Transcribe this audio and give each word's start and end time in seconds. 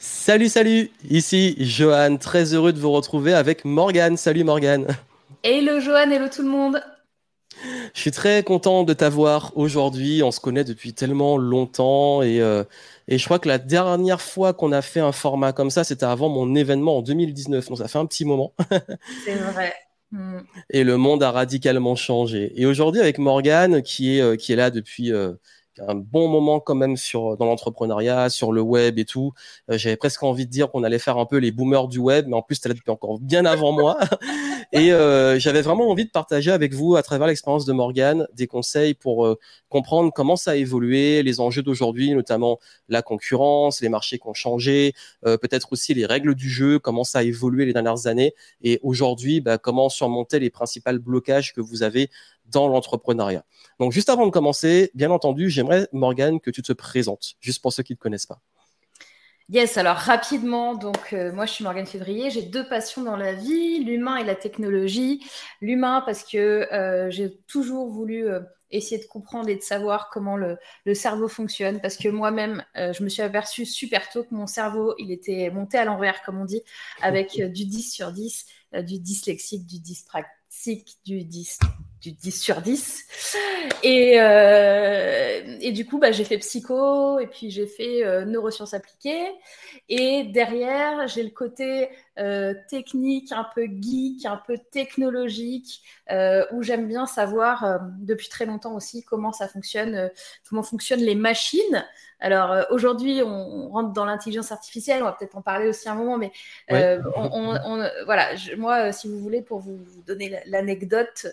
Salut, 0.00 0.48
salut, 0.48 0.92
ici 1.10 1.56
Johan, 1.58 2.18
très 2.18 2.54
heureux 2.54 2.72
de 2.72 2.78
vous 2.78 2.92
retrouver 2.92 3.34
avec 3.34 3.64
Morgane. 3.64 4.16
Salut 4.16 4.44
Morgane. 4.44 4.86
Hello 5.42 5.80
Johan, 5.80 6.12
hello 6.12 6.28
tout 6.28 6.42
le 6.42 6.48
monde. 6.48 6.80
Je 7.94 8.00
suis 8.00 8.12
très 8.12 8.44
content 8.44 8.84
de 8.84 8.92
t'avoir 8.92 9.50
aujourd'hui. 9.56 10.22
On 10.22 10.30
se 10.30 10.38
connaît 10.38 10.62
depuis 10.62 10.94
tellement 10.94 11.36
longtemps 11.36 12.22
et, 12.22 12.40
euh, 12.40 12.62
et 13.08 13.18
je 13.18 13.24
crois 13.24 13.40
que 13.40 13.48
la 13.48 13.58
dernière 13.58 14.20
fois 14.20 14.52
qu'on 14.52 14.70
a 14.70 14.82
fait 14.82 15.00
un 15.00 15.10
format 15.10 15.52
comme 15.52 15.70
ça, 15.70 15.82
c'était 15.82 16.06
avant 16.06 16.28
mon 16.28 16.54
événement 16.54 16.98
en 16.98 17.02
2019. 17.02 17.68
Donc 17.68 17.78
ça 17.78 17.88
fait 17.88 17.98
un 17.98 18.06
petit 18.06 18.24
moment. 18.24 18.52
C'est 19.24 19.34
vrai. 19.34 19.74
Hmm. 20.12 20.38
Et 20.70 20.84
le 20.84 20.96
monde 20.96 21.24
a 21.24 21.32
radicalement 21.32 21.96
changé. 21.96 22.52
Et 22.54 22.66
aujourd'hui, 22.66 23.00
avec 23.00 23.18
Morgane, 23.18 23.82
qui 23.82 24.16
est, 24.16 24.20
euh, 24.20 24.36
qui 24.36 24.52
est 24.52 24.56
là 24.56 24.70
depuis 24.70 25.12
euh, 25.12 25.32
un 25.86 25.94
bon 25.94 26.28
moment 26.28 26.60
quand 26.60 26.74
même 26.74 26.96
sur 26.96 27.36
dans 27.36 27.46
l'entrepreneuriat, 27.46 28.30
sur 28.30 28.52
le 28.52 28.60
web 28.60 28.98
et 28.98 29.04
tout. 29.04 29.32
Euh, 29.70 29.78
j'avais 29.78 29.96
presque 29.96 30.22
envie 30.22 30.46
de 30.46 30.50
dire 30.50 30.70
qu'on 30.70 30.84
allait 30.84 30.98
faire 30.98 31.18
un 31.18 31.26
peu 31.26 31.36
les 31.36 31.52
boomers 31.52 31.88
du 31.88 31.98
web, 31.98 32.26
mais 32.28 32.34
en 32.34 32.42
plus, 32.42 32.60
tu 32.60 32.68
là 32.68 32.74
depuis 32.74 32.90
encore 32.90 33.18
bien 33.18 33.44
avant 33.44 33.72
moi. 33.72 33.98
et 34.72 34.92
euh, 34.92 35.38
j'avais 35.38 35.62
vraiment 35.62 35.88
envie 35.90 36.04
de 36.04 36.10
partager 36.10 36.50
avec 36.50 36.74
vous, 36.74 36.96
à 36.96 37.02
travers 37.02 37.26
l'expérience 37.26 37.64
de 37.64 37.72
Morgane, 37.72 38.26
des 38.34 38.46
conseils 38.46 38.94
pour 38.94 39.26
euh, 39.26 39.38
comprendre 39.68 40.12
comment 40.14 40.36
ça 40.36 40.52
a 40.52 40.56
évolué, 40.56 41.22
les 41.22 41.40
enjeux 41.40 41.62
d'aujourd'hui, 41.62 42.12
notamment 42.12 42.58
la 42.88 43.02
concurrence, 43.02 43.80
les 43.80 43.88
marchés 43.88 44.18
qui 44.18 44.26
ont 44.26 44.34
changé, 44.34 44.94
peut-être 45.22 45.72
aussi 45.72 45.92
les 45.92 46.06
règles 46.06 46.34
du 46.34 46.48
jeu, 46.48 46.78
comment 46.78 47.04
ça 47.04 47.18
a 47.18 47.22
évolué 47.22 47.66
les 47.66 47.74
dernières 47.74 48.06
années, 48.06 48.34
et 48.62 48.80
aujourd'hui, 48.82 49.42
bah, 49.42 49.58
comment 49.58 49.90
surmonter 49.90 50.38
les 50.38 50.48
principaux 50.48 50.98
blocages 50.98 51.52
que 51.52 51.60
vous 51.60 51.82
avez 51.82 52.08
dans 52.48 52.68
l'entrepreneuriat. 52.68 53.44
Donc, 53.78 53.92
juste 53.92 54.08
avant 54.08 54.26
de 54.26 54.30
commencer, 54.30 54.90
bien 54.94 55.10
entendu, 55.10 55.50
j'aimerais, 55.50 55.88
Morgane, 55.92 56.40
que 56.40 56.50
tu 56.50 56.62
te 56.62 56.72
présentes, 56.72 57.34
juste 57.40 57.62
pour 57.62 57.72
ceux 57.72 57.82
qui 57.82 57.92
ne 57.92 57.96
te 57.96 58.02
connaissent 58.02 58.26
pas. 58.26 58.40
Yes, 59.50 59.78
alors 59.78 59.96
rapidement, 59.96 60.74
donc 60.74 61.14
euh, 61.14 61.32
moi 61.32 61.46
je 61.46 61.52
suis 61.52 61.64
Morgane 61.64 61.86
Février, 61.86 62.28
j'ai 62.28 62.42
deux 62.42 62.68
passions 62.68 63.02
dans 63.02 63.16
la 63.16 63.32
vie, 63.32 63.82
l'humain 63.82 64.16
et 64.16 64.24
la 64.24 64.34
technologie. 64.34 65.24
L'humain 65.62 66.02
parce 66.04 66.22
que 66.22 66.70
euh, 66.70 67.10
j'ai 67.10 67.34
toujours 67.46 67.88
voulu 67.88 68.28
euh, 68.28 68.40
essayer 68.70 69.00
de 69.00 69.06
comprendre 69.06 69.48
et 69.48 69.56
de 69.56 69.62
savoir 69.62 70.10
comment 70.10 70.36
le, 70.36 70.58
le 70.84 70.92
cerveau 70.92 71.28
fonctionne, 71.28 71.80
parce 71.80 71.96
que 71.96 72.10
moi-même 72.10 72.62
je 72.74 73.02
me 73.02 73.08
suis 73.08 73.22
aperçue 73.22 73.64
super 73.64 74.10
tôt 74.10 74.22
que 74.22 74.34
mon 74.34 74.46
cerveau 74.46 74.94
il 74.98 75.10
était 75.10 75.48
monté 75.48 75.78
à 75.78 75.86
l'envers, 75.86 76.22
comme 76.22 76.38
on 76.38 76.44
dit, 76.44 76.60
avec 77.00 77.40
du 77.40 77.64
10 77.64 77.90
sur 77.90 78.12
10, 78.12 78.44
du 78.82 78.98
dyslexique, 78.98 79.64
du 79.64 79.80
dyspraxique, 79.80 80.98
du 81.06 81.24
10 81.24 81.58
du 82.00 82.12
10 82.12 82.30
sur 82.30 82.60
10. 82.60 83.04
Et, 83.82 84.20
euh, 84.20 85.58
et 85.60 85.72
du 85.72 85.86
coup, 85.86 85.98
bah, 85.98 86.12
j'ai 86.12 86.24
fait 86.24 86.38
psycho 86.38 87.18
et 87.18 87.26
puis 87.26 87.50
j'ai 87.50 87.66
fait 87.66 88.04
euh, 88.04 88.24
neurosciences 88.24 88.74
appliquées. 88.74 89.30
Et 89.88 90.24
derrière, 90.24 91.08
j'ai 91.08 91.22
le 91.22 91.30
côté 91.30 91.88
euh, 92.18 92.54
technique, 92.68 93.32
un 93.32 93.46
peu 93.54 93.66
geek, 93.66 94.26
un 94.26 94.40
peu 94.46 94.58
technologique, 94.70 95.82
où 96.52 96.62
j'aime 96.62 96.88
bien 96.88 97.06
savoir 97.06 97.80
depuis 98.00 98.28
très 98.28 98.46
longtemps 98.46 98.74
aussi 98.74 99.04
comment 99.04 99.32
ça 99.32 99.48
fonctionne, 99.48 100.10
comment 100.48 100.62
fonctionnent 100.62 101.00
les 101.00 101.14
machines. 101.14 101.84
Alors 102.20 102.66
aujourd'hui, 102.70 103.22
on, 103.22 103.68
rentre 103.68 103.92
dans 103.92 104.04
l'intelligence 104.04 104.50
artificielle, 104.50 105.02
on 105.02 105.06
va 105.06 105.12
peut-être 105.12 105.36
en 105.36 105.42
parler 105.42 105.68
aussi 105.68 105.88
un 105.88 105.94
moment, 105.94 106.16
mais 106.16 106.32
on, 106.70 107.88
voilà, 108.06 108.30
moi, 108.56 108.92
si 108.92 109.08
vous 109.08 109.18
voulez, 109.18 109.42
pour 109.42 109.60
vous, 109.60 109.76
vous 109.76 110.02
donner 110.02 110.40
l'anecdote, 110.46 111.26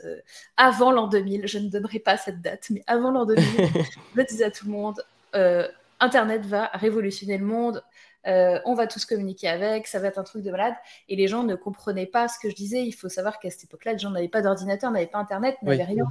avant 0.57 0.91
l'an 0.91 1.07
2000, 1.07 1.47
je 1.47 1.59
ne 1.59 1.69
donnerai 1.69 1.99
pas 1.99 2.17
cette 2.17 2.41
date, 2.41 2.67
mais 2.69 2.83
avant 2.85 3.11
l'an 3.11 3.25
2000, 3.25 3.43
je 4.15 4.21
disais 4.23 4.45
à 4.45 4.51
tout 4.51 4.65
le 4.65 4.71
monde, 4.71 5.01
euh, 5.35 5.67
Internet 5.99 6.45
va 6.45 6.69
révolutionner 6.73 7.37
le 7.37 7.45
monde, 7.45 7.81
euh, 8.27 8.59
on 8.65 8.73
va 8.73 8.87
tous 8.87 9.05
communiquer 9.05 9.47
avec, 9.47 9.87
ça 9.87 9.99
va 9.99 10.07
être 10.07 10.17
un 10.17 10.23
truc 10.23 10.43
de 10.43 10.51
malade. 10.51 10.73
Et 11.09 11.15
les 11.15 11.27
gens 11.27 11.43
ne 11.43 11.55
comprenaient 11.55 12.05
pas 12.05 12.27
ce 12.27 12.39
que 12.39 12.49
je 12.49 12.55
disais. 12.55 12.83
Il 12.83 12.93
faut 12.93 13.09
savoir 13.09 13.39
qu'à 13.39 13.49
cette 13.49 13.65
époque-là, 13.65 13.93
les 13.93 13.99
gens 13.99 14.11
n'avaient 14.11 14.27
pas 14.27 14.41
d'ordinateur, 14.41 14.91
n'avaient 14.91 15.05
pas 15.07 15.19
Internet, 15.19 15.57
n'avaient 15.61 15.83
rien. 15.83 16.05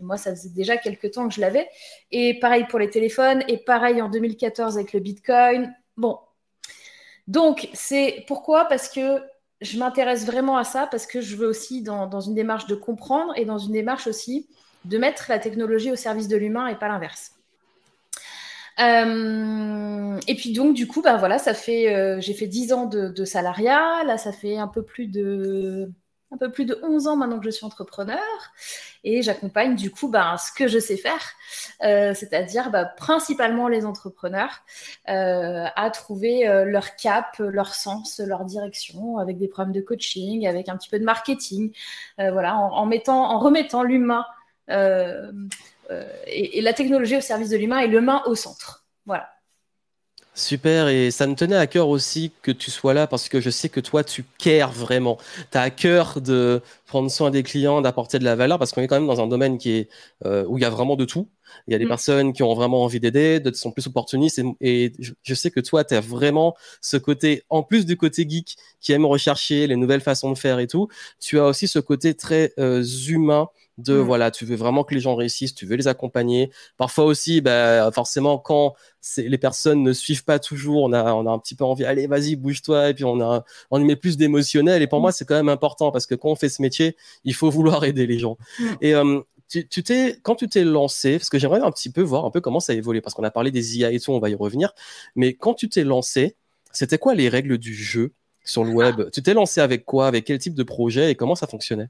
Et 0.00 0.02
moi, 0.02 0.16
ça 0.16 0.30
faisait 0.30 0.50
déjà 0.50 0.76
quelques 0.76 1.12
temps 1.12 1.28
que 1.28 1.34
je 1.34 1.40
l'avais. 1.40 1.68
Et 2.10 2.38
pareil 2.38 2.66
pour 2.68 2.78
les 2.78 2.90
téléphones, 2.90 3.42
et 3.48 3.58
pareil 3.58 4.00
en 4.02 4.08
2014 4.08 4.76
avec 4.76 4.92
le 4.92 5.00
Bitcoin. 5.00 5.74
Bon. 5.96 6.18
Donc, 7.26 7.68
c'est 7.72 8.24
pourquoi? 8.26 8.66
Parce 8.66 8.88
que 8.88 9.20
je 9.60 9.78
m'intéresse 9.78 10.26
vraiment 10.26 10.56
à 10.56 10.64
ça 10.64 10.86
parce 10.86 11.06
que 11.06 11.20
je 11.20 11.36
veux 11.36 11.46
aussi, 11.46 11.82
dans, 11.82 12.20
une 12.20 12.34
démarche 12.34 12.66
de 12.66 12.74
comprendre 12.74 13.32
et 13.36 13.44
dans 13.44 13.58
une 13.58 13.72
démarche 13.72 14.06
aussi 14.06 14.48
de 14.84 14.98
mettre 14.98 15.26
la 15.28 15.38
technologie 15.38 15.90
au 15.90 15.96
service 15.96 16.28
de 16.28 16.36
l'humain 16.36 16.68
et 16.68 16.76
pas 16.76 16.88
l'inverse. 16.88 17.35
Euh, 18.80 20.20
et 20.26 20.34
puis 20.34 20.52
donc 20.52 20.74
du 20.74 20.86
coup, 20.86 21.02
ben 21.02 21.16
voilà, 21.16 21.38
ça 21.38 21.54
fait, 21.54 21.94
euh, 21.94 22.20
j'ai 22.20 22.34
fait 22.34 22.46
10 22.46 22.72
ans 22.72 22.86
de, 22.86 23.24
salariat. 23.24 24.04
Là, 24.04 24.18
ça 24.18 24.32
fait 24.32 24.58
un 24.58 24.68
peu 24.68 24.82
plus 24.82 25.06
de 25.06 25.90
un 26.32 26.36
peu 26.38 26.50
plus 26.50 26.64
de 26.64 26.78
11 26.82 27.06
ans 27.06 27.16
maintenant 27.16 27.38
que 27.38 27.44
je 27.44 27.50
suis 27.50 27.64
entrepreneur. 27.64 28.18
Et 29.04 29.22
j'accompagne 29.22 29.76
du 29.76 29.90
coup 29.92 30.08
ben, 30.08 30.36
ce 30.36 30.50
que 30.52 30.66
je 30.66 30.78
sais 30.80 30.96
faire, 30.96 31.32
euh, 31.84 32.14
c'est-à-dire 32.14 32.70
ben, 32.70 32.90
principalement 32.96 33.68
les 33.68 33.86
entrepreneurs 33.86 34.64
à 35.06 35.90
trouver 35.90 36.46
leur 36.66 36.96
cap, 36.96 37.36
leur 37.38 37.74
sens, 37.74 38.20
leur 38.20 38.44
direction 38.44 39.18
avec 39.18 39.38
des 39.38 39.48
problèmes 39.48 39.72
de 39.72 39.80
coaching, 39.80 40.46
avec 40.46 40.68
un 40.68 40.76
petit 40.76 40.88
peu 40.88 40.98
de 40.98 41.04
marketing, 41.04 41.72
voilà, 42.18 42.56
en, 42.56 42.86
mettant, 42.86 43.30
en 43.30 43.38
remettant 43.38 43.84
l'humain 43.84 44.26
et, 46.26 46.58
et 46.58 46.60
la 46.62 46.72
technologie 46.72 47.16
au 47.16 47.20
service 47.20 47.50
de 47.50 47.56
l'humain 47.56 47.80
et 47.80 47.86
l'humain 47.86 48.22
au 48.26 48.34
centre. 48.34 48.86
Voilà. 49.04 49.28
Super, 50.38 50.88
et 50.88 51.10
ça 51.10 51.26
me 51.26 51.34
tenait 51.34 51.56
à 51.56 51.66
cœur 51.66 51.88
aussi 51.88 52.30
que 52.42 52.50
tu 52.50 52.70
sois 52.70 52.92
là 52.92 53.06
parce 53.06 53.30
que 53.30 53.40
je 53.40 53.48
sais 53.48 53.70
que 53.70 53.80
toi, 53.80 54.04
tu 54.04 54.22
cares 54.36 54.70
vraiment. 54.70 55.16
Tu 55.50 55.56
as 55.56 55.62
à 55.62 55.70
cœur 55.70 56.20
de 56.20 56.60
prendre 56.84 57.10
soin 57.10 57.30
des 57.30 57.42
clients, 57.42 57.80
d'apporter 57.80 58.18
de 58.18 58.24
la 58.24 58.36
valeur 58.36 58.58
parce 58.58 58.72
qu'on 58.72 58.82
est 58.82 58.86
quand 58.86 58.96
même 58.96 59.06
dans 59.06 59.22
un 59.22 59.28
domaine 59.28 59.56
qui 59.56 59.70
est, 59.70 59.88
euh, 60.26 60.44
où 60.46 60.58
il 60.58 60.60
y 60.60 60.66
a 60.66 60.68
vraiment 60.68 60.96
de 60.96 61.06
tout. 61.06 61.30
Il 61.66 61.72
y 61.72 61.74
a 61.74 61.78
des 61.78 61.86
mm. 61.86 61.88
personnes 61.88 62.32
qui 62.34 62.42
ont 62.42 62.52
vraiment 62.52 62.84
envie 62.84 63.00
d'aider, 63.00 63.40
d'autres 63.40 63.56
sont 63.56 63.72
plus 63.72 63.86
opportunistes. 63.86 64.42
Et, 64.60 64.92
je, 64.98 65.34
sais 65.34 65.50
que 65.50 65.60
toi, 65.60 65.84
tu 65.84 65.94
as 65.94 66.00
vraiment 66.00 66.54
ce 66.82 66.98
côté, 66.98 67.44
en 67.48 67.62
plus 67.62 67.86
du 67.86 67.96
côté 67.96 68.28
geek 68.28 68.56
qui 68.78 68.92
aime 68.92 69.06
rechercher 69.06 69.66
les 69.66 69.76
nouvelles 69.76 70.02
façons 70.02 70.30
de 70.30 70.36
faire 70.36 70.58
et 70.58 70.66
tout, 70.66 70.88
tu 71.18 71.38
as 71.38 71.46
aussi 71.46 71.66
ce 71.66 71.78
côté 71.78 72.12
très 72.12 72.52
euh, 72.58 72.84
humain 73.08 73.48
de 73.78 73.94
mm. 73.94 74.00
voilà, 74.00 74.30
tu 74.30 74.44
veux 74.44 74.56
vraiment 74.56 74.84
que 74.84 74.94
les 74.94 75.00
gens 75.00 75.14
réussissent, 75.14 75.54
tu 75.54 75.66
veux 75.66 75.76
les 75.76 75.88
accompagner. 75.88 76.50
Parfois 76.76 77.04
aussi, 77.04 77.40
bah, 77.40 77.90
forcément, 77.92 78.38
quand 78.38 78.74
les 79.16 79.38
personnes 79.38 79.82
ne 79.82 79.92
suivent 79.92 80.24
pas 80.24 80.38
toujours, 80.38 80.84
on 80.84 80.92
a, 80.92 81.12
on 81.12 81.26
a 81.26 81.30
un 81.30 81.38
petit 81.38 81.54
peu 81.54 81.64
envie, 81.64 81.84
allez, 81.84 82.06
vas-y, 82.06 82.36
bouge-toi, 82.36 82.90
et 82.90 82.94
puis 82.94 83.04
on 83.04 83.20
a, 83.20 83.44
on 83.70 83.80
y 83.80 83.84
met 83.84 83.96
plus 83.96 84.16
d'émotionnel. 84.16 84.82
Et 84.82 84.86
pour 84.86 85.00
moi, 85.00 85.12
c'est 85.12 85.24
quand 85.24 85.34
même 85.34 85.48
important 85.48 85.90
parce 85.92 86.06
que 86.06 86.14
quand 86.14 86.30
on 86.30 86.36
fait 86.36 86.48
ce 86.48 86.62
métier, 86.62 86.96
il 87.24 87.34
faut 87.34 87.50
vouloir 87.56 87.84
aider 87.84 88.06
les 88.06 88.18
gens. 88.18 88.38
Mm. 88.58 88.64
Et 88.80 88.94
euh, 88.94 89.20
tu, 89.48 89.68
tu 89.68 89.82
t'es, 89.82 90.18
quand 90.22 90.34
tu 90.34 90.48
t'es 90.48 90.64
lancé, 90.64 91.18
parce 91.18 91.30
que 91.30 91.38
j'aimerais 91.38 91.60
un 91.60 91.70
petit 91.70 91.90
peu 91.90 92.02
voir 92.02 92.24
un 92.24 92.30
peu 92.30 92.40
comment 92.40 92.60
ça 92.60 92.72
a 92.72 92.76
évolué, 92.76 93.00
parce 93.00 93.14
qu'on 93.14 93.24
a 93.24 93.30
parlé 93.30 93.50
des 93.50 93.78
IA 93.78 93.92
et 93.92 94.00
tout, 94.00 94.12
on 94.12 94.18
va 94.18 94.30
y 94.30 94.34
revenir. 94.34 94.72
Mais 95.14 95.34
quand 95.34 95.54
tu 95.54 95.68
t'es 95.68 95.84
lancé, 95.84 96.36
c'était 96.72 96.98
quoi 96.98 97.14
les 97.14 97.28
règles 97.28 97.58
du 97.58 97.74
jeu 97.74 98.12
sur 98.44 98.64
le 98.64 98.70
web? 98.70 99.10
Tu 99.10 99.22
t'es 99.22 99.34
lancé 99.34 99.60
avec 99.60 99.84
quoi? 99.84 100.06
Avec 100.08 100.24
quel 100.24 100.38
type 100.38 100.54
de 100.54 100.62
projet? 100.62 101.10
Et 101.10 101.14
comment 101.14 101.34
ça 101.34 101.46
fonctionnait? 101.46 101.88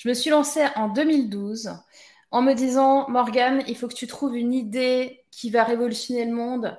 Je 0.00 0.08
me 0.08 0.14
suis 0.14 0.30
lancée 0.30 0.64
en 0.76 0.88
2012 0.88 1.72
en 2.30 2.40
me 2.40 2.54
disant, 2.54 3.06
Morgane, 3.10 3.62
il 3.68 3.76
faut 3.76 3.86
que 3.86 3.94
tu 3.94 4.06
trouves 4.06 4.34
une 4.34 4.54
idée 4.54 5.24
qui 5.30 5.50
va 5.50 5.62
révolutionner 5.62 6.24
le 6.24 6.32
monde, 6.32 6.74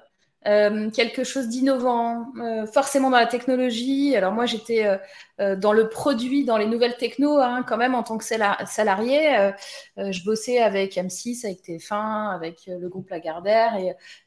euh, 0.48 0.90
quelque 0.90 1.24
chose 1.24 1.48
d'innovant, 1.48 2.26
euh, 2.42 2.66
forcément 2.66 3.12
dans 3.12 3.20
la 3.20 3.28
technologie. 3.28 4.16
Alors 4.16 4.32
moi, 4.34 4.48
j'étais 4.48 5.00
euh, 5.40 5.56
dans 5.56 5.72
le 5.72 5.88
produit, 5.88 6.46
dans 6.46 6.58
les 6.58 6.66
nouvelles 6.66 6.98
techno, 6.98 7.38
hein, 7.38 7.64
quand 7.68 7.78
même 7.78 7.94
en 7.94 8.02
tant 8.02 8.18
que 8.18 8.26
salarié. 8.26 9.52
je 9.98 10.24
bossais 10.24 10.58
avec 10.58 10.96
M6, 10.96 11.46
avec 11.46 11.62
TF1, 11.62 12.34
avec 12.34 12.62
le 12.66 12.90
groupe 12.90 13.12
Lagardère, 13.12 13.76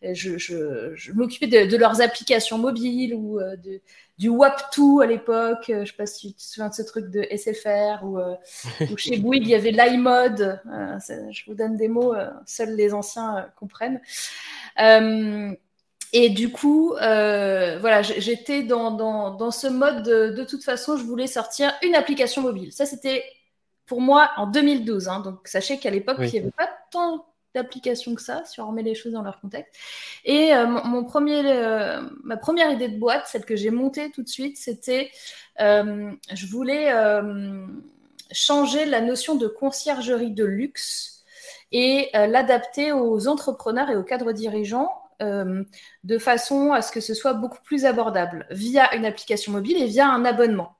et, 0.02 0.14
je, 0.14 1.12
m'occupais 1.14 1.48
de, 1.48 1.68
de, 1.68 1.76
leurs 1.76 2.00
applications 2.00 2.58
mobiles 2.58 3.12
ou 3.12 3.40
de, 3.40 3.80
du 4.18 4.30
WAP2 4.30 5.02
à 5.02 5.06
l'époque. 5.06 5.70
Euh, 5.70 5.76
je 5.76 5.80
ne 5.80 5.84
sais 5.86 5.92
pas 5.92 6.06
si 6.06 6.32
tu 6.32 6.34
te 6.34 6.42
souviens 6.42 6.68
de 6.68 6.74
ce 6.74 6.82
truc 6.82 7.10
de 7.10 7.26
SFR 7.30 8.04
ou, 8.04 8.18
euh, 8.18 8.36
chez 8.96 9.18
Bouygues, 9.18 9.46
il 9.46 9.50
y 9.50 9.54
avait 9.54 9.72
l'iMode. 9.72 10.60
Euh, 10.66 10.98
je 11.30 11.44
vous 11.46 11.54
donne 11.54 11.76
des 11.76 11.88
mots, 11.88 12.14
seuls 12.46 12.74
les 12.74 12.94
anciens 12.94 13.48
comprennent. 13.56 14.00
et 14.78 16.28
du 16.30 16.50
coup, 16.50 16.94
voilà, 16.96 18.02
j'étais 18.02 18.62
dans, 18.62 18.90
dans, 18.90 19.50
ce 19.50 19.66
mode 19.66 20.02
de, 20.02 20.30
de, 20.30 20.44
toute 20.44 20.62
façon, 20.62 20.96
je 20.96 21.04
voulais 21.04 21.26
sortir 21.26 21.72
une 21.82 21.94
application 21.94 22.42
mobile. 22.42 22.72
Ça, 22.72 22.86
c'était 22.86 23.24
pour 23.86 24.00
moi 24.00 24.30
en 24.36 24.46
2012. 24.46 25.08
Hein. 25.08 25.20
donc, 25.20 25.46
sachez 25.46 25.78
qu'à 25.78 25.90
l'époque, 25.90 26.16
il 26.20 26.30
n'y 26.30 26.38
avait 26.38 26.50
pas 26.50 26.70
tant 26.90 27.26
d'applications 27.54 28.14
que 28.14 28.22
ça, 28.22 28.42
si 28.44 28.60
on 28.60 28.68
remet 28.68 28.82
les 28.82 28.94
choses 28.94 29.12
dans 29.12 29.22
leur 29.22 29.40
contexte. 29.40 29.74
Et 30.24 30.54
euh, 30.54 30.66
mon, 30.66 31.04
premier, 31.04 31.42
euh, 31.44 32.02
ma 32.22 32.36
première 32.36 32.70
idée 32.70 32.88
de 32.88 32.98
boîte, 32.98 33.26
celle 33.26 33.44
que 33.44 33.56
j'ai 33.56 33.70
montée 33.70 34.10
tout 34.10 34.22
de 34.22 34.28
suite, 34.28 34.56
c'était, 34.58 35.10
euh, 35.60 36.10
je 36.32 36.46
voulais 36.46 36.92
changer 38.32 38.84
la 38.84 39.00
notion 39.00 39.36
de 39.36 39.46
conciergerie 39.46 40.32
de 40.32 40.44
luxe 40.44 41.24
et 41.72 42.10
l'adapter 42.14 42.92
aux 42.92 43.28
entrepreneurs 43.28 43.90
et 43.90 43.96
aux 43.96 44.02
cadres 44.02 44.32
dirigeants 44.32 44.90
de 45.20 46.18
façon 46.18 46.72
à 46.72 46.82
ce 46.82 46.90
que 46.90 47.00
ce 47.00 47.14
soit 47.14 47.34
beaucoup 47.34 47.62
plus 47.62 47.84
abordable 47.84 48.46
via 48.50 48.94
une 48.96 49.06
application 49.06 49.52
mobile 49.52 49.76
et 49.76 49.86
via 49.86 50.08
un 50.08 50.24
abonnement. 50.24 50.76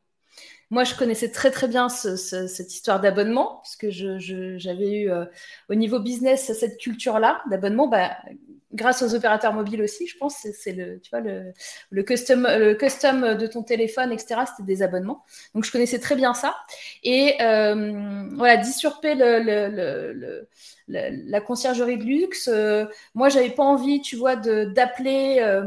Moi, 0.74 0.82
je 0.82 0.96
connaissais 0.96 1.30
très 1.30 1.52
très 1.52 1.68
bien 1.68 1.88
cette 1.88 2.74
histoire 2.74 3.00
d'abonnement, 3.00 3.62
puisque 3.62 3.90
j'avais 3.90 5.02
eu 5.02 5.10
au 5.68 5.74
niveau 5.76 6.00
business 6.00 6.52
cette 6.52 6.78
culture-là 6.78 7.42
d'abonnement. 7.48 7.86
Bah, 7.86 8.16
grâce 8.72 9.02
aux 9.02 9.14
opérateurs 9.14 9.52
mobiles 9.52 9.82
aussi, 9.82 10.08
je 10.08 10.18
pense, 10.18 10.34
c'est 10.52 10.72
le, 10.72 10.98
tu 11.00 11.10
vois, 11.10 11.20
le, 11.20 11.52
le, 11.90 12.02
custom, 12.02 12.42
le 12.42 12.74
custom 12.74 13.36
de 13.36 13.46
ton 13.46 13.62
téléphone, 13.62 14.10
etc. 14.10 14.40
C'était 14.50 14.66
des 14.66 14.82
abonnements. 14.82 15.24
Donc, 15.54 15.64
je 15.64 15.70
connaissais 15.70 16.00
très 16.00 16.16
bien 16.16 16.34
ça. 16.34 16.56
Et 17.04 17.36
euh, 17.40 18.28
voilà, 18.34 18.56
d'usurper 18.56 19.14
le, 19.14 20.48
la 20.88 21.40
conciergerie 21.40 21.98
de 21.98 22.04
luxe. 22.04 22.48
Euh, 22.52 22.86
moi, 23.14 23.28
j'avais 23.28 23.50
pas 23.50 23.62
envie, 23.62 24.00
tu 24.00 24.16
vois, 24.16 24.34
d'appeler 24.34 25.38
euh, 25.38 25.66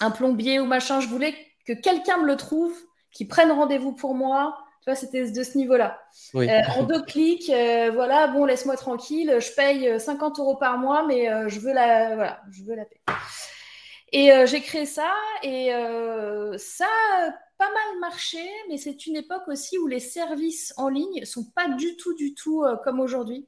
un 0.00 0.10
plombier 0.10 0.58
ou 0.58 0.64
machin. 0.64 1.00
Je 1.00 1.08
voulais 1.08 1.34
que 1.66 1.74
quelqu'un 1.74 2.16
me 2.16 2.26
le 2.26 2.36
trouve, 2.36 2.74
qui 3.12 3.26
prenne 3.26 3.52
rendez-vous 3.52 3.92
pour 3.92 4.14
moi, 4.14 4.56
tu 4.82 4.90
vois, 4.90 4.96
c'était 4.96 5.30
de 5.30 5.42
ce 5.44 5.56
niveau-là. 5.56 6.00
Euh, 6.34 6.60
en 6.76 6.82
deux 6.82 7.02
clics, 7.02 7.48
euh, 7.50 7.92
voilà, 7.94 8.26
bon, 8.26 8.44
laisse-moi 8.44 8.76
tranquille, 8.76 9.36
je 9.38 9.54
paye 9.54 10.00
50 10.00 10.38
euh, 10.38 10.42
euros 10.42 10.56
par 10.56 10.76
mois, 10.76 11.06
mais 11.06 11.28
je 11.48 11.60
veux 11.60 11.72
la, 11.72 12.16
voilà, 12.16 12.40
je 12.50 12.64
veux 12.64 12.74
la 12.74 12.84
paix. 12.84 13.00
Et 14.12 14.30
j'ai 14.46 14.60
créé 14.60 14.84
ça, 14.84 15.10
et 15.44 15.70
ça 16.58 16.84
a 16.84 17.30
pas 17.58 17.68
mal 17.68 18.00
marché, 18.00 18.44
mais 18.68 18.76
c'est 18.76 19.06
une 19.06 19.14
époque 19.14 19.46
aussi 19.46 19.78
où 19.78 19.86
les 19.86 20.00
services 20.00 20.74
en 20.76 20.88
ligne 20.88 21.24
sont 21.24 21.44
pas 21.54 21.68
du 21.68 21.96
tout, 21.96 22.14
du 22.14 22.34
tout 22.34 22.64
comme 22.82 22.98
aujourd'hui. 22.98 23.46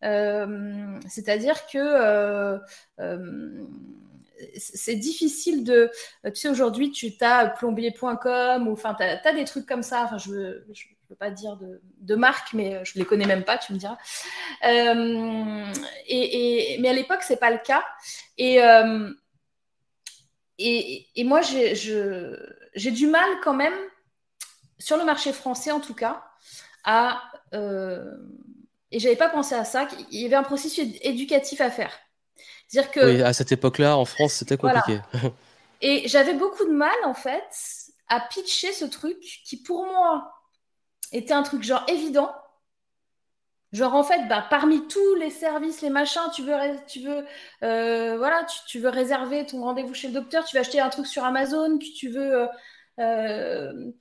C'est-à-dire 0.00 1.66
que 1.66 2.58
c'est 4.56 4.96
difficile 4.96 5.64
de. 5.64 5.90
Tu 6.24 6.34
sais, 6.34 6.48
aujourd'hui, 6.48 6.90
tu 6.90 7.12
as 7.20 7.46
plombier.com 7.46 8.68
ou 8.68 8.72
enfin, 8.72 8.94
tu 8.94 9.02
as, 9.02 9.32
des 9.32 9.44
trucs 9.44 9.66
comme 9.66 9.82
ça. 9.82 10.04
Enfin, 10.04 10.18
je 10.18 10.30
ne 10.30 10.64
veux 11.08 11.16
pas 11.16 11.30
dire 11.30 11.58
de, 11.98 12.14
marque, 12.14 12.52
mais 12.52 12.84
je 12.84 12.98
ne 12.98 13.02
les 13.02 13.06
connais 13.06 13.26
même 13.26 13.44
pas, 13.44 13.58
tu 13.58 13.72
me 13.72 13.78
diras. 13.78 13.98
Euh, 14.64 15.64
et, 16.06 16.78
mais 16.80 16.88
à 16.88 16.92
l'époque, 16.92 17.22
ce 17.22 17.32
n'est 17.32 17.38
pas 17.38 17.50
le 17.50 17.58
cas. 17.58 17.84
Et, 18.38 18.62
euh, 18.62 19.12
et, 20.58 21.24
moi, 21.24 21.40
j'ai 21.42 22.90
du 22.90 23.06
mal 23.06 23.28
quand 23.42 23.54
même, 23.54 23.74
sur 24.78 24.96
le 24.96 25.04
marché 25.04 25.32
français 25.32 25.70
en 25.72 25.80
tout 25.80 25.94
cas, 25.94 26.24
à. 26.84 27.22
Euh, 27.54 28.16
et 28.92 28.98
j'avais 28.98 29.16
pas 29.16 29.28
pensé 29.28 29.54
à 29.54 29.64
ça, 29.64 29.86
il 30.10 30.20
y 30.20 30.26
avait 30.26 30.34
un 30.34 30.42
processus 30.42 30.88
éducatif 31.02 31.60
à 31.60 31.70
faire. 31.70 31.92
Dire 32.70 32.90
que, 32.90 33.00
oui, 33.00 33.22
à 33.22 33.32
cette 33.32 33.52
époque-là, 33.52 33.96
en 33.96 34.04
France, 34.04 34.34
c'était 34.34 34.56
compliqué. 34.56 35.00
Et 35.80 36.06
j'avais 36.08 36.34
beaucoup 36.34 36.64
de 36.64 36.72
mal, 36.72 36.96
en 37.04 37.14
fait, 37.14 37.44
à 38.08 38.20
pitcher 38.20 38.72
ce 38.72 38.84
truc 38.84 39.18
qui, 39.44 39.62
pour 39.62 39.86
moi, 39.86 40.32
était 41.12 41.32
un 41.32 41.42
truc 41.42 41.62
genre 41.62 41.84
évident. 41.88 42.30
Genre, 43.72 43.94
en 43.94 44.02
fait, 44.02 44.26
bah, 44.28 44.44
parmi 44.50 44.86
tous 44.88 45.14
les 45.14 45.30
services, 45.30 45.80
les 45.80 45.90
machins, 45.90 46.28
tu 46.34 46.42
veux, 46.42 46.54
tu 46.88 47.00
veux, 47.00 47.24
euh, 47.62 48.18
voilà, 48.18 48.44
tu, 48.66 48.80
veux 48.80 48.88
réserver 48.88 49.46
ton 49.46 49.62
rendez-vous 49.62 49.94
chez 49.94 50.08
le 50.08 50.14
docteur, 50.14 50.44
tu 50.44 50.56
veux 50.56 50.60
acheter 50.60 50.80
un 50.80 50.88
truc 50.88 51.06
sur 51.06 51.24
Amazon, 51.24 51.78
tu 51.78 52.08
veux 52.08 52.42
euh, 52.42 52.46
euh, 52.98 53.92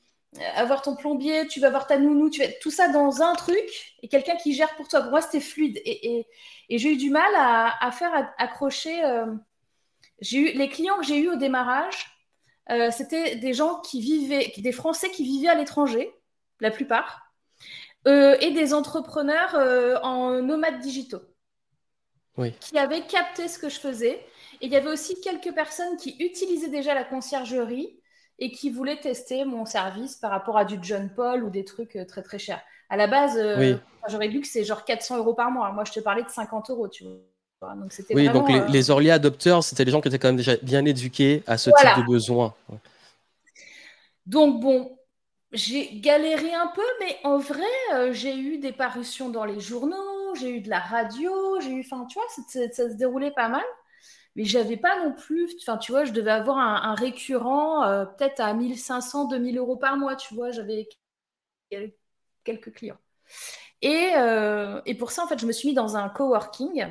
avoir 0.55 0.81
ton 0.81 0.95
plombier, 0.95 1.47
tu 1.47 1.59
vas 1.59 1.67
avoir 1.67 1.87
ta 1.87 1.97
nounou, 1.97 2.29
tu 2.29 2.41
veux 2.41 2.47
tout 2.61 2.71
ça 2.71 2.89
dans 2.89 3.21
un 3.21 3.33
truc 3.33 3.95
et 4.01 4.07
quelqu'un 4.07 4.35
qui 4.35 4.53
gère 4.53 4.75
pour 4.75 4.87
toi. 4.87 5.01
Pour 5.01 5.11
moi, 5.11 5.21
c'était 5.21 5.39
fluide. 5.39 5.81
Et, 5.85 6.27
j'ai 6.69 6.93
eu 6.93 6.97
du 6.97 7.09
mal 7.09 7.31
à, 7.35 7.91
faire 7.91 8.31
accrocher. 8.37 9.03
Euh, 9.03 9.25
j'ai 10.21 10.37
eu 10.37 10.57
les 10.57 10.69
clients 10.69 10.97
que 10.97 11.05
j'ai 11.05 11.17
eus 11.17 11.29
au 11.29 11.35
démarrage, 11.35 12.11
euh, 12.69 12.91
c'était 12.91 13.37
des 13.37 13.53
gens 13.53 13.79
qui 13.79 14.01
vivaient, 14.01 14.53
des 14.57 14.71
Français 14.71 15.09
qui 15.09 15.23
vivaient 15.23 15.47
à 15.47 15.55
l'étranger, 15.55 16.13
la 16.59 16.69
plupart, 16.69 17.33
euh, 18.07 18.37
et 18.41 18.51
des 18.51 18.73
entrepreneurs 18.73 19.55
en 20.03 20.41
nomades 20.41 20.79
digitaux. 20.79 21.21
Qui 22.61 22.77
avaient 22.77 23.05
capté 23.05 23.49
ce 23.49 23.59
que 23.59 23.67
je 23.67 23.79
faisais. 23.79 24.25
Et 24.61 24.67
il 24.67 24.71
y 24.71 24.77
avait 24.77 24.89
aussi 24.89 25.19
quelques 25.19 25.53
personnes 25.53 25.97
qui 25.97 26.15
utilisaient 26.19 26.69
déjà 26.69 26.93
la 26.93 27.03
conciergerie 27.03 27.98
et 28.39 28.51
qui 28.51 28.69
voulait 28.69 28.99
tester 28.99 29.45
mon 29.45 29.65
service 29.65 30.15
par 30.15 30.31
rapport 30.31 30.57
à 30.57 30.65
du 30.65 30.79
John 30.81 31.09
Paul 31.09 31.43
ou 31.43 31.49
des 31.49 31.65
trucs 31.65 31.95
euh, 31.95 32.05
très 32.05 32.23
très 32.23 32.39
chers. 32.39 32.61
À 32.89 32.97
la 32.97 33.07
base, 33.07 33.37
euh, 33.37 33.75
j'aurais 34.07 34.29
lu 34.29 34.41
que 34.41 34.47
c'est 34.47 34.63
genre 34.63 34.85
400 34.85 35.17
euros 35.17 35.33
par 35.33 35.51
mois. 35.51 35.71
Moi, 35.71 35.83
je 35.83 35.91
te 35.91 35.99
parlais 35.99 36.23
de 36.23 36.29
50 36.29 36.69
euros, 36.71 36.87
tu 36.87 37.03
vois. 37.03 37.75
Donc, 37.75 37.93
oui, 38.11 38.29
donc 38.29 38.47
les, 38.47 38.59
euh, 38.59 38.67
les, 38.69 38.87
early 38.87 39.11
adopters, 39.11 39.63
c'était 39.65 39.83
des 39.83 39.91
gens 39.91 39.99
qui 39.99 40.07
étaient 40.07 40.17
quand 40.17 40.29
même 40.29 40.37
déjà 40.37 40.55
bien 40.61 40.85
éduqués 40.85 41.43
à 41.45 41.57
ce 41.57 41.69
type 41.69 41.97
de 41.97 42.07
besoin. 42.07 42.53
Donc, 44.25 44.61
bon, 44.61 44.97
j'ai 45.51 45.99
galéré 45.99 46.53
un 46.53 46.67
peu, 46.67 46.85
mais 47.01 47.17
en 47.25 47.37
vrai, 47.37 48.11
j'ai 48.11 48.37
eu 48.37 48.59
des 48.59 48.71
parutions 48.71 49.27
dans 49.27 49.43
les 49.43 49.59
journaux, 49.59 50.35
j'ai 50.39 50.51
eu 50.51 50.61
de 50.61 50.69
la 50.69 50.79
radio, 50.79 51.59
j'ai 51.59 51.71
eu, 51.71 51.81
enfin, 51.81 52.05
tu 52.05 52.17
vois, 52.17 52.69
ça 52.71 52.89
se 52.89 52.95
déroulait 52.95 53.31
pas 53.31 53.49
mal 53.49 53.65
mais 54.35 54.45
j'avais 54.45 54.77
pas 54.77 55.03
non 55.03 55.13
plus, 55.13 55.49
enfin, 55.61 55.77
tu 55.77 55.91
vois, 55.91 56.05
je 56.05 56.11
devais 56.11 56.31
avoir 56.31 56.57
un, 56.57 56.95
récurrent 56.95 57.83
euh, 57.83 58.05
peut-être 58.05 58.39
à 58.39 58.53
1500, 58.53 59.25
2000 59.25 59.57
euros 59.57 59.77
par 59.77 59.97
mois, 59.97 60.15
tu 60.15 60.33
vois, 60.33 60.51
j'avais 60.51 60.87
quelques 62.43 62.73
clients. 62.73 62.99
Et, 63.81 64.11
euh, 64.17 64.81
et, 64.85 64.95
pour 64.95 65.11
ça, 65.11 65.23
en 65.23 65.27
fait, 65.27 65.39
je 65.39 65.45
me 65.45 65.51
suis 65.51 65.69
mis 65.69 65.73
dans 65.75 65.95
un 65.97 66.09
coworking 66.09 66.87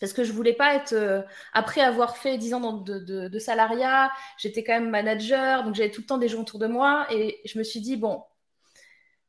parce 0.00 0.12
que 0.12 0.24
je 0.24 0.32
voulais 0.32 0.54
pas 0.54 0.74
être, 0.74 0.94
euh, 0.94 1.22
après 1.52 1.82
avoir 1.82 2.16
fait 2.16 2.38
10 2.38 2.54
ans 2.54 2.72
de, 2.72 2.98
de, 3.28 3.38
salariat, 3.38 4.10
j'étais 4.38 4.64
quand 4.64 4.72
même 4.72 4.90
manager, 4.90 5.62
donc 5.64 5.74
j'avais 5.74 5.90
tout 5.90 6.00
le 6.00 6.06
temps 6.06 6.18
des 6.18 6.28
gens 6.28 6.40
autour 6.40 6.58
de 6.58 6.66
moi 6.66 7.06
et 7.10 7.40
je 7.44 7.58
me 7.58 7.64
suis 7.64 7.80
dit, 7.80 7.96
bon, 7.96 8.24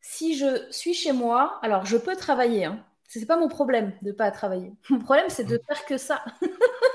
si 0.01 0.37
je 0.37 0.67
suis 0.71 0.93
chez 0.93 1.11
moi, 1.11 1.59
alors 1.61 1.85
je 1.85 1.97
peux 1.97 2.15
travailler, 2.15 2.65
hein, 2.65 2.85
c'est 3.07 3.25
pas 3.25 3.37
mon 3.37 3.49
problème 3.49 3.93
de 4.01 4.11
pas 4.11 4.31
travailler. 4.31 4.71
Mon 4.89 4.99
problème, 4.99 5.25
c'est 5.29 5.43
de 5.43 5.59
faire 5.67 5.85
que 5.85 5.97
ça. 5.97 6.23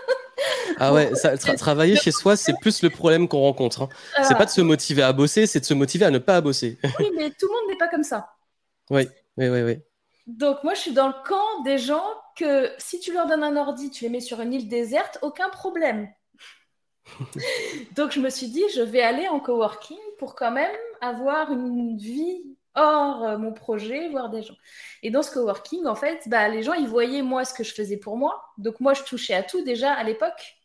Ah 0.79 0.93
ouais, 0.93 1.11
travailler 1.57 1.97
chez 1.97 2.11
soi, 2.11 2.37
c'est 2.37 2.55
plus 2.61 2.83
le 2.83 2.91
problème 2.91 3.29
qu'on 3.29 3.41
rencontre. 3.41 3.83
Hein. 3.83 3.89
C'est 4.23 4.37
pas 4.37 4.45
de 4.45 4.51
se 4.51 4.61
motiver 4.61 5.03
à 5.03 5.13
bosser, 5.13 5.47
c'est 5.47 5.61
de 5.61 5.65
se 5.65 5.75
motiver 5.75 6.05
à 6.05 6.11
ne 6.11 6.19
pas 6.19 6.41
bosser. 6.41 6.79
oui, 6.99 7.11
mais 7.17 7.31
tout 7.31 7.47
le 7.47 7.53
monde 7.53 7.71
n'est 7.71 7.79
pas 7.79 7.89
comme 7.89 8.05
ça. 8.05 8.31
Oui, 8.91 9.09
oui, 9.37 9.49
oui, 9.49 9.63
oui. 9.63 9.79
Donc 10.27 10.65
moi, 10.65 10.75
je 10.75 10.81
suis 10.81 10.93
dans 10.93 11.09
le 11.09 11.15
camp 11.27 11.63
des 11.65 11.79
gens 11.79 12.05
que 12.37 12.71
si 12.79 12.99
tu 12.99 13.13
leur 13.13 13.27
donnes 13.27 13.45
un 13.45 13.57
ordi, 13.57 13.91
tu 13.91 14.05
les 14.05 14.11
mets 14.11 14.21
sur 14.21 14.41
une 14.41 14.53
île 14.53 14.69
déserte, 14.69 15.19
aucun 15.23 15.49
problème. 15.49 16.09
Donc 17.97 18.11
je 18.11 18.21
me 18.21 18.31
suis 18.31 18.49
dit, 18.49 18.65
je 18.75 18.83
vais 18.83 19.03
aller 19.03 19.29
en 19.29 19.39
coworking 19.41 19.99
pour 20.19 20.35
quand 20.35 20.51
même 20.51 20.75
avoir 21.01 21.53
une 21.53 21.97
vie 21.97 22.43
hors 22.75 23.25
euh, 23.25 23.39
mon 23.39 23.53
projet, 23.53 24.09
voir 24.11 24.29
des 24.29 24.43
gens. 24.43 24.57
Et 25.03 25.11
dans 25.11 25.23
ce 25.23 25.31
coworking, 25.31 25.87
en 25.87 25.95
fait, 25.95 26.23
bah, 26.27 26.49
les 26.49 26.63
gens, 26.63 26.75
ils 26.75 26.89
voyaient 26.89 27.23
moi 27.23 27.45
ce 27.45 27.55
que 27.55 27.65
je 27.65 27.73
faisais 27.73 27.97
pour 27.97 28.17
moi. 28.17 28.45
Donc 28.59 28.81
moi, 28.81 28.95
je 28.95 29.03
touchais 29.03 29.35
à 29.35 29.43
tout 29.43 29.63
déjà 29.63 29.93
à 29.93 30.03
l'époque. 30.03 30.56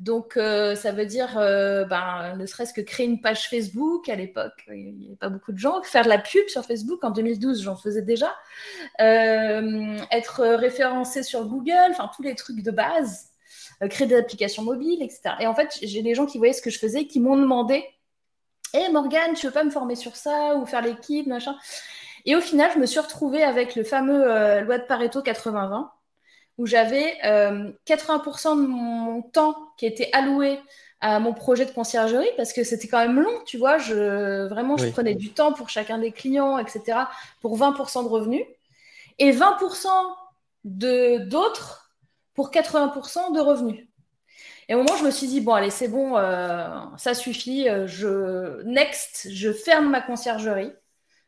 Donc, 0.00 0.36
euh, 0.36 0.74
ça 0.74 0.90
veut 0.90 1.06
dire, 1.06 1.38
euh, 1.38 1.84
ben, 1.84 2.34
ne 2.36 2.46
serait-ce 2.46 2.74
que 2.74 2.80
créer 2.80 3.06
une 3.06 3.20
page 3.20 3.48
Facebook 3.48 4.08
à 4.08 4.16
l'époque, 4.16 4.64
il 4.68 4.96
n'y 4.96 5.06
avait 5.06 5.16
pas 5.16 5.28
beaucoup 5.28 5.52
de 5.52 5.58
gens. 5.58 5.82
Faire 5.82 6.04
de 6.04 6.08
la 6.08 6.18
pub 6.18 6.48
sur 6.48 6.64
Facebook 6.64 7.04
en 7.04 7.10
2012, 7.10 7.62
j'en 7.62 7.76
faisais 7.76 8.02
déjà. 8.02 8.34
Euh, 9.00 9.96
être 10.10 10.42
référencé 10.56 11.22
sur 11.22 11.46
Google, 11.46 11.90
enfin, 11.90 12.10
tous 12.14 12.22
les 12.22 12.34
trucs 12.34 12.62
de 12.62 12.70
base. 12.70 13.30
créer 13.90 14.06
des 14.06 14.16
applications 14.16 14.62
mobiles, 14.62 15.02
etc. 15.02 15.34
Et 15.40 15.46
en 15.46 15.54
fait, 15.54 15.78
j'ai 15.82 16.02
des 16.02 16.14
gens 16.14 16.26
qui 16.26 16.38
voyaient 16.38 16.52
ce 16.52 16.62
que 16.62 16.70
je 16.70 16.78
faisais, 16.78 17.06
qui 17.06 17.20
m'ont 17.20 17.36
demandé 17.36 17.84
Hé 18.72 18.78
hey 18.78 18.92
Morgane, 18.92 19.34
tu 19.34 19.46
veux 19.46 19.52
pas 19.52 19.64
me 19.64 19.70
former 19.70 19.94
sur 19.94 20.16
ça 20.16 20.56
ou 20.56 20.66
faire 20.66 20.82
l'équipe, 20.82 21.26
machin? 21.26 21.56
Et 22.24 22.34
au 22.36 22.40
final, 22.40 22.70
je 22.74 22.78
me 22.78 22.86
suis 22.86 23.00
retrouvée 23.00 23.42
avec 23.42 23.76
le 23.76 23.84
fameux 23.84 24.60
loi 24.62 24.78
de 24.78 24.84
Pareto 24.84 25.22
80-20 25.22 25.88
où 26.58 26.66
j'avais 26.66 27.14
80% 27.22 27.24
euh, 27.24 28.62
de 28.62 28.66
mon 28.66 29.22
temps 29.22 29.56
qui 29.76 29.86
était 29.86 30.10
alloué 30.12 30.60
à 31.00 31.18
mon 31.18 31.34
projet 31.34 31.66
de 31.66 31.70
conciergerie 31.70 32.30
parce 32.36 32.52
que 32.52 32.64
c'était 32.64 32.88
quand 32.88 33.00
même 33.00 33.20
long, 33.20 33.42
tu 33.44 33.58
vois. 33.58 33.78
Je, 33.78 34.46
vraiment, 34.48 34.76
je 34.76 34.88
prenais 34.88 35.14
du 35.14 35.32
temps 35.32 35.52
pour 35.52 35.68
chacun 35.68 35.98
des 35.98 36.12
clients, 36.12 36.58
etc., 36.58 36.98
pour 37.40 37.58
20% 37.58 38.04
de 38.04 38.08
revenus 38.08 38.44
et 39.18 39.32
20% 39.32 39.88
de, 40.64 41.18
d'autres 41.28 41.92
pour 42.34 42.50
80% 42.50 43.34
de 43.34 43.40
revenus. 43.40 43.86
Et 44.68 44.74
au 44.74 44.78
moment, 44.78 44.96
je 44.96 45.04
me 45.04 45.10
suis 45.10 45.26
dit, 45.26 45.42
bon, 45.42 45.52
allez, 45.52 45.70
c'est 45.70 45.88
bon, 45.88 46.16
euh, 46.16 46.68
ça 46.96 47.12
suffit, 47.12 47.68
euh, 47.68 47.86
je, 47.86 48.62
next, 48.62 49.28
je 49.30 49.52
ferme 49.52 49.90
ma 49.90 50.00
conciergerie. 50.00 50.72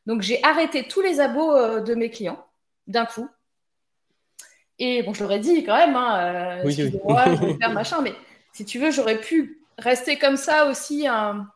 Donc, 0.07 0.23
j'ai 0.23 0.43
arrêté 0.43 0.89
tous 0.89 1.03
les 1.03 1.21
abos 1.21 1.81
de 1.81 1.95
mes 1.95 2.11
clients 2.11 2.43
d'un 2.87 3.05
coup. 3.05 3.29
Et 4.79 5.03
bon, 5.03 5.15
je 5.15 5.23
l'aurais 5.23 5.39
dit 5.39 5.65
quand 5.65 5.77
même, 5.77 5.97
hein, 5.97 6.19
euh, 6.19 6.63
oui, 6.65 6.75
oui. 6.79 6.91
je 6.91 7.45
vais 7.47 7.57
faire 7.57 7.71
machin, 7.73 8.03
mais 8.03 8.15
si 8.53 8.65
tu 8.65 8.79
veux, 8.79 8.91
j'aurais 8.91 9.21
pu 9.21 9.61
rester 9.79 10.19
comme 10.19 10.37
ça 10.37 10.67
aussi 10.67 11.07
un, 11.07 11.47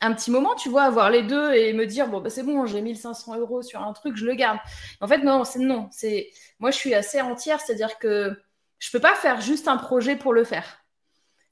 un, 0.00 0.12
petit 0.12 0.30
moment, 0.30 0.54
tu 0.56 0.68
vois, 0.68 0.82
avoir 0.82 1.10
les 1.10 1.22
deux 1.22 1.52
et 1.54 1.72
me 1.72 1.86
dire, 1.86 2.08
bon, 2.08 2.20
bah, 2.20 2.30
c'est 2.30 2.42
bon, 2.42 2.66
j'ai 2.66 2.80
1500 2.80 3.38
euros 3.38 3.62
sur 3.62 3.82
un 3.82 3.92
truc, 3.92 4.16
je 4.16 4.26
le 4.26 4.34
garde. 4.34 4.58
En 5.00 5.06
fait, 5.06 5.18
non, 5.18 5.44
c'est 5.44 5.60
non. 5.60 5.88
C'est 5.92 6.30
Moi, 6.58 6.70
je 6.72 6.76
suis 6.76 6.94
assez 6.94 7.20
entière, 7.20 7.60
c'est-à-dire 7.60 7.98
que 7.98 8.36
je 8.78 8.90
peux 8.90 9.00
pas 9.00 9.14
faire 9.14 9.40
juste 9.40 9.68
un 9.68 9.76
projet 9.76 10.16
pour 10.16 10.32
le 10.32 10.44
faire. 10.44 10.84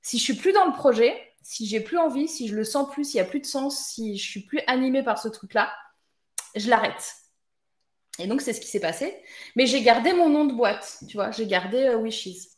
Si 0.02 0.19
je 0.19 0.25
suis 0.25 0.35
plus 0.35 0.52
dans 0.52 0.67
le 0.67 0.73
projet, 0.73 1.17
si 1.43 1.67
j'ai 1.67 1.81
plus 1.81 1.99
envie, 1.99 2.29
si 2.29 2.49
je 2.49 2.57
le 2.57 2.64
sens 2.64 2.91
plus, 2.91 3.05
s'il 3.05 3.19
y 3.19 3.21
a 3.21 3.25
plus 3.25 3.41
de 3.41 3.47
sens, 3.47 3.87
si 3.87 4.17
je 4.19 4.29
suis 4.29 4.41
plus 4.41 4.61
animée 4.67 5.02
par 5.02 5.19
ce 5.19 5.29
truc-là, 5.29 5.73
je 6.57 6.69
l'arrête. 6.69 7.22
Et 8.23 8.26
donc, 8.29 8.41
c'est 8.41 8.52
ce 8.52 8.61
qui 8.61 8.69
s'est 8.69 8.81
passé. 8.81 9.14
Mais 9.57 9.67
j'ai 9.67 9.83
gardé 9.83 10.12
mon 10.12 10.29
nom 10.29 10.45
de 10.45 10.55
boîte, 10.55 10.99
tu 11.09 11.17
vois, 11.17 11.31
j'ai 11.31 11.47
gardé 11.47 11.79
euh, 11.79 11.99
Wishes. 11.99 12.49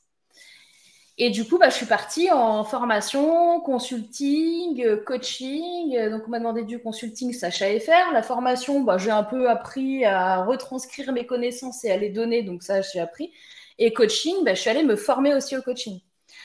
Et 1.16 1.30
du 1.30 1.44
coup, 1.47 1.59
bah, 1.59 1.68
je 1.68 1.76
suis 1.76 1.87
partie 1.87 2.30
en 2.33 2.64
formation, 2.64 3.61
consulting, 3.61 4.85
euh, 4.85 4.97
coaching. 4.97 6.11
Donc, 6.11 6.23
on 6.26 6.30
m'a 6.30 6.40
demandé 6.40 6.64
du 6.64 6.80
consulting, 6.80 7.33
savais 7.33 7.78
faire. 7.80 8.12
La 8.12 8.23
formation, 8.23 8.80
bah, 8.80 8.99
j'ai 8.99 9.11
un 9.12 9.23
peu 9.23 9.49
appris 9.49 10.04
à 10.04 10.44
retranscrire 10.44 11.12
mes 11.12 11.25
connaissances 11.25 11.85
et 11.85 11.90
à 11.92 11.97
les 11.97 12.11
donner. 12.11 12.42
Donc, 12.42 12.64
ça, 12.64 12.83
j'ai 12.83 12.99
appris. 13.00 13.33
Et 13.78 13.92
coaching, 13.92 14.44
bah, 14.44 14.54
je 14.54 14.61
suis 14.61 14.71
allée 14.71 14.83
me 14.83 14.97
former 14.97 15.35
aussi 15.35 15.56
au 15.56 15.62
coaching. 15.62 16.00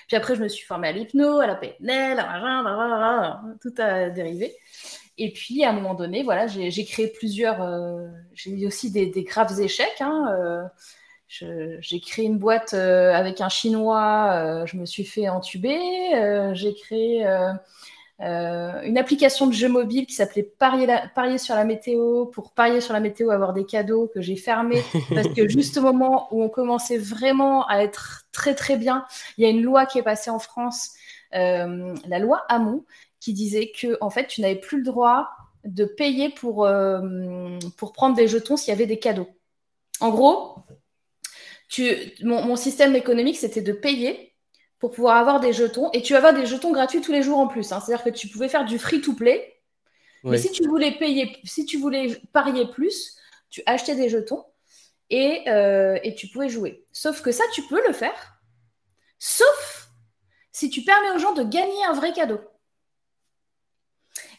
Puis 0.07 0.17
après, 0.17 0.35
je 0.35 0.41
me 0.43 0.47
suis 0.47 0.65
formée 0.65 0.87
à 0.89 0.91
l'hypno, 0.91 1.39
à 1.39 1.47
la 1.47 1.55
PNL, 1.55 2.19
tout 3.61 3.73
a 3.77 4.09
dérivé. 4.09 4.55
Et 5.19 5.31
puis, 5.31 5.65
à 5.65 5.69
un 5.69 5.73
moment 5.73 5.95
donné, 5.95 6.23
voilà, 6.23 6.47
j'ai 6.47 6.85
créé 6.85 7.07
plusieurs. 7.07 7.61
Euh, 7.61 8.07
j'ai 8.33 8.51
eu 8.51 8.65
aussi 8.65 8.89
des, 8.89 9.11
graves 9.23 9.59
échecs. 9.59 9.99
Hein, 9.99 10.33
euh, 11.43 11.77
j'ai 11.81 11.99
créé 11.99 12.25
une 12.25 12.37
boîte 12.37 12.73
euh, 12.73 13.13
avec 13.13 13.41
un 13.41 13.49
chinois, 13.49 14.63
je 14.65 14.77
me 14.77 14.85
suis 14.85 15.03
fait 15.03 15.27
entuber. 15.27 15.77
J'ai 16.53 16.73
créé 16.73 17.27
une 18.21 18.97
application 18.97 19.45
de 19.47 19.51
jeu 19.51 19.67
mobile 19.67 20.05
qui 20.05 20.13
s'appelait 20.13 20.49
parier, 20.57 21.37
sur 21.37 21.55
la 21.55 21.65
météo 21.65 22.25
pour 22.27 22.53
parier 22.53 22.79
sur 22.79 22.93
la 22.93 23.01
météo, 23.01 23.29
avoir 23.29 23.51
des 23.51 23.65
cadeaux 23.65 24.09
que 24.13 24.21
j'ai 24.21 24.37
fermé 24.37 24.81
parce 25.13 25.27
que 25.27 25.49
juste 25.49 25.77
au 25.77 25.81
moment 25.81 26.29
où 26.31 26.41
on 26.41 26.47
commençait 26.47 26.97
vraiment 26.97 27.67
à 27.67 27.79
être 27.79 28.23
très 28.31 28.55
très 28.55 28.77
bien, 28.77 29.03
il 29.37 29.43
y 29.43 29.47
a 29.47 29.49
une 29.49 29.63
loi 29.63 29.85
qui 29.85 29.99
est 29.99 30.03
passée 30.03 30.29
en 30.29 30.39
France, 30.39 30.93
la 31.33 32.19
loi 32.19 32.45
Hamon, 32.47 32.85
qui 33.19 33.33
disait 33.33 33.71
que 33.71 33.97
en 34.01 34.09
fait 34.09 34.27
tu 34.27 34.41
n'avais 34.41 34.55
plus 34.55 34.77
le 34.79 34.83
droit 34.83 35.29
de 35.65 35.85
payer 35.85 36.29
pour, 36.29 36.67
pour 37.77 37.93
prendre 37.93 38.15
des 38.15 38.27
jetons 38.27 38.55
s'il 38.55 38.71
y 38.71 38.75
avait 38.75 38.85
des 38.85 38.99
cadeaux. 38.99 39.27
En 39.99 40.09
gros, 40.09 40.63
mon, 42.21 42.55
système 42.55 42.95
économique, 42.95 43.37
c'était 43.37 43.61
de 43.61 43.73
payer 43.73 44.33
pour 44.79 44.91
pouvoir 44.91 45.17
avoir 45.17 45.39
des 45.39 45.53
jetons. 45.53 45.89
Et 45.91 46.01
tu 46.01 46.15
avoir 46.15 46.33
des 46.33 46.45
jetons 46.45 46.71
gratuits 46.71 47.01
tous 47.01 47.11
les 47.11 47.21
jours 47.21 47.37
en 47.37 47.47
plus. 47.47 47.71
Hein. 47.71 47.79
C'est-à-dire 47.79 48.03
que 48.03 48.09
tu 48.09 48.27
pouvais 48.27 48.49
faire 48.49 48.65
du 48.65 48.79
free-to-play. 48.79 49.55
Mais 50.23 50.37
si 50.37 50.51
tu 50.51 50.67
voulais 50.67 50.91
payer, 50.91 51.37
si 51.45 51.65
tu 51.65 51.77
voulais 51.77 52.21
parier 52.33 52.65
plus, 52.67 53.17
tu 53.49 53.61
achetais 53.65 53.95
des 53.95 54.09
jetons 54.09 54.43
et, 55.09 55.43
euh, 55.47 55.97
et 56.03 56.13
tu 56.13 56.27
pouvais 56.27 56.49
jouer. 56.49 56.85
Sauf 56.91 57.21
que 57.21 57.31
ça, 57.31 57.43
tu 57.53 57.61
peux 57.63 57.81
le 57.87 57.93
faire. 57.93 58.41
Sauf 59.17 59.89
si 60.51 60.69
tu 60.69 60.81
permets 60.81 61.11
aux 61.11 61.19
gens 61.19 61.33
de 61.33 61.43
gagner 61.43 61.85
un 61.87 61.93
vrai 61.93 62.11
cadeau. 62.11 62.39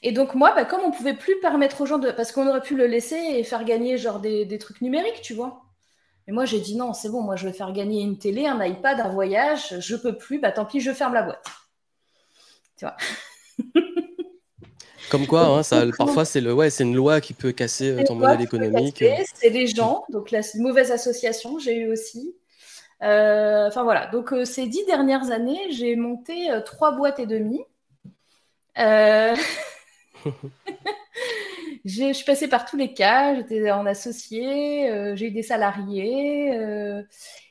Et 0.02 0.12
donc 0.12 0.34
moi, 0.34 0.52
bah, 0.54 0.64
comme 0.64 0.80
on 0.82 0.90
pouvait 0.90 1.14
plus 1.14 1.38
permettre 1.40 1.80
aux 1.82 1.86
gens 1.86 1.98
de... 1.98 2.10
Parce 2.10 2.32
qu'on 2.32 2.48
aurait 2.48 2.62
pu 2.62 2.76
le 2.76 2.86
laisser 2.86 3.16
et 3.16 3.44
faire 3.44 3.64
gagner 3.64 3.98
genre 3.98 4.20
des, 4.20 4.44
des 4.44 4.58
trucs 4.58 4.80
numériques, 4.80 5.20
tu 5.22 5.34
vois. 5.34 5.62
Et 6.26 6.32
moi, 6.32 6.44
j'ai 6.44 6.60
dit 6.60 6.76
non, 6.76 6.92
c'est 6.92 7.08
bon, 7.08 7.22
moi, 7.22 7.36
je 7.36 7.46
vais 7.46 7.52
faire 7.52 7.72
gagner 7.72 8.02
une 8.02 8.16
télé, 8.16 8.46
un 8.46 8.64
iPad, 8.64 9.00
un 9.00 9.08
voyage, 9.08 9.78
je 9.80 9.96
peux 9.96 10.16
plus, 10.16 10.38
bah 10.38 10.52
tant 10.52 10.64
pis, 10.64 10.80
je 10.80 10.92
ferme 10.92 11.12
la 11.12 11.22
boîte. 11.22 11.44
Tu 12.76 12.84
vois 12.84 12.96
Comme 15.10 15.26
quoi, 15.26 15.46
hein, 15.46 15.64
ça, 15.64 15.82
parfois, 15.98 16.24
c'est 16.24 16.40
le, 16.40 16.54
ouais, 16.54 16.70
c'est 16.70 16.84
une 16.84 16.94
loi 16.94 17.20
qui 17.20 17.34
peut 17.34 17.50
casser 17.50 17.90
euh, 17.90 18.04
ton 18.04 18.14
modèle 18.14 18.42
économique. 18.42 19.04
C'est 19.34 19.50
des 19.50 19.66
gens, 19.66 20.04
donc 20.08 20.30
la 20.30 20.40
mauvaise 20.54 20.92
association, 20.92 21.58
j'ai 21.58 21.74
eu 21.74 21.90
aussi. 21.90 22.36
Euh, 23.02 23.66
enfin 23.66 23.82
voilà, 23.82 24.06
donc 24.06 24.32
euh, 24.32 24.44
ces 24.44 24.66
dix 24.66 24.84
dernières 24.86 25.32
années, 25.32 25.58
j'ai 25.70 25.96
monté 25.96 26.48
trois 26.64 26.92
boîtes 26.92 27.18
et 27.18 27.26
demie. 27.26 27.64
je 31.84 32.12
suis 32.12 32.24
passée 32.24 32.48
par 32.48 32.64
tous 32.64 32.76
les 32.76 32.92
cas. 32.92 33.34
J'étais 33.36 33.70
en 33.70 33.86
associé, 33.86 34.90
euh, 34.90 35.16
j'ai 35.16 35.28
eu 35.28 35.30
des 35.30 35.42
salariés. 35.42 36.56
Euh, 36.56 37.02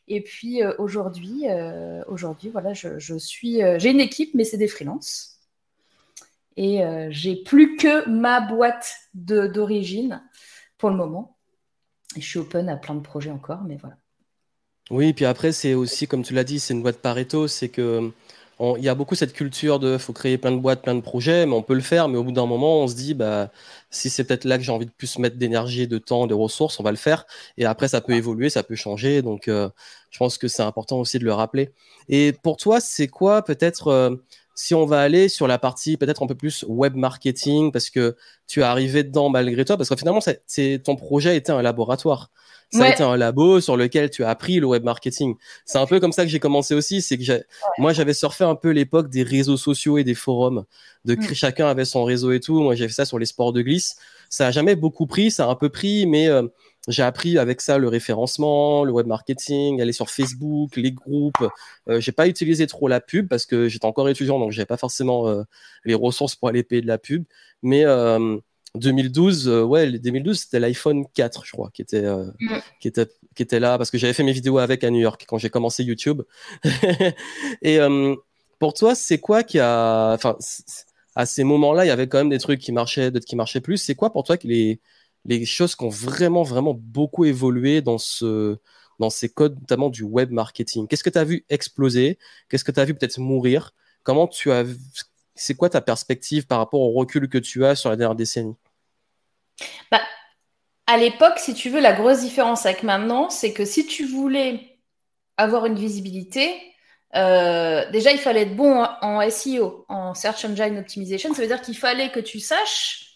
et 0.07 0.21
puis 0.21 0.63
euh, 0.63 0.73
aujourd'hui, 0.77 1.45
aujourd'hui, 2.07 2.49
voilà, 2.49 2.73
je, 2.73 3.17
suis, 3.17 3.61
j'ai 3.77 3.91
une 3.91 3.99
équipe, 3.99 4.33
mais 4.33 4.43
c'est 4.43 4.57
des 4.57 4.67
freelances. 4.67 5.39
Et 6.57 6.81
j'ai 7.09 7.37
plus 7.37 7.77
que 7.77 8.09
ma 8.09 8.41
boîte 8.41 8.97
d'origine 9.13 10.21
pour 10.77 10.89
le 10.89 10.97
moment. 10.97 11.37
Et 12.17 12.21
je 12.21 12.27
suis 12.27 12.39
open 12.39 12.67
à 12.67 12.75
plein 12.75 12.95
de 12.95 13.01
projets 13.01 13.29
encore, 13.29 13.61
mais 13.63 13.77
voilà. 13.77 13.95
Oui, 14.89 15.13
puis 15.13 15.25
après, 15.25 15.51
c'est 15.51 15.75
aussi, 15.75 16.07
comme 16.07 16.23
tu 16.23 16.33
l'as 16.33 16.43
dit, 16.43 16.59
c'est 16.59 16.73
une 16.73 16.81
boîte 16.81 16.97
Pareto, 16.97 17.47
c'est 17.47 17.69
que 17.69 18.11
il 18.77 18.83
y 18.83 18.89
a 18.89 18.95
beaucoup 18.95 19.15
cette 19.15 19.33
culture 19.33 19.79
de 19.79 19.97
faut 19.97 20.11
créer 20.13 20.37
plein 20.37 20.51
de 20.51 20.57
boîtes, 20.57 20.81
plein 20.81 20.95
de 20.95 21.01
projets, 21.01 21.45
mais 21.45 21.53
on 21.53 21.63
peut 21.63 21.73
le 21.73 21.81
faire, 21.81 22.09
mais 22.09 22.17
au 22.17 22.23
bout 22.23 22.31
d'un 22.33 22.45
moment, 22.45 22.81
on 22.81 22.87
se 22.87 22.95
dit 22.95 23.13
bah 23.13 23.51
si 23.89 24.09
c'est 24.09 24.23
peut-être 24.25 24.43
là 24.45 24.57
que 24.57 24.63
j'ai 24.63 24.71
envie 24.71 24.85
de 24.85 24.91
plus 24.91 25.17
mettre 25.19 25.37
d'énergie, 25.37 25.87
de 25.87 25.97
temps, 25.97 26.27
de 26.27 26.33
ressources, 26.33 26.79
on 26.79 26.83
va 26.83 26.91
le 26.91 26.97
faire. 26.97 27.25
Et 27.57 27.65
après, 27.65 27.87
ça 27.87 28.01
peut 28.01 28.13
évoluer, 28.13 28.49
ça 28.49 28.63
peut 28.63 28.75
changer. 28.75 29.21
Donc, 29.21 29.47
euh, 29.47 29.69
je 30.11 30.17
pense 30.17 30.37
que 30.37 30.47
c'est 30.47 30.63
important 30.63 30.99
aussi 30.99 31.19
de 31.19 31.25
le 31.25 31.33
rappeler. 31.33 31.73
Et 32.09 32.33
pour 32.33 32.57
toi, 32.57 32.79
c'est 32.81 33.07
quoi 33.07 33.43
peut-être 33.43 33.87
euh, 33.87 34.15
si 34.61 34.75
on 34.75 34.85
va 34.85 34.99
aller 34.99 35.29
sur 35.29 35.47
la 35.47 35.57
partie 35.57 35.95
peut-être 35.95 36.21
un 36.21 36.27
peu 36.27 36.35
plus 36.35 36.65
web 36.67 36.93
marketing, 36.95 37.71
parce 37.71 37.89
que 37.89 38.17
tu 38.45 38.59
es 38.59 38.63
arrivé 38.63 39.03
dedans 39.03 39.29
malgré 39.29 39.63
toi, 39.63 39.77
parce 39.77 39.87
que 39.87 39.95
finalement, 39.95 40.19
c'est 40.19 40.81
ton 40.83 40.97
projet 40.97 41.37
était 41.37 41.53
un 41.53 41.61
laboratoire 41.61 42.29
ça 42.71 42.83
a 42.83 42.89
été 42.89 43.03
un 43.03 43.17
labo 43.17 43.61
sur 43.61 43.77
lequel 43.77 44.09
tu 44.09 44.23
as 44.23 44.29
appris 44.29 44.59
le 44.59 44.67
web 44.67 44.83
marketing. 44.83 45.35
C'est 45.65 45.79
un 45.79 45.85
peu 45.85 45.99
comme 45.99 46.11
ça 46.11 46.23
que 46.23 46.29
j'ai 46.29 46.39
commencé 46.39 46.75
aussi. 46.75 47.01
C'est 47.01 47.17
que 47.17 47.43
moi, 47.77 47.93
j'avais 47.93 48.13
surfé 48.13 48.43
un 48.43 48.55
peu 48.55 48.69
l'époque 48.69 49.09
des 49.09 49.23
réseaux 49.23 49.57
sociaux 49.57 49.97
et 49.97 50.03
des 50.03 50.13
forums. 50.13 50.65
De 51.05 51.15
mm. 51.15 51.33
chacun 51.33 51.67
avait 51.67 51.85
son 51.85 52.03
réseau 52.03 52.31
et 52.31 52.39
tout. 52.39 52.61
Moi, 52.61 52.75
j'ai 52.75 52.87
fait 52.87 52.93
ça 52.93 53.05
sur 53.05 53.17
les 53.17 53.25
sports 53.25 53.53
de 53.53 53.61
glisse. 53.61 53.95
Ça 54.29 54.47
a 54.47 54.51
jamais 54.51 54.75
beaucoup 54.75 55.07
pris. 55.07 55.31
Ça 55.31 55.45
a 55.45 55.47
un 55.47 55.55
peu 55.55 55.69
pris, 55.69 56.05
mais 56.05 56.27
euh, 56.27 56.43
j'ai 56.87 57.03
appris 57.03 57.37
avec 57.37 57.61
ça 57.61 57.77
le 57.77 57.87
référencement, 57.87 58.83
le 58.83 58.91
web 58.91 59.05
marketing, 59.05 59.81
aller 59.81 59.91
sur 59.91 60.09
Facebook, 60.09 60.75
les 60.75 60.91
groupes. 60.91 61.47
Euh, 61.87 61.99
j'ai 61.99 62.11
pas 62.11 62.27
utilisé 62.27 62.67
trop 62.67 62.87
la 62.87 63.01
pub 63.01 63.27
parce 63.27 63.45
que 63.45 63.67
j'étais 63.67 63.85
encore 63.85 64.09
étudiant, 64.09 64.39
donc 64.39 64.51
j'avais 64.51 64.65
pas 64.65 64.77
forcément 64.77 65.27
euh, 65.27 65.43
les 65.85 65.93
ressources 65.93 66.35
pour 66.35 66.49
aller 66.49 66.63
payer 66.63 66.81
de 66.81 66.87
la 66.87 66.97
pub. 66.97 67.25
Mais 67.61 67.85
euh, 67.85 68.37
2012, 68.75 69.47
euh, 69.47 69.63
ouais, 69.63 69.91
2012, 69.91 70.39
c'était 70.39 70.59
l'iPhone 70.59 71.05
4, 71.13 71.45
je 71.45 71.51
crois, 71.51 71.69
qui 71.73 71.81
était, 71.81 72.05
euh, 72.05 72.25
mm. 72.39 72.57
qui 72.79 72.87
était, 72.87 73.07
qui 73.35 73.43
était 73.43 73.59
là, 73.59 73.77
parce 73.77 73.91
que 73.91 73.97
j'avais 73.97 74.13
fait 74.13 74.23
mes 74.23 74.31
vidéos 74.31 74.57
avec 74.59 74.83
à 74.83 74.89
New 74.89 74.99
York 74.99 75.25
quand 75.27 75.37
j'ai 75.37 75.49
commencé 75.49 75.83
YouTube. 75.83 76.21
et 77.61 77.79
euh, 77.79 78.15
pour 78.59 78.73
toi, 78.73 78.95
c'est 78.95 79.19
quoi 79.19 79.43
qui 79.43 79.59
a, 79.59 80.13
enfin, 80.13 80.37
à 81.15 81.25
ces 81.25 81.43
moments-là, 81.43 81.85
il 81.85 81.87
y 81.87 81.91
avait 81.91 82.07
quand 82.07 82.19
même 82.19 82.29
des 82.29 82.39
trucs 82.39 82.59
qui 82.59 82.71
marchaient, 82.71 83.11
d'autres 83.11 83.25
qui 83.25 83.35
marchaient 83.35 83.61
plus. 83.61 83.77
C'est 83.77 83.95
quoi 83.95 84.11
pour 84.11 84.23
toi 84.23 84.37
les, 84.43 84.79
les 85.29 85.45
choses 85.45 85.75
qui 85.75 85.83
ont 85.85 85.89
vraiment, 85.89 86.43
vraiment 86.43 86.73
beaucoup 86.73 87.25
évolué 87.25 87.81
dans 87.81 87.99
ce, 87.99 88.57
dans 88.99 89.09
ces 89.09 89.29
codes, 89.29 89.59
notamment 89.59 89.89
du 89.89 90.03
web 90.03 90.31
marketing. 90.31 90.87
Qu'est-ce 90.87 91.03
que 91.03 91.09
tu 91.11 91.19
as 91.19 91.23
vu 91.23 91.45
exploser? 91.49 92.17
Qu'est-ce 92.49 92.63
que 92.63 92.71
tu 92.71 92.79
as 92.79 92.85
vu 92.85 92.95
peut-être 92.95 93.19
mourir? 93.19 93.71
Comment 94.03 94.27
tu 94.27 94.51
as, 94.51 94.65
c'est 95.35 95.55
quoi 95.55 95.69
ta 95.69 95.81
perspective 95.81 96.47
par 96.47 96.57
rapport 96.59 96.81
au 96.81 96.91
recul 96.93 97.29
que 97.29 97.37
tu 97.37 97.63
as 97.65 97.75
sur 97.75 97.89
la 97.89 97.95
dernière 97.95 98.15
décennie? 98.15 98.55
Bah, 99.91 100.01
À 100.87 100.97
l'époque, 100.97 101.39
si 101.39 101.53
tu 101.53 101.69
veux, 101.69 101.79
la 101.81 101.93
grosse 101.93 102.21
différence 102.21 102.65
avec 102.65 102.83
maintenant, 102.83 103.29
c'est 103.29 103.53
que 103.53 103.65
si 103.65 103.85
tu 103.85 104.05
voulais 104.05 104.79
avoir 105.37 105.65
une 105.67 105.75
visibilité, 105.77 106.55
euh, 107.15 107.89
déjà, 107.91 108.11
il 108.11 108.19
fallait 108.19 108.43
être 108.43 108.55
bon 108.55 108.83
en 109.01 109.21
SEO, 109.29 109.85
en 109.89 110.13
Search 110.15 110.45
Engine 110.45 110.77
Optimization. 110.79 111.33
Ça 111.33 111.41
veut 111.41 111.47
dire 111.47 111.61
qu'il 111.61 111.77
fallait 111.77 112.11
que 112.11 112.19
tu 112.19 112.39
saches 112.39 113.08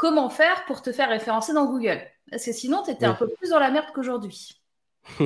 comment 0.00 0.30
faire 0.30 0.64
pour 0.64 0.80
te 0.80 0.92
faire 0.92 1.10
référencer 1.10 1.52
dans 1.52 1.66
Google? 1.66 2.00
Parce 2.30 2.46
que 2.46 2.52
sinon, 2.52 2.82
tu 2.82 2.90
étais 2.90 3.04
un 3.04 3.12
peu 3.12 3.28
plus 3.28 3.50
dans 3.50 3.58
la 3.58 3.70
merde 3.70 3.84
qu'aujourd'hui. 3.92 4.58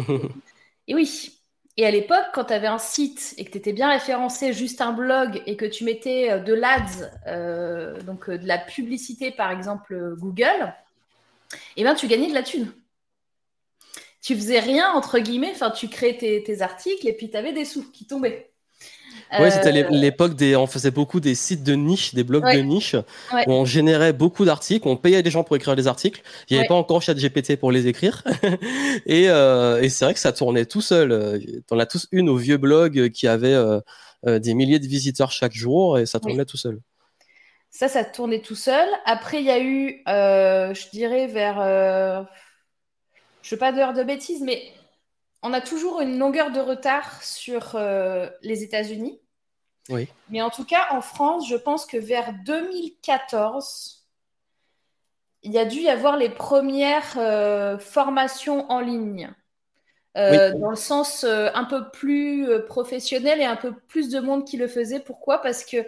Et 0.89 0.95
oui, 0.97 1.41
et 1.77 1.87
à 1.87 1.91
l'époque, 1.91 2.27
quand 2.35 2.47
tu 2.47 2.53
avais 2.53 2.67
un 2.67 2.79
site 2.79 3.35
et 3.39 3.45
que 3.45 3.53
tu 3.53 3.59
étais 3.59 3.73
bien 3.73 3.89
référencé, 3.89 4.53
juste 4.53 4.81
un 4.81 4.93
blog, 4.93 5.43
et 5.47 5.57
que 5.57 5.65
tu 5.65 5.85
mettais 5.85 6.31
euh, 6.31 6.39
de 6.39 6.53
l'ads, 6.53 7.09
euh, 7.27 8.01
donc 8.03 8.29
euh, 8.29 8.37
de 8.37 8.47
la 8.47 8.59
publicité, 8.59 9.31
par 9.31 9.51
exemple 9.51 10.15
Google, 10.19 10.75
eh 11.77 11.85
ben, 11.85 11.95
tu 11.95 12.07
gagnais 12.07 12.29
de 12.29 12.35
la 12.35 12.43
thune. 12.43 12.71
Tu 14.21 14.35
faisais 14.35 14.61
rien, 14.61 14.93
entre 14.93 15.19
guillemets, 15.21 15.53
enfin, 15.53 15.71
tu 15.71 15.89
créais 15.89 16.17
tes 16.19 16.63
articles 16.63 17.09
et 17.09 17.15
puis 17.15 17.31
tu 17.31 17.37
avais 17.37 17.53
des 17.53 17.65
sous 17.65 17.91
qui 17.91 18.07
tombaient. 18.07 18.54
Oui, 19.41 19.51
c'était 19.51 19.85
euh, 19.85 19.89
l'époque 19.91 20.35
des. 20.35 20.57
On 20.57 20.67
faisait 20.67 20.91
beaucoup 20.91 21.21
des 21.21 21.35
sites 21.35 21.63
de 21.63 21.75
niche, 21.75 22.15
des 22.15 22.25
blogs 22.25 22.45
de 22.45 22.61
niche, 22.61 22.95
où 22.95 23.53
on 23.53 23.65
générait 23.65 24.13
beaucoup 24.13 24.45
d'articles, 24.45 24.87
on 24.87 24.97
payait 24.97 25.23
des 25.23 25.31
gens 25.31 25.45
pour 25.45 25.57
écrire 25.57 25.77
des 25.77 25.87
articles. 25.87 26.23
Il 26.49 26.55
n'y 26.55 26.59
avait 26.59 26.69
pas 26.69 26.75
encore 26.75 27.01
GPT 27.01 27.57
pour 27.57 27.73
les 27.73 27.87
écrire. 27.87 28.23
Euh, 29.11 29.81
et, 29.81 29.89
c'est 29.89 30.05
vrai 30.05 30.15
que 30.15 30.21
ça 30.21 30.33
tournait 30.33 30.67
tout 30.67 30.81
seul. 30.81 31.41
On 31.71 31.79
a 31.79 31.87
tous 31.87 32.09
une 32.13 32.29
au 32.29 32.37
vieux 32.37 32.57
blog 32.57 33.11
qui 33.11 33.27
avait 33.27 33.55
euh, 33.55 33.81
des 34.39 34.55
milliers 34.55 34.79
de 34.79 34.87
visiteurs 34.87 35.31
chaque 35.31 35.53
jour 35.53 35.99
et 35.99 36.07
ça 36.07 36.21
tournait 36.21 36.45
tout 36.45 36.57
seul. 36.57 36.81
Ça, 37.71 37.89
ça 37.89 38.05
tournait 38.05 38.41
tout 38.41 38.55
seul. 38.55 38.87
Après, 39.05 39.39
il 39.41 39.47
y 39.47 39.51
a 39.51 39.61
eu, 39.61 40.03
je 40.07 40.91
dirais, 40.91 41.27
vers. 41.27 41.57
je 43.43 43.49
ne 43.49 43.51
veux 43.51 43.59
pas 43.59 43.73
dire 43.73 43.93
de 43.93 44.03
bêtises, 44.03 44.43
mais 44.43 44.63
on 45.45 45.53
a 45.53 45.61
toujours 45.61 46.01
une 46.01 46.19
longueur 46.19 46.51
de 46.51 46.59
retard 46.59 47.23
sur 47.23 47.79
les 48.43 48.63
États-Unis. 48.65 49.21
Oui. 49.89 50.09
Mais 50.31 50.41
en 50.41 50.51
tout 50.51 50.65
cas, 50.65 50.87
en 50.91 51.01
France, 51.01 51.49
je 51.49 51.57
pense 51.57 51.87
que 51.87 51.97
vers 51.97 52.33
2014, 52.45 54.05
il 55.45 55.53
y 55.53 55.59
a 55.59 55.65
dû 55.67 55.81
y 55.81 55.89
avoir 55.89 56.17
les 56.17 56.31
premières 56.31 57.19
euh, 57.19 57.79
formations 57.79 58.71
en 58.71 58.81
ligne. 58.81 59.33
Euh, 60.17 60.57
dans 60.57 60.71
le 60.71 60.77
sens 60.77 61.25
euh, 61.25 61.49
un 61.55 61.65
peu 61.65 61.91
plus 61.91 62.49
professionnel 62.69 63.41
et 63.41 63.45
un 63.45 63.57
peu 63.57 63.75
plus 63.89 64.11
de 64.11 64.21
monde 64.21 64.47
qui 64.47 64.57
le 64.57 64.69
faisait. 64.69 65.01
Pourquoi? 65.01 65.43
Parce 65.43 65.65
que 65.65 65.79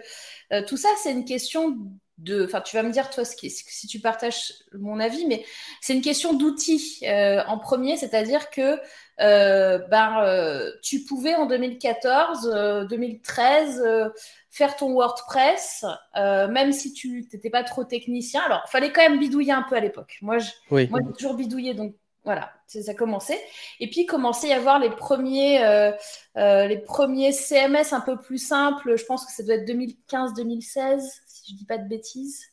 tout 0.63 0.77
ça, 0.77 0.89
c'est 1.01 1.11
une 1.11 1.25
question 1.25 1.77
de. 2.17 2.45
Enfin, 2.45 2.61
tu 2.61 2.75
vas 2.75 2.83
me 2.83 2.91
dire, 2.91 3.09
toi, 3.09 3.23
si 3.25 3.87
tu 3.87 3.99
partages 3.99 4.53
mon 4.73 4.99
avis, 4.99 5.25
mais 5.25 5.45
c'est 5.81 5.93
une 5.93 6.01
question 6.01 6.33
d'outils 6.33 7.03
en 7.47 7.57
premier, 7.59 7.97
c'est-à-dire 7.97 8.49
que 8.49 8.77
ben, 9.17 10.71
tu 10.81 11.03
pouvais 11.03 11.35
en 11.35 11.45
2014, 11.45 12.87
2013 12.89 14.11
faire 14.57 14.75
ton 14.75 14.91
WordPress, 14.93 15.85
euh, 16.15 16.47
même 16.47 16.71
si 16.71 16.91
tu 16.91 17.27
n'étais 17.31 17.49
pas 17.49 17.63
trop 17.63 17.83
technicien. 17.83 18.41
Alors, 18.41 18.63
il 18.67 18.71
fallait 18.71 18.91
quand 18.91 19.01
même 19.01 19.19
bidouiller 19.19 19.53
un 19.53 19.61
peu 19.61 19.75
à 19.75 19.79
l'époque. 19.79 20.17
Moi, 20.21 20.39
je, 20.39 20.49
j'ai 20.71 20.89
toujours 21.17 21.35
bidouillé, 21.35 21.75
donc 21.75 21.93
voilà, 22.25 22.51
ça 22.65 22.93
commençait. 22.95 23.39
Et 23.79 23.89
puis, 23.89 24.05
commençait 24.07 24.47
à 24.51 24.55
y 24.55 24.59
avoir 24.59 24.79
les 24.79 24.89
premiers, 24.89 25.63
euh, 25.63 25.91
euh, 26.37 26.65
les 26.65 26.79
premiers 26.79 27.31
CMS 27.31 27.93
un 27.93 28.01
peu 28.01 28.17
plus 28.17 28.39
simples. 28.39 28.97
Je 28.97 29.05
pense 29.05 29.25
que 29.25 29.31
ça 29.31 29.43
doit 29.43 29.55
être 29.55 29.69
2015-2016, 29.69 31.01
si 31.47 31.53
je 31.53 31.55
ne 31.55 31.59
dis 31.59 31.65
pas 31.65 31.77
de 31.77 31.87
bêtises. 31.87 32.45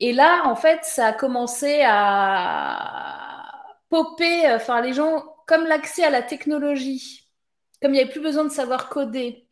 Et 0.00 0.12
là, 0.12 0.42
en 0.46 0.56
fait, 0.56 0.80
ça 0.82 1.06
a 1.06 1.12
commencé 1.12 1.82
à 1.84 3.52
popper. 3.88 4.52
Enfin, 4.52 4.80
les 4.80 4.92
gens, 4.92 5.24
comme 5.46 5.64
l'accès 5.66 6.04
à 6.04 6.10
la 6.10 6.22
technologie, 6.22 7.28
comme 7.80 7.92
il 7.92 7.94
n'y 7.94 8.00
avait 8.00 8.10
plus 8.10 8.20
besoin 8.20 8.44
de 8.44 8.50
savoir 8.50 8.88
coder, 8.88 9.46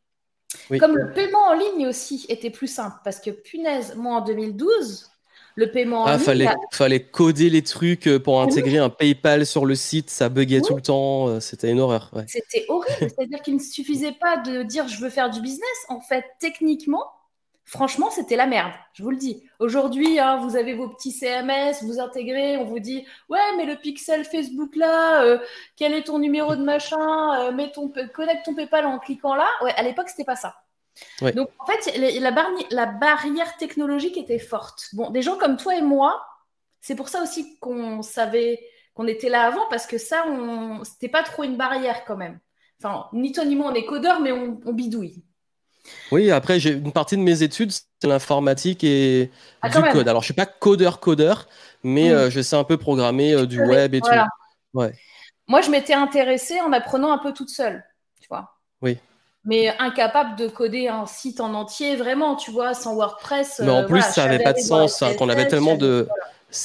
comme 0.78 0.96
le 0.96 1.12
paiement 1.12 1.46
en 1.48 1.54
ligne 1.54 1.86
aussi 1.86 2.26
était 2.28 2.50
plus 2.50 2.68
simple, 2.68 2.96
parce 3.04 3.20
que 3.20 3.30
punaise, 3.30 3.94
moi 3.96 4.16
en 4.16 4.20
2012, 4.20 5.10
le 5.56 5.70
paiement 5.70 6.02
en 6.02 6.06
ah, 6.06 6.16
ligne. 6.16 6.24
Fallait, 6.24 6.48
fallait 6.72 7.02
coder 7.02 7.50
les 7.50 7.62
trucs 7.62 8.06
euh, 8.06 8.20
pour 8.20 8.40
intégrer 8.42 8.78
un 8.78 8.90
PayPal 8.90 9.46
sur 9.46 9.64
le 9.64 9.74
site, 9.74 10.10
ça 10.10 10.28
buguait 10.28 10.60
tout 10.60 10.76
le 10.76 10.82
temps, 10.82 11.28
euh, 11.28 11.40
c'était 11.40 11.70
une 11.70 11.80
horreur. 11.80 12.12
C'était 12.28 12.64
horrible, 12.68 13.10
c'est-à-dire 13.10 13.42
qu'il 13.42 13.54
ne 13.54 13.60
suffisait 13.60 14.12
pas 14.12 14.36
de 14.36 14.62
dire 14.62 14.86
je 14.86 15.00
veux 15.00 15.10
faire 15.10 15.30
du 15.30 15.40
business. 15.40 15.86
En 15.88 16.00
fait, 16.00 16.24
techniquement, 16.40 17.04
Franchement, 17.68 18.10
c'était 18.10 18.36
la 18.36 18.46
merde, 18.46 18.72
je 18.92 19.02
vous 19.02 19.10
le 19.10 19.16
dis. 19.16 19.42
Aujourd'hui, 19.58 20.20
hein, 20.20 20.36
vous 20.36 20.54
avez 20.54 20.74
vos 20.74 20.88
petits 20.88 21.10
CMS, 21.10 21.82
vous 21.82 21.98
intégrez, 21.98 22.56
on 22.58 22.64
vous 22.64 22.78
dit 22.78 23.04
Ouais, 23.28 23.40
mais 23.56 23.64
le 23.64 23.74
pixel 23.74 24.24
Facebook 24.24 24.76
là, 24.76 25.24
euh, 25.24 25.38
quel 25.74 25.92
est 25.92 26.04
ton 26.04 26.20
numéro 26.20 26.54
de 26.54 26.62
machin, 26.62 27.50
euh, 27.50 27.66
ton, 27.74 27.92
connecte 28.14 28.44
ton 28.44 28.54
PayPal 28.54 28.86
en 28.86 29.00
cliquant 29.00 29.34
là. 29.34 29.48
Ouais, 29.62 29.72
à 29.74 29.82
l'époque, 29.82 30.08
c'était 30.08 30.24
pas 30.24 30.36
ça. 30.36 30.54
Donc, 31.34 31.50
en 31.58 31.66
fait, 31.66 31.98
la, 31.98 32.30
la, 32.70 32.86
barrière 32.86 33.56
technologique 33.56 34.16
était 34.16 34.38
forte. 34.38 34.88
Bon, 34.92 35.10
des 35.10 35.20
gens 35.20 35.36
comme 35.36 35.56
toi 35.56 35.76
et 35.76 35.82
moi, 35.82 36.24
c'est 36.80 36.94
pour 36.94 37.08
ça 37.08 37.20
aussi 37.20 37.58
qu'on 37.58 38.00
savait 38.00 38.64
qu'on 38.94 39.08
était 39.08 39.28
là 39.28 39.44
avant, 39.44 39.68
parce 39.68 39.86
que 39.86 39.98
ça, 39.98 40.24
on... 40.28 40.84
c'était 40.84 41.08
pas 41.08 41.24
trop 41.24 41.42
une 41.42 41.56
barrière 41.56 42.04
quand 42.06 42.16
même. 42.16 42.38
Enfin, 42.80 43.08
ni 43.12 43.32
toi 43.32 43.44
ni 43.44 43.56
moi, 43.56 43.72
on 43.72 43.74
est 43.74 43.84
codeur, 43.84 44.20
mais 44.20 44.30
on, 44.30 44.60
on 44.64 44.72
bidouille. 44.72 45.25
Oui, 46.12 46.30
après, 46.30 46.60
j'ai 46.60 46.70
une 46.70 46.92
partie 46.92 47.16
de 47.16 47.22
mes 47.22 47.42
études, 47.42 47.72
c'est 47.72 48.06
l'informatique 48.06 48.84
et 48.84 49.30
ah, 49.62 49.68
du 49.68 49.80
code. 49.92 50.08
Alors, 50.08 50.22
je 50.22 50.26
suis 50.26 50.34
pas 50.34 50.46
codeur-codeur, 50.46 51.48
mais 51.82 52.10
hmm. 52.10 52.14
euh, 52.14 52.30
je 52.30 52.40
sais 52.40 52.56
un 52.56 52.64
peu 52.64 52.76
programmer 52.76 53.32
euh, 53.32 53.46
du 53.46 53.60
web 53.60 53.94
et 53.94 54.00
tout. 54.00 54.10
Ouais. 54.74 54.92
Moi, 55.48 55.60
je 55.62 55.70
m'étais 55.70 55.94
intéressée 55.94 56.60
en 56.60 56.72
apprenant 56.72 57.12
un 57.12 57.18
peu 57.18 57.32
toute 57.32 57.50
seule, 57.50 57.84
tu 58.20 58.28
vois. 58.28 58.56
Oui. 58.82 58.98
Mais 59.44 59.76
incapable 59.78 60.36
de 60.36 60.48
coder 60.48 60.88
un 60.88 61.06
site 61.06 61.40
en 61.40 61.54
entier, 61.54 61.94
vraiment, 61.96 62.34
tu 62.34 62.50
vois, 62.50 62.74
sans 62.74 62.94
WordPress. 62.94 63.60
Mais 63.62 63.70
en 63.70 63.82
euh, 63.82 63.86
plus, 63.86 64.02
ça 64.02 64.26
n'avait 64.26 64.42
pas 64.42 64.52
de 64.52 64.58
sens, 64.58 65.02
hein, 65.02 65.14
qu'on 65.14 65.28
avait 65.28 65.48
tellement 65.48 65.76
de. 65.76 66.08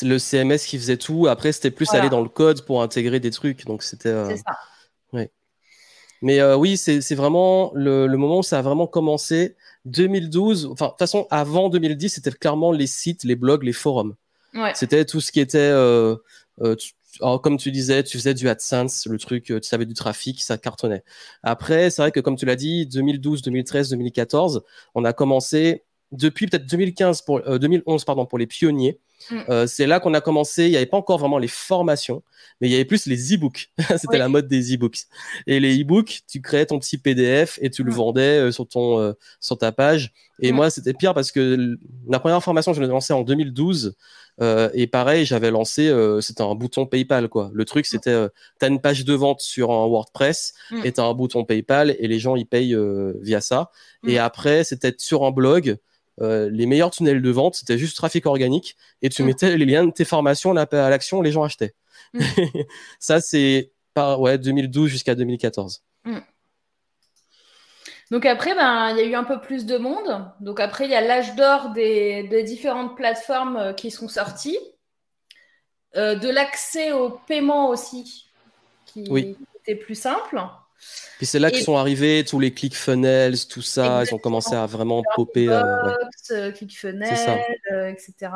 Le 0.03 0.19
CMS 0.19 0.59
qui 0.59 0.77
faisait 0.77 0.97
tout. 0.97 1.27
Après, 1.27 1.51
c'était 1.51 1.71
plus 1.71 1.91
aller 1.93 2.09
dans 2.09 2.21
le 2.21 2.29
code 2.29 2.63
pour 2.65 2.81
intégrer 2.81 3.19
des 3.19 3.31
trucs. 3.31 3.65
Donc, 3.65 3.83
c'était. 3.83 4.13
C'est 4.29 4.37
ça. 4.37 4.57
Mais 6.21 6.39
euh, 6.39 6.55
oui, 6.55 6.77
c'est 6.77 7.15
vraiment 7.15 7.71
le, 7.73 8.07
le, 8.07 8.17
moment 8.17 8.39
où 8.39 8.43
ça 8.43 8.59
a 8.59 8.61
vraiment 8.61 8.87
commencé. 8.87 9.55
2012, 9.85 10.67
enfin, 10.71 10.85
de 10.85 10.89
toute 10.91 10.99
façon, 10.99 11.27
avant 11.31 11.69
2010, 11.69 12.09
c'était 12.09 12.31
clairement 12.31 12.71
les 12.71 12.87
sites, 12.87 13.23
les 13.23 13.35
blogs, 13.35 13.63
les 13.63 13.73
forums. 13.73 14.15
Ouais. 14.53 14.73
C'était 14.75 15.05
tout 15.05 15.21
ce 15.21 15.31
qui 15.31 15.39
était, 15.39 15.57
euh, 15.57 16.15
euh, 16.61 16.75
comme 17.39 17.57
tu 17.57 17.71
disais, 17.71 18.03
tu 18.03 18.17
faisais 18.17 18.33
du 18.33 18.49
AdSense, 18.49 19.07
le 19.07 19.17
truc, 19.17 19.49
euh, 19.51 19.59
tu 19.59 19.67
savais 19.67 19.85
du 19.85 19.93
trafic, 19.93 20.41
ça 20.41 20.57
cartonnait. 20.57 21.03
Après, 21.43 21.89
c'est 21.89 22.01
vrai 22.01 22.11
que 22.11 22.19
comme 22.19 22.35
tu 22.35 22.45
l'as 22.45 22.55
dit, 22.55 22.85
2012, 22.85 23.41
2013, 23.41 23.89
2014, 23.89 24.63
on 24.93 25.05
a 25.05 25.13
commencé 25.13 25.83
depuis 26.11 26.47
peut-être 26.47 26.65
2015 26.65 27.21
pour 27.21 27.41
2011 27.41 28.03
pardon 28.03 28.25
pour 28.25 28.37
les 28.37 28.45
pionniers 28.45 28.99
Mm. 29.29 29.39
Euh, 29.49 29.67
c'est 29.67 29.87
là 29.87 29.99
qu'on 29.99 30.13
a 30.13 30.21
commencé. 30.21 30.65
Il 30.65 30.71
n'y 30.71 30.77
avait 30.77 30.85
pas 30.85 30.97
encore 30.97 31.17
vraiment 31.19 31.37
les 31.37 31.47
formations, 31.47 32.23
mais 32.59 32.67
il 32.67 32.71
y 32.71 32.75
avait 32.75 32.85
plus 32.85 33.05
les 33.05 33.33
e-books. 33.33 33.69
C'était 33.97 34.17
la 34.17 34.29
mode 34.29 34.47
des 34.47 34.73
e-books. 34.73 35.03
Et 35.47 35.59
les 35.59 35.81
e-books, 35.81 36.21
tu 36.27 36.41
créais 36.41 36.65
ton 36.65 36.79
petit 36.79 36.97
PDF 36.97 37.59
et 37.61 37.69
tu 37.69 37.83
le 37.83 37.91
mm. 37.91 37.95
vendais 37.95 38.39
euh, 38.39 38.51
sur 38.51 38.67
ton 38.67 38.99
euh, 38.99 39.13
sur 39.39 39.57
ta 39.57 39.71
page. 39.71 40.13
Et 40.41 40.51
mm. 40.51 40.55
moi, 40.55 40.69
c'était 40.69 40.93
pire 40.93 41.13
parce 41.13 41.31
que 41.31 41.77
la 42.07 42.19
première 42.19 42.41
formation, 42.43 42.73
je 42.73 42.81
l'ai 42.81 42.87
lancée 42.87 43.13
en 43.13 43.21
2012. 43.21 43.95
et 44.73 44.87
pareil, 44.87 45.25
j'avais 45.25 45.51
lancé, 45.51 45.93
c'était 46.19 46.41
un 46.41 46.55
bouton 46.55 46.87
PayPal 46.87 47.29
quoi. 47.29 47.51
Le 47.53 47.63
truc, 47.63 47.85
c'était, 47.85 48.27
tu 48.59 48.65
as 48.65 48.69
une 48.69 48.81
page 48.81 49.05
de 49.05 49.13
vente 49.13 49.41
sur 49.41 49.69
un 49.71 49.85
WordPress 49.85 50.53
et 50.83 50.91
tu 50.91 50.99
as 50.99 51.03
un 51.03 51.13
bouton 51.13 51.45
PayPal 51.45 51.95
et 51.99 52.07
les 52.07 52.17
gens 52.17 52.35
ils 52.35 52.47
payent 52.47 52.75
via 53.21 53.39
ça. 53.39 53.69
Et 54.07 54.17
après, 54.17 54.63
c'était 54.63 54.95
sur 54.97 55.25
un 55.25 55.31
blog. 55.31 55.77
Euh, 56.21 56.49
les 56.51 56.65
meilleurs 56.65 56.91
tunnels 56.91 57.21
de 57.21 57.29
vente, 57.31 57.55
c'était 57.55 57.77
juste 57.77 57.97
trafic 57.97 58.25
organique 58.25 58.77
et 59.01 59.09
tu 59.09 59.23
mm. 59.23 59.25
mettais 59.25 59.57
les 59.57 59.65
liens 59.65 59.85
de 59.85 59.91
tes 59.91 60.05
formations 60.05 60.55
à 60.55 60.89
l'action, 60.89 61.21
les 61.21 61.31
gens 61.31 61.43
achetaient. 61.43 61.73
Mm. 62.13 62.21
ça, 62.99 63.21
c'est 63.21 63.71
par 63.93 64.21
ouais, 64.21 64.37
2012 64.37 64.89
jusqu'à 64.89 65.15
2014. 65.15 65.83
Mm. 66.05 66.19
Donc 68.11 68.25
après, 68.25 68.53
ben, 68.55 68.89
il 68.91 68.97
y 68.97 68.99
a 69.01 69.05
eu 69.05 69.15
un 69.15 69.23
peu 69.23 69.39
plus 69.39 69.65
de 69.65 69.77
monde. 69.77 70.25
Donc 70.41 70.59
après, 70.59 70.85
il 70.85 70.91
y 70.91 70.95
a 70.95 71.01
l'âge 71.01 71.35
d'or 71.35 71.69
des, 71.69 72.43
différentes 72.43 72.95
plateformes 72.95 73.57
euh, 73.57 73.73
qui 73.73 73.89
sont 73.89 74.09
sorties. 74.09 74.59
Euh, 75.97 76.15
de 76.15 76.29
l'accès 76.29 76.93
au 76.93 77.09
paiement 77.09 77.67
aussi, 77.67 78.29
qui 78.85 79.03
était 79.61 79.75
plus 79.75 79.95
simple. 79.95 80.41
Puis 81.17 81.27
c'est 81.27 81.37
là 81.37 81.51
qu'ils 81.51 81.63
sont 81.63 81.77
arrivés, 81.77 82.25
tous 82.25 82.39
les 82.39 82.51
ClickFunnels, 82.51 83.47
tout 83.47 83.61
ça, 83.61 84.03
ils 84.03 84.15
ont 84.15 84.17
commencé 84.17 84.55
à 84.55 84.65
vraiment 84.65 85.03
popper. 85.15 85.49
Euh, 85.49 85.61
euh 86.31 86.51
ClickFunnels, 86.51 87.43
euh, 87.71 87.89
etc. 87.89 88.31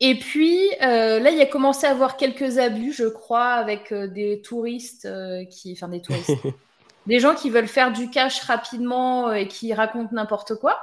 Et 0.00 0.18
puis 0.18 0.58
euh, 0.82 1.20
là, 1.20 1.28
il 1.28 1.40
a 1.42 1.46
commencé 1.46 1.86
à 1.86 1.90
avoir 1.90 2.16
quelques 2.16 2.56
abus, 2.56 2.94
je 2.94 3.04
crois, 3.04 3.52
avec 3.52 3.92
des 3.92 4.40
touristes 4.42 5.06
qui. 5.50 5.72
Enfin, 5.72 5.88
des 5.88 6.00
touristes. 6.00 6.30
des 7.06 7.20
gens 7.20 7.34
qui 7.34 7.50
veulent 7.50 7.68
faire 7.68 7.92
du 7.92 8.08
cash 8.08 8.40
rapidement 8.40 9.30
et 9.30 9.46
qui 9.46 9.74
racontent 9.74 10.14
n'importe 10.14 10.54
quoi. 10.54 10.80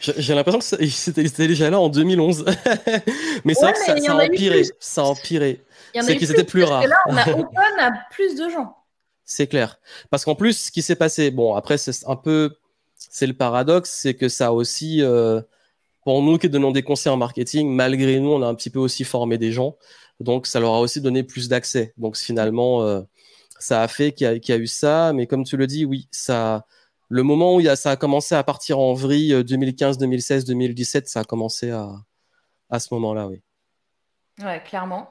J'ai 0.00 0.34
l'impression 0.34 0.58
que 0.58 0.86
c'était 0.86 1.46
déjà 1.46 1.70
là 1.70 1.80
en 1.80 1.88
2011. 1.88 2.44
mais 3.44 3.54
c'est 3.54 3.60
vrai 3.60 3.72
que 3.72 3.78
ça, 3.78 3.96
ça, 3.96 4.12
a 4.12 4.24
empiré. 4.24 4.62
Ça 4.78 5.02
a 5.02 5.04
empiré. 5.04 5.62
C'est 5.94 6.16
qu'ils 6.16 6.30
étaient 6.30 6.44
plus 6.44 6.64
rares. 6.64 6.86
là, 6.86 6.96
on 7.06 7.16
a 7.16 7.28
open 7.38 7.78
à 7.78 7.92
plus 8.10 8.34
de 8.34 8.48
gens. 8.48 8.76
C'est 9.24 9.46
clair. 9.46 9.78
Parce 10.10 10.24
qu'en 10.24 10.34
plus, 10.34 10.54
ce 10.54 10.70
qui 10.72 10.82
s'est 10.82 10.96
passé, 10.96 11.30
bon, 11.30 11.54
après, 11.54 11.78
c'est 11.78 11.92
un 12.08 12.16
peu, 12.16 12.56
c'est 12.96 13.26
le 13.26 13.34
paradoxe, 13.34 13.90
c'est 13.90 14.14
que 14.14 14.28
ça 14.28 14.48
a 14.48 14.50
aussi, 14.50 15.02
euh, 15.02 15.40
pour 16.04 16.22
nous 16.22 16.38
qui 16.38 16.48
donnons 16.48 16.72
des 16.72 16.82
conseils 16.82 17.12
en 17.12 17.16
marketing, 17.16 17.70
malgré 17.70 18.18
nous, 18.18 18.30
on 18.30 18.42
a 18.42 18.46
un 18.46 18.54
petit 18.54 18.70
peu 18.70 18.80
aussi 18.80 19.04
formé 19.04 19.38
des 19.38 19.52
gens. 19.52 19.76
Donc, 20.18 20.46
ça 20.46 20.60
leur 20.60 20.74
a 20.74 20.80
aussi 20.80 21.00
donné 21.00 21.22
plus 21.22 21.48
d'accès. 21.48 21.94
Donc, 21.96 22.16
finalement, 22.16 22.82
euh, 22.82 23.02
ça 23.60 23.82
a 23.82 23.88
fait 23.88 24.12
qu'il 24.12 24.26
y, 24.26 24.52
a 24.52 24.56
eu 24.56 24.66
ça. 24.66 25.12
Mais 25.12 25.26
comme 25.26 25.44
tu 25.44 25.56
le 25.56 25.66
dis, 25.66 25.84
oui, 25.84 26.08
ça, 26.10 26.66
le 27.10 27.22
moment 27.22 27.56
où 27.56 27.60
il 27.60 27.66
y 27.66 27.68
a, 27.68 27.76
ça 27.76 27.90
a 27.90 27.96
commencé 27.96 28.34
à 28.34 28.42
partir 28.42 28.78
en 28.78 28.94
vrille, 28.94 29.44
2015, 29.44 29.98
2016, 29.98 30.44
2017, 30.46 31.08
ça 31.08 31.20
a 31.20 31.24
commencé 31.24 31.70
à, 31.70 31.90
à 32.70 32.78
ce 32.78 32.94
moment-là, 32.94 33.26
oui. 33.26 33.42
Ouais, 34.42 34.62
clairement. 34.62 35.10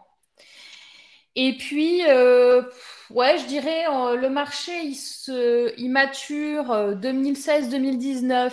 Et 1.36 1.56
puis, 1.58 2.04
euh, 2.08 2.64
ouais, 3.12 3.38
je 3.38 3.46
dirais, 3.46 3.86
euh, 3.88 4.16
le 4.16 4.30
marché, 4.30 4.82
il, 4.82 4.96
se, 4.96 5.74
il 5.78 5.90
mature 5.90 6.66
2016-2019. 6.96 8.32
Euh, 8.32 8.50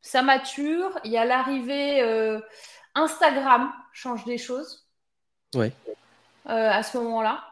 ça 0.00 0.22
mature. 0.22 0.98
Il 1.04 1.12
y 1.12 1.16
a 1.16 1.24
l'arrivée 1.24 2.02
Instagram, 2.94 3.72
change 3.92 4.24
des 4.24 4.38
choses. 4.38 4.86
Ouais. 5.54 5.72
à 6.46 6.82
ce 6.82 6.98
moment-là. 6.98 7.51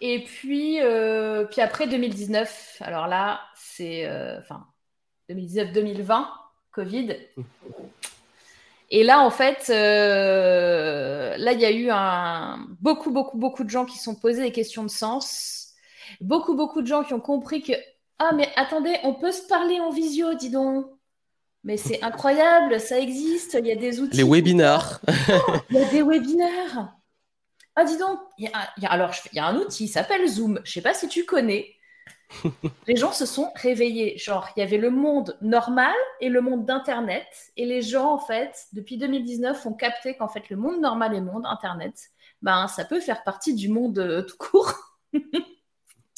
Et 0.00 0.24
puis, 0.24 0.78
puis 1.50 1.60
après 1.60 1.86
2019, 1.86 2.78
alors 2.80 3.06
là, 3.06 3.40
c'est 3.54 4.08
enfin 4.40 4.66
2019-2020, 5.28 6.26
Covid. 6.72 7.16
Et 8.90 9.04
là, 9.04 9.20
en 9.20 9.30
fait, 9.30 9.70
euh, 9.70 11.36
là, 11.36 11.52
il 11.52 11.60
y 11.60 11.64
a 11.64 11.70
eu 11.70 11.90
un, 11.90 12.66
beaucoup, 12.80 13.10
beaucoup, 13.10 13.38
beaucoup 13.38 13.62
de 13.62 13.70
gens 13.70 13.84
qui 13.84 13.96
se 13.96 14.04
sont 14.04 14.16
posés 14.16 14.42
des 14.42 14.50
questions 14.50 14.82
de 14.82 14.90
sens. 14.90 15.74
Beaucoup, 16.20 16.54
beaucoup 16.54 16.82
de 16.82 16.88
gens 16.88 17.04
qui 17.04 17.14
ont 17.14 17.20
compris 17.20 17.62
que 17.62 17.72
Ah, 18.18 18.32
mais 18.34 18.48
attendez, 18.56 18.96
on 19.04 19.14
peut 19.14 19.30
se 19.30 19.46
parler 19.46 19.78
en 19.78 19.90
visio, 19.90 20.34
dis 20.34 20.50
donc. 20.50 20.86
Mais 21.62 21.76
c'est 21.76 22.02
incroyable, 22.02 22.80
ça 22.80 22.98
existe, 22.98 23.56
il 23.60 23.66
y 23.66 23.72
a 23.72 23.76
des 23.76 24.00
outils. 24.00 24.16
Les 24.16 24.22
webinars. 24.22 25.00
il 25.70 25.76
y 25.76 25.82
a 25.82 25.84
des 25.84 26.02
webinaires. 26.02 26.96
Ah, 27.76 27.84
dis 27.84 27.96
donc, 27.96 28.18
il 28.38 28.50
y 28.78 28.86
a, 28.86 28.90
alors, 28.90 29.12
il 29.32 29.36
y 29.36 29.38
a 29.38 29.46
un 29.46 29.56
outil, 29.56 29.84
il 29.84 29.88
s'appelle 29.88 30.26
Zoom. 30.28 30.60
Je 30.64 30.72
sais 30.72 30.82
pas 30.82 30.94
si 30.94 31.08
tu 31.08 31.24
connais. 31.24 31.74
les 32.86 32.96
gens 32.96 33.12
se 33.12 33.26
sont 33.26 33.50
réveillés. 33.56 34.18
Genre, 34.18 34.48
il 34.56 34.60
y 34.60 34.62
avait 34.62 34.78
le 34.78 34.90
monde 34.90 35.36
normal 35.40 35.94
et 36.20 36.28
le 36.28 36.40
monde 36.40 36.64
d'Internet. 36.64 37.26
Et 37.56 37.66
les 37.66 37.82
gens, 37.82 38.12
en 38.12 38.18
fait, 38.18 38.66
depuis 38.72 38.98
2019, 38.98 39.66
ont 39.66 39.74
capté 39.74 40.16
qu'en 40.16 40.28
fait, 40.28 40.48
le 40.50 40.56
monde 40.56 40.80
normal 40.80 41.14
et 41.14 41.20
le 41.20 41.26
monde 41.26 41.46
Internet, 41.46 42.10
ben, 42.42 42.68
ça 42.68 42.84
peut 42.84 43.00
faire 43.00 43.22
partie 43.24 43.54
du 43.54 43.68
monde 43.68 43.98
euh, 43.98 44.22
tout 44.22 44.36
court. 44.38 44.74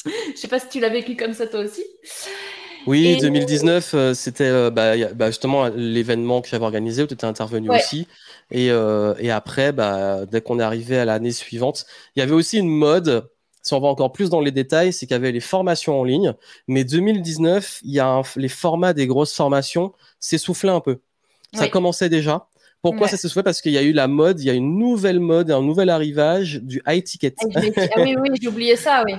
Je 0.05 0.35
sais 0.35 0.47
pas 0.47 0.59
si 0.59 0.69
tu 0.69 0.79
l'as 0.79 0.89
vécu 0.89 1.15
comme 1.15 1.33
ça 1.33 1.47
toi 1.47 1.61
aussi. 1.61 1.83
Oui, 2.85 3.17
2019, 3.17 3.93
euh, 3.93 4.13
c'était 4.13 4.43
euh, 4.45 4.69
bah, 4.69 4.93
bah, 5.13 5.27
justement 5.27 5.67
l'événement 5.67 6.41
que 6.41 6.49
j'avais 6.49 6.65
organisé 6.65 7.03
où 7.03 7.07
tu 7.07 7.13
étais 7.13 7.25
intervenu 7.25 7.69
aussi. 7.69 8.07
Et, 8.51 8.67
et 8.67 9.31
après, 9.31 9.71
bah, 9.71 10.25
dès 10.25 10.41
qu'on 10.41 10.59
est 10.59 10.63
arrivé 10.63 10.97
à 10.97 11.05
l'année 11.05 11.31
suivante, 11.31 11.85
il 12.15 12.19
y 12.19 12.21
avait 12.21 12.33
aussi 12.33 12.59
une 12.59 12.69
mode 12.69 13.27
si 13.63 13.73
on 13.73 13.79
va 13.79 13.87
encore 13.87 14.11
plus 14.11 14.29
dans 14.29 14.41
les 14.41 14.51
détails, 14.51 14.91
c'est 14.91 15.05
qu'il 15.05 15.13
y 15.13 15.15
avait 15.15 15.31
les 15.31 15.39
formations 15.39 15.99
en 15.99 16.03
ligne. 16.03 16.33
Mais 16.67 16.83
2019, 16.83 17.79
il 17.83 17.91
y 17.91 17.99
a 18.01 18.21
les 18.35 18.49
formats 18.49 18.93
des 18.93 19.07
grosses 19.07 19.33
formations 19.33 19.93
s'essoufflaient 20.19 20.69
un 20.69 20.81
peu. 20.81 20.99
Ça 21.53 21.69
commençait 21.69 22.09
déjà. 22.09 22.47
Pourquoi 22.81 23.07
ça 23.07 23.15
s'essoufflait? 23.15 23.43
Parce 23.43 23.61
qu'il 23.61 23.71
y 23.71 23.77
a 23.77 23.81
eu 23.81 23.93
la 23.93 24.09
mode, 24.09 24.41
il 24.41 24.45
y 24.45 24.49
a 24.49 24.53
une 24.53 24.77
nouvelle 24.77 25.21
mode, 25.21 25.49
un 25.49 25.61
nouvel 25.61 25.89
arrivage 25.89 26.59
du 26.61 26.81
high 26.85 27.01
ticket. 27.01 27.35
Ah, 27.39 27.59
ah 27.95 28.01
oui, 28.01 28.15
oui, 28.19 28.29
j'ai 28.41 28.49
oublié 28.49 28.75
ça, 28.75 29.03
oui. 29.05 29.13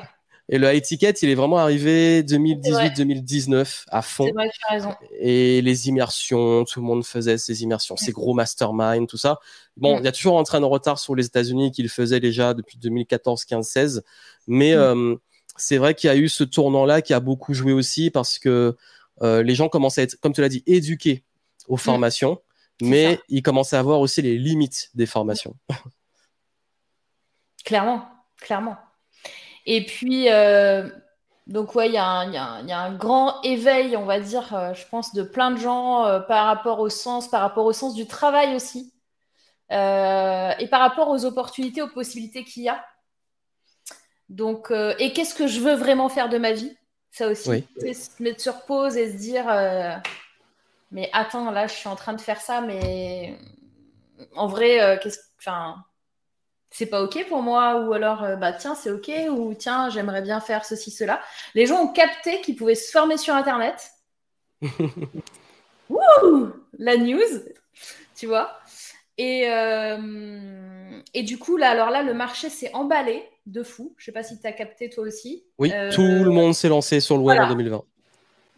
Et 0.51 0.59
le 0.59 0.73
high 0.73 0.83
ticket, 0.83 1.13
il 1.23 1.31
est 1.31 1.35
vraiment 1.35 1.57
arrivé 1.57 2.23
2018-2019 2.23 3.85
à 3.89 4.03
fond. 4.03 4.27
C'est 4.27 4.33
vrai, 4.33 4.51
tu 4.53 4.61
as 4.69 4.73
raison. 4.73 4.95
Et 5.19 5.63
les 5.63 5.89
immersions, 5.89 6.65
tout 6.65 6.81
le 6.81 6.87
monde 6.87 7.05
faisait 7.05 7.39
ses 7.39 7.63
immersions, 7.63 7.97
ces 7.97 8.13
gros 8.13 8.35
masterminds, 8.35 9.07
tout 9.07 9.17
ça. 9.17 9.39
Bon, 9.79 9.97
mm. 9.97 10.01
il 10.01 10.05
y 10.05 10.09
a 10.09 10.13
toujours 10.13 10.39
un 10.39 10.43
train 10.43 10.61
de 10.61 10.67
retard 10.67 10.99
sur 10.99 11.15
les 11.15 11.25
États-Unis 11.25 11.73
qui 11.73 11.83
le 11.83 11.89
faisait 11.89 12.21
déjà 12.21 12.53
depuis 12.53 12.77
2014, 12.77 13.47
15, 13.47 13.67
16. 13.67 14.05
Mais 14.47 14.75
mm. 14.75 14.79
euh, 14.79 15.17
c'est 15.57 15.79
vrai 15.79 15.95
qu'il 15.95 16.09
y 16.09 16.11
a 16.11 16.17
eu 16.17 16.29
ce 16.29 16.45
tournant-là 16.45 17.01
qui 17.01 17.15
a 17.15 17.21
beaucoup 17.21 17.55
joué 17.55 17.73
aussi 17.73 18.11
parce 18.11 18.39
que 18.39 18.77
euh, 19.23 19.43
les 19.43 19.55
gens 19.55 19.71
commençaient 19.71 20.03
à 20.03 20.05
être, 20.05 20.21
comme 20.21 20.35
tu 20.35 20.43
l'as 20.43 20.51
dit, 20.51 20.63
éduqués 20.67 21.25
aux 21.69 21.77
mm. 21.77 21.79
formations, 21.79 22.39
mais 22.83 23.19
ils 23.31 23.43
commençaient 23.43 23.77
à 23.77 23.83
voir 23.83 24.01
aussi 24.01 24.21
les 24.21 24.37
limites 24.37 24.91
des 24.95 25.07
formations. 25.07 25.57
Clairement, 27.65 28.07
clairement. 28.37 28.77
Et 29.67 29.85
puis, 29.85 30.31
euh, 30.31 30.89
donc 31.47 31.75
ouais, 31.75 31.89
il 31.89 31.95
y, 31.95 31.99
a 31.99 32.03
un 32.09 32.95
grand 32.95 33.41
éveil, 33.43 33.97
on 33.97 34.05
va 34.05 34.21
dire, 34.21 34.75
je 34.75 34.87
pense, 34.89 35.15
de 35.15 35.23
plein 35.23 35.51
de 35.51 35.59
gens 35.59 36.23
par 36.29 36.47
rapport 36.47 36.81
au 36.81 36.89
sens, 36.89 37.29
par 37.29 37.41
rapport 37.41 37.67
au 37.67 37.73
sens 37.73 37.95
du 37.95 38.07
travail 38.07 38.55
aussi. 38.55 38.93
et 39.71 40.69
par 40.71 40.81
rapport 40.81 41.09
aux 41.09 41.25
opportunités, 41.25 41.83
aux 41.83 41.89
possibilités 41.89 42.45
qu'il 42.45 42.65
y 42.65 42.69
a. 42.69 42.85
Donc, 44.29 44.71
euh, 44.71 44.95
et 44.99 45.13
qu'est-ce 45.13 45.35
que 45.35 45.47
je 45.47 45.61
veux 45.61 45.75
vraiment 45.75 46.09
faire 46.09 46.29
de 46.29 46.39
ma 46.39 46.53
vie? 46.53 46.77
Ça 47.11 47.29
aussi, 47.29 47.65
c'est 47.79 47.95
se 47.95 48.23
mettre 48.23 48.41
sur 48.41 48.65
pause 48.65 48.97
et 48.97 49.13
se 49.13 49.17
dire 49.17 49.49
euh, 49.49 49.95
Mais 50.91 51.11
attends, 51.13 51.51
là, 51.51 51.67
je 51.67 51.75
suis 51.75 51.89
en 51.89 51.95
train 51.95 52.15
de 52.15 52.21
faire 52.21 52.41
ça, 52.41 52.61
mais 52.61 53.39
en 54.35 54.49
vrai, 54.49 54.81
euh, 54.81 54.97
qu'est-ce 55.01 55.21
enfin, 55.39 55.85
c'est 56.77 56.87
pas 56.87 57.03
OK 57.03 57.27
pour 57.29 57.41
moi 57.41 57.81
Ou 57.81 57.93
alors, 57.95 58.27
bah 58.39 58.53
tiens, 58.53 58.75
c'est 58.75 58.91
OK 58.91 59.11
Ou 59.31 59.55
tiens, 59.55 59.89
j'aimerais 59.91 60.23
bien 60.23 60.41
faire 60.41 60.65
ceci, 60.65 60.91
cela. 60.91 61.21
Les 61.55 61.67
gens 61.67 61.83
ont 61.83 61.89
capté 61.89 62.41
qu'ils 62.41 62.57
pouvaient 62.57 62.75
se 62.75 62.91
former 62.91 63.17
sur 63.17 63.35
Internet. 63.35 63.93
Wouh 65.89 66.53
La 66.79 66.97
news, 66.97 67.21
tu 68.17 68.27
vois 68.27 68.59
et, 69.17 69.43
et 71.15 71.23
du 71.23 71.39
coup, 71.39 71.57
là, 71.57 71.71
alors 71.71 71.91
là, 71.91 72.03
le 72.03 72.15
marché 72.15 72.51
s'est 72.51 72.75
emballé 72.75 73.25
de 73.47 73.63
fou. 73.63 73.95
Je 73.97 74.07
sais 74.07 74.13
pas 74.13 74.23
si 74.23 74.41
tu 74.41 74.47
as 74.47 74.53
capté 74.53 74.89
toi 74.89 75.05
aussi. 75.05 75.45
Oui, 75.59 75.71
euh, 75.73 75.93
tout 75.93 76.03
le 76.03 76.31
monde 76.31 76.55
s'est 76.55 76.69
lancé 76.69 77.01
sur 77.01 77.17
le 77.17 77.23
web 77.23 77.41
en 77.41 77.49
2020. 77.49 77.85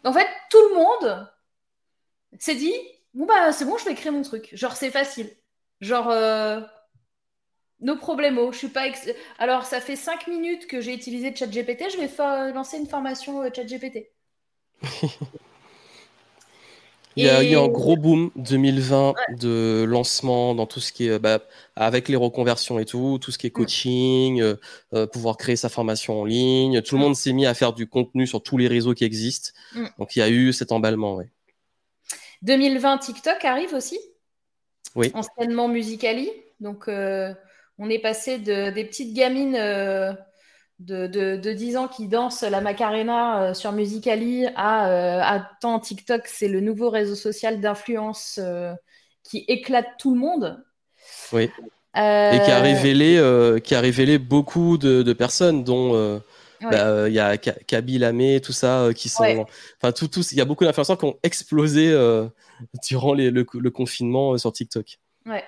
En 0.04 0.12
fait, 0.12 0.28
tout 0.50 0.68
le 0.70 0.74
monde 0.74 1.28
s'est 2.38 2.54
dit 2.54 2.74
bon 3.14 3.26
bah 3.26 3.52
c'est 3.52 3.64
bon, 3.64 3.76
je 3.78 3.84
vais 3.84 3.94
créer 3.94 4.12
mon 4.12 4.22
truc. 4.22 4.50
Genre 4.52 4.76
c'est 4.76 4.90
facile. 4.90 5.30
Genre 5.80 6.08
euh, 6.10 6.60
nos 7.80 7.96
problèmes. 7.96 8.38
Je 8.52 8.58
suis 8.58 8.68
pas 8.68 8.86
alors 9.38 9.64
ça 9.64 9.80
fait 9.80 9.96
5 9.96 10.26
minutes 10.28 10.66
que 10.66 10.80
j'ai 10.80 10.94
utilisé 10.94 11.34
ChatGPT, 11.34 11.84
je 11.92 11.98
vais 11.98 12.52
lancer 12.52 12.78
une 12.78 12.86
formation 12.86 13.42
euh, 13.42 13.50
ChatGPT. 13.54 14.10
Il 17.16 17.24
y 17.24 17.30
a 17.30 17.42
eu 17.42 17.56
un 17.56 17.66
gros 17.68 17.96
boom 17.96 18.30
2020 18.36 19.14
de 19.38 19.86
lancement 19.88 20.54
dans 20.54 20.66
tout 20.66 20.80
ce 20.80 20.92
qui 20.92 21.08
est 21.08 21.18
bah, 21.18 21.40
avec 21.74 22.10
les 22.10 22.16
reconversions 22.16 22.78
et 22.78 22.84
tout, 22.84 23.18
tout 23.18 23.32
ce 23.32 23.38
qui 23.38 23.46
est 23.46 23.50
mm. 23.50 23.52
coaching, 23.52 24.42
euh, 24.42 24.56
euh, 24.92 25.06
pouvoir 25.06 25.38
créer 25.38 25.56
sa 25.56 25.70
formation 25.70 26.20
en 26.20 26.24
ligne. 26.26 26.82
Tout 26.82 26.96
le 26.96 27.00
mm. 27.00 27.04
monde 27.04 27.16
s'est 27.16 27.32
mis 27.32 27.46
à 27.46 27.54
faire 27.54 27.72
du 27.72 27.88
contenu 27.88 28.26
sur 28.26 28.42
tous 28.42 28.58
les 28.58 28.68
réseaux 28.68 28.92
qui 28.92 29.04
existent. 29.04 29.50
Mm. 29.74 29.86
Donc 29.98 30.14
il 30.14 30.18
y 30.18 30.22
a 30.22 30.28
eu 30.28 30.52
cet 30.52 30.72
emballement. 30.72 31.16
Ouais. 31.16 31.30
2020, 32.42 32.98
TikTok 32.98 33.42
arrive 33.46 33.72
aussi? 33.72 33.98
Oui. 34.94 35.10
Enseignement 35.14 35.68
Musicali. 35.68 36.30
Donc 36.60 36.86
euh, 36.88 37.32
on 37.78 37.90
est 37.90 37.98
passé 37.98 38.38
de, 38.38 38.70
des 38.70 38.84
petites 38.84 39.14
gamines 39.14 39.56
de, 40.78 41.36
de, 41.36 41.52
10 41.52 41.76
ans 41.76 41.88
qui 41.88 42.06
dansent 42.06 42.42
la 42.42 42.60
Macarena 42.60 43.42
euh, 43.42 43.54
sur 43.54 43.72
Musicali 43.72 44.46
à, 44.56 44.88
euh, 44.90 45.78
TikTok, 45.82 46.22
c'est 46.26 46.48
le 46.48 46.60
nouveau 46.60 46.90
réseau 46.90 47.14
social 47.14 47.60
d'influence 47.60 48.38
euh, 48.42 48.74
qui 49.22 49.44
éclate 49.48 49.86
tout 49.98 50.14
le 50.14 50.20
monde. 50.20 50.62
Oui. 51.32 51.50
Et 51.98 52.38
qui 52.44 52.50
a 52.50 52.60
révélé, 52.60 53.60
qui 53.64 53.74
a 53.74 53.80
révélé 53.80 54.18
beaucoup 54.18 54.76
de, 54.76 55.12
personnes, 55.14 55.64
dont 55.64 56.20
bah, 56.60 57.08
il 57.08 57.14
y 57.14 57.18
a 57.18 57.38
Kaby 57.38 57.96
Lamé, 57.96 58.42
tout 58.42 58.52
ça, 58.52 58.88
qui 58.94 59.08
sont. 59.08 59.46
Enfin, 59.80 59.92
tout, 59.92 60.10
il 60.10 60.36
y 60.36 60.42
a 60.42 60.44
beaucoup 60.44 60.66
d'influenceurs 60.66 60.98
qui 60.98 61.06
ont 61.06 61.16
explosé 61.22 61.96
durant 62.86 63.14
le, 63.14 63.30
le, 63.30 63.70
confinement 63.70 64.36
sur 64.36 64.52
TikTok. 64.52 64.98
Ouais. 65.24 65.42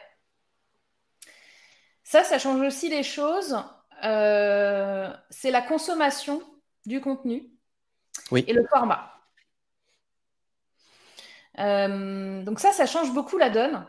Ça, 2.09 2.25
ça 2.25 2.38
change 2.38 2.62
aussi 2.62 2.88
les 2.88 3.03
choses. 3.03 3.62
Euh, 4.03 5.12
c'est 5.29 5.51
la 5.51 5.61
consommation 5.61 6.40
du 6.87 7.03
contenu 7.03 7.51
et 8.33 8.55
le 8.55 8.66
format. 8.66 9.12
Euh, 11.59 12.42
donc 12.44 12.61
ça, 12.61 12.73
ça 12.73 12.87
change 12.87 13.12
beaucoup 13.12 13.37
la 13.37 13.51
donne. 13.51 13.85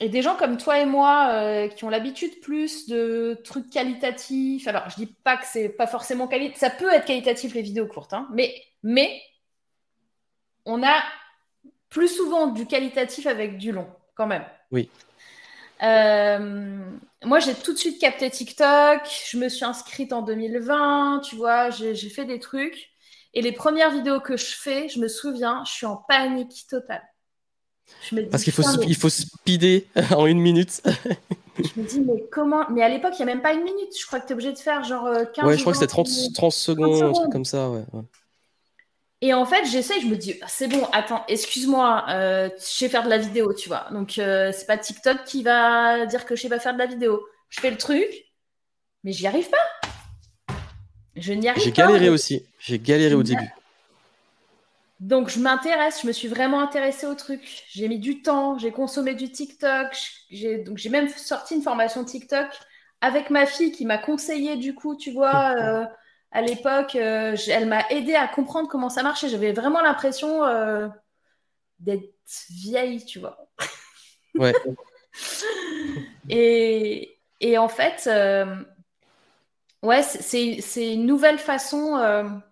Et 0.00 0.08
des 0.08 0.22
gens 0.22 0.36
comme 0.36 0.56
toi 0.56 0.78
et 0.78 0.86
moi 0.86 1.28
euh, 1.32 1.68
qui 1.68 1.84
ont 1.84 1.90
l'habitude 1.90 2.40
plus 2.40 2.88
de 2.88 3.38
trucs 3.44 3.68
qualitatifs. 3.68 4.66
Alors, 4.66 4.88
je 4.88 4.96
dis 4.96 5.14
pas 5.22 5.36
que 5.36 5.44
c'est 5.44 5.68
pas 5.68 5.86
forcément 5.86 6.28
qualitatif. 6.28 6.60
Ça 6.60 6.70
peut 6.70 6.90
être 6.90 7.04
qualitatif 7.04 7.52
les 7.52 7.60
vidéos 7.60 7.88
courtes, 7.88 8.14
hein, 8.14 8.26
mais 8.32 8.54
mais 8.82 9.20
on 10.64 10.82
a 10.82 11.02
plus 11.90 12.08
souvent 12.08 12.46
du 12.46 12.64
qualitatif 12.64 13.26
avec 13.26 13.58
du 13.58 13.70
long, 13.70 13.90
quand 14.14 14.26
même. 14.26 14.46
Oui. 14.70 14.88
Euh, 15.82 16.90
moi, 17.24 17.38
j'ai 17.40 17.54
tout 17.54 17.72
de 17.72 17.78
suite 17.78 18.00
capté 18.00 18.30
TikTok. 18.30 19.00
Je 19.30 19.38
me 19.38 19.48
suis 19.48 19.64
inscrite 19.64 20.12
en 20.12 20.22
2020. 20.22 21.22
Tu 21.24 21.36
vois, 21.36 21.70
j'ai 21.70 21.94
fait 22.10 22.24
des 22.24 22.40
trucs. 22.40 22.90
Et 23.34 23.42
les 23.42 23.52
premières 23.52 23.90
vidéos 23.90 24.20
que 24.20 24.36
je 24.36 24.56
fais, 24.56 24.88
je 24.88 25.00
me 25.00 25.08
souviens, 25.08 25.62
je 25.64 25.72
suis 25.72 25.86
en 25.86 25.96
panique 25.96 26.66
totale. 26.68 27.02
Parce 28.30 28.42
qu'il 28.42 28.52
faut, 28.52 28.62
il 28.86 28.96
faut 28.96 29.08
speeder 29.08 29.84
en 30.16 30.26
une 30.26 30.40
minute. 30.40 30.82
je 31.56 31.80
me 31.80 31.86
dis, 31.86 32.00
mais 32.00 32.24
comment 32.30 32.68
Mais 32.70 32.82
à 32.82 32.88
l'époque, 32.88 33.14
il 33.18 33.24
n'y 33.24 33.30
a 33.30 33.34
même 33.34 33.42
pas 33.42 33.52
une 33.52 33.64
minute. 33.64 33.90
Je 33.98 34.06
crois 34.06 34.20
que 34.20 34.26
tu 34.26 34.32
es 34.32 34.34
obligé 34.34 34.52
de 34.52 34.58
faire 34.58 34.84
genre 34.84 35.08
15 35.34 35.44
Ouais, 35.46 35.56
je 35.56 35.60
crois 35.60 35.72
que 35.72 35.78
c'était 35.78 35.90
30, 35.90 36.08
30, 36.34 36.52
secondes, 36.52 37.02
un 37.02 37.12
truc 37.12 37.32
comme 37.32 37.44
ça. 37.44 37.70
Ouais, 37.70 37.84
ouais. 37.92 38.02
Et 39.20 39.34
en 39.34 39.44
fait, 39.44 39.64
j'essaye, 39.64 40.00
je 40.00 40.06
me 40.06 40.16
dis, 40.16 40.38
c'est 40.46 40.68
bon, 40.68 40.84
attends, 40.92 41.24
excuse-moi, 41.26 42.04
euh, 42.08 42.50
je 42.56 42.64
sais 42.64 42.88
faire 42.88 43.02
de 43.02 43.08
la 43.08 43.18
vidéo, 43.18 43.52
tu 43.52 43.68
vois. 43.68 43.88
Donc, 43.90 44.18
euh, 44.18 44.52
c'est 44.52 44.66
pas 44.66 44.78
TikTok 44.78 45.24
qui 45.24 45.42
va 45.42 46.06
dire 46.06 46.24
que 46.24 46.36
je 46.36 46.42
sais 46.42 46.48
pas 46.48 46.60
faire 46.60 46.74
de 46.74 46.78
la 46.78 46.86
vidéo. 46.86 47.26
Je 47.48 47.60
fais 47.60 47.70
le 47.70 47.76
truc, 47.76 48.08
mais 49.02 49.12
j'y 49.12 49.26
arrive 49.26 49.48
pas. 49.50 50.54
Je 51.16 51.32
n'y 51.32 51.48
arrive 51.48 51.60
pas. 51.60 51.64
J'ai 51.64 51.72
galéré 51.72 52.08
aussi. 52.10 52.46
J'ai 52.60 52.78
galéré 52.78 53.14
au 53.14 53.24
début. 53.24 53.50
Donc, 55.00 55.30
je 55.30 55.40
m'intéresse, 55.40 56.02
je 56.02 56.06
me 56.06 56.12
suis 56.12 56.28
vraiment 56.28 56.60
intéressée 56.60 57.06
au 57.06 57.14
truc. 57.14 57.64
J'ai 57.70 57.88
mis 57.88 57.98
du 57.98 58.22
temps, 58.22 58.56
j'ai 58.58 58.70
consommé 58.70 59.14
du 59.14 59.32
TikTok. 59.32 59.96
J'ai, 60.30 60.58
donc, 60.58 60.78
j'ai 60.78 60.90
même 60.90 61.08
sorti 61.08 61.56
une 61.56 61.62
formation 61.62 62.04
TikTok 62.04 62.48
avec 63.00 63.30
ma 63.30 63.46
fille 63.46 63.72
qui 63.72 63.84
m'a 63.84 63.98
conseillé, 63.98 64.56
du 64.56 64.74
coup, 64.76 64.96
tu 64.96 65.10
vois. 65.10 65.54
Euh, 65.56 65.84
à 66.30 66.42
l'époque, 66.42 66.94
euh, 66.96 67.36
elle 67.48 67.66
m'a 67.66 67.88
aidé 67.88 68.14
à 68.14 68.28
comprendre 68.28 68.68
comment 68.68 68.90
ça 68.90 69.02
marchait. 69.02 69.28
J'avais 69.28 69.52
vraiment 69.52 69.80
l'impression 69.80 70.44
euh, 70.44 70.88
d'être 71.78 72.12
vieille, 72.50 73.04
tu 73.04 73.18
vois. 73.18 73.48
Ouais. 74.34 74.54
et, 76.28 77.18
et, 77.40 77.56
en 77.56 77.68
fait, 77.68 78.06
euh, 78.06 78.62
ouais, 79.82 80.02
c'est 80.02 80.92
une 80.92 81.06
nouvelle 81.06 81.38
façon 81.38 82.42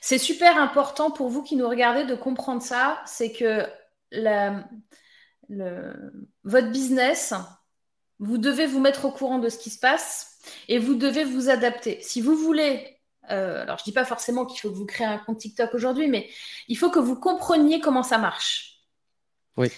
C'est 0.00 0.18
super 0.18 0.56
important 0.58 1.12
pour 1.12 1.28
vous 1.28 1.44
qui 1.44 1.54
nous 1.54 1.68
regardez 1.68 2.04
de 2.04 2.16
comprendre 2.16 2.62
ça. 2.62 3.00
C'est 3.06 3.30
que 3.32 3.64
la, 4.10 4.64
votre 6.42 6.70
business, 6.72 7.34
vous 8.18 8.38
devez 8.38 8.66
vous 8.66 8.80
mettre 8.80 9.04
au 9.04 9.12
courant 9.12 9.38
de 9.38 9.48
ce 9.48 9.58
qui 9.58 9.70
se 9.70 9.78
passe 9.78 10.31
et 10.68 10.78
vous 10.78 10.94
devez 10.94 11.24
vous 11.24 11.48
adapter. 11.48 11.98
Si 12.00 12.20
vous 12.20 12.36
voulez, 12.36 12.98
euh, 13.30 13.62
alors 13.62 13.78
je 13.78 13.82
ne 13.82 13.84
dis 13.86 13.92
pas 13.92 14.04
forcément 14.04 14.44
qu'il 14.44 14.60
faut 14.60 14.70
que 14.70 14.76
vous 14.76 14.86
créez 14.86 15.06
un 15.06 15.18
compte 15.18 15.38
TikTok 15.38 15.74
aujourd'hui, 15.74 16.08
mais 16.08 16.28
il 16.68 16.76
faut 16.76 16.90
que 16.90 16.98
vous 16.98 17.16
compreniez 17.16 17.80
comment 17.80 18.02
ça 18.02 18.18
marche. 18.18 18.80
Oui. 19.56 19.68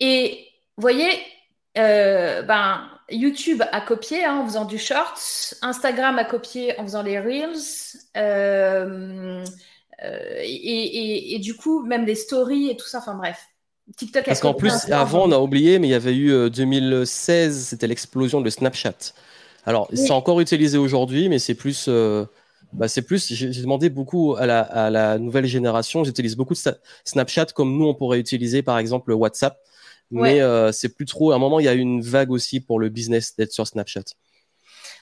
Et 0.00 0.46
vous 0.76 0.82
voyez, 0.82 1.10
euh, 1.78 2.42
ben, 2.42 2.88
YouTube 3.10 3.62
a 3.70 3.80
copié 3.80 4.24
hein, 4.24 4.38
en 4.38 4.46
faisant 4.46 4.64
du 4.64 4.78
shorts, 4.78 5.54
Instagram 5.62 6.18
a 6.18 6.24
copié 6.24 6.78
en 6.78 6.84
faisant 6.84 7.02
les 7.02 7.20
reels, 7.20 7.56
euh, 8.16 9.44
et, 10.42 11.34
et, 11.34 11.38
du 11.38 11.54
coup, 11.54 11.82
même 11.82 12.06
des 12.06 12.14
stories 12.14 12.70
et 12.70 12.76
tout 12.76 12.86
ça, 12.86 12.98
enfin 12.98 13.14
bref. 13.14 13.38
TikTok 13.96 14.24
Parce 14.24 14.40
qu'en 14.40 14.54
plus, 14.54 14.90
avant, 14.90 15.24
on 15.26 15.32
a 15.32 15.38
oublié, 15.38 15.78
mais 15.78 15.88
il 15.88 15.90
y 15.90 15.94
avait 15.94 16.16
eu 16.16 16.48
2016, 16.50 17.56
euh, 17.56 17.60
c'était 17.70 17.86
l'explosion 17.86 18.40
de 18.40 18.48
Snapchat. 18.48 19.12
Alors, 19.66 19.88
c'est 19.92 20.10
encore 20.10 20.40
utilisé 20.40 20.78
aujourd'hui, 20.78 21.28
mais 21.28 21.38
c'est 21.38 21.54
plus. 21.54 21.86
Euh, 21.88 22.24
bah, 22.72 22.88
c'est 22.88 23.02
plus. 23.02 23.32
J'ai 23.32 23.62
demandé 23.62 23.90
beaucoup 23.90 24.36
à 24.36 24.46
la, 24.46 24.60
à 24.60 24.90
la 24.90 25.18
nouvelle 25.18 25.46
génération. 25.46 26.04
J'utilise 26.04 26.36
beaucoup 26.36 26.54
de 26.54 26.60
Snapchat 27.04 27.46
comme 27.46 27.76
nous, 27.76 27.86
on 27.86 27.94
pourrait 27.94 28.20
utiliser 28.20 28.62
par 28.62 28.78
exemple 28.78 29.12
WhatsApp. 29.12 29.58
Mais 30.12 30.40
euh, 30.40 30.72
c'est 30.72 30.88
plus 30.88 31.06
trop. 31.06 31.30
À 31.32 31.36
un 31.36 31.38
moment, 31.38 31.60
il 31.60 31.66
y 31.66 31.68
a 31.68 31.74
une 31.74 32.00
vague 32.00 32.32
aussi 32.32 32.60
pour 32.60 32.80
le 32.80 32.88
business 32.88 33.36
d'être 33.36 33.52
sur 33.52 33.66
Snapchat. 33.66 34.04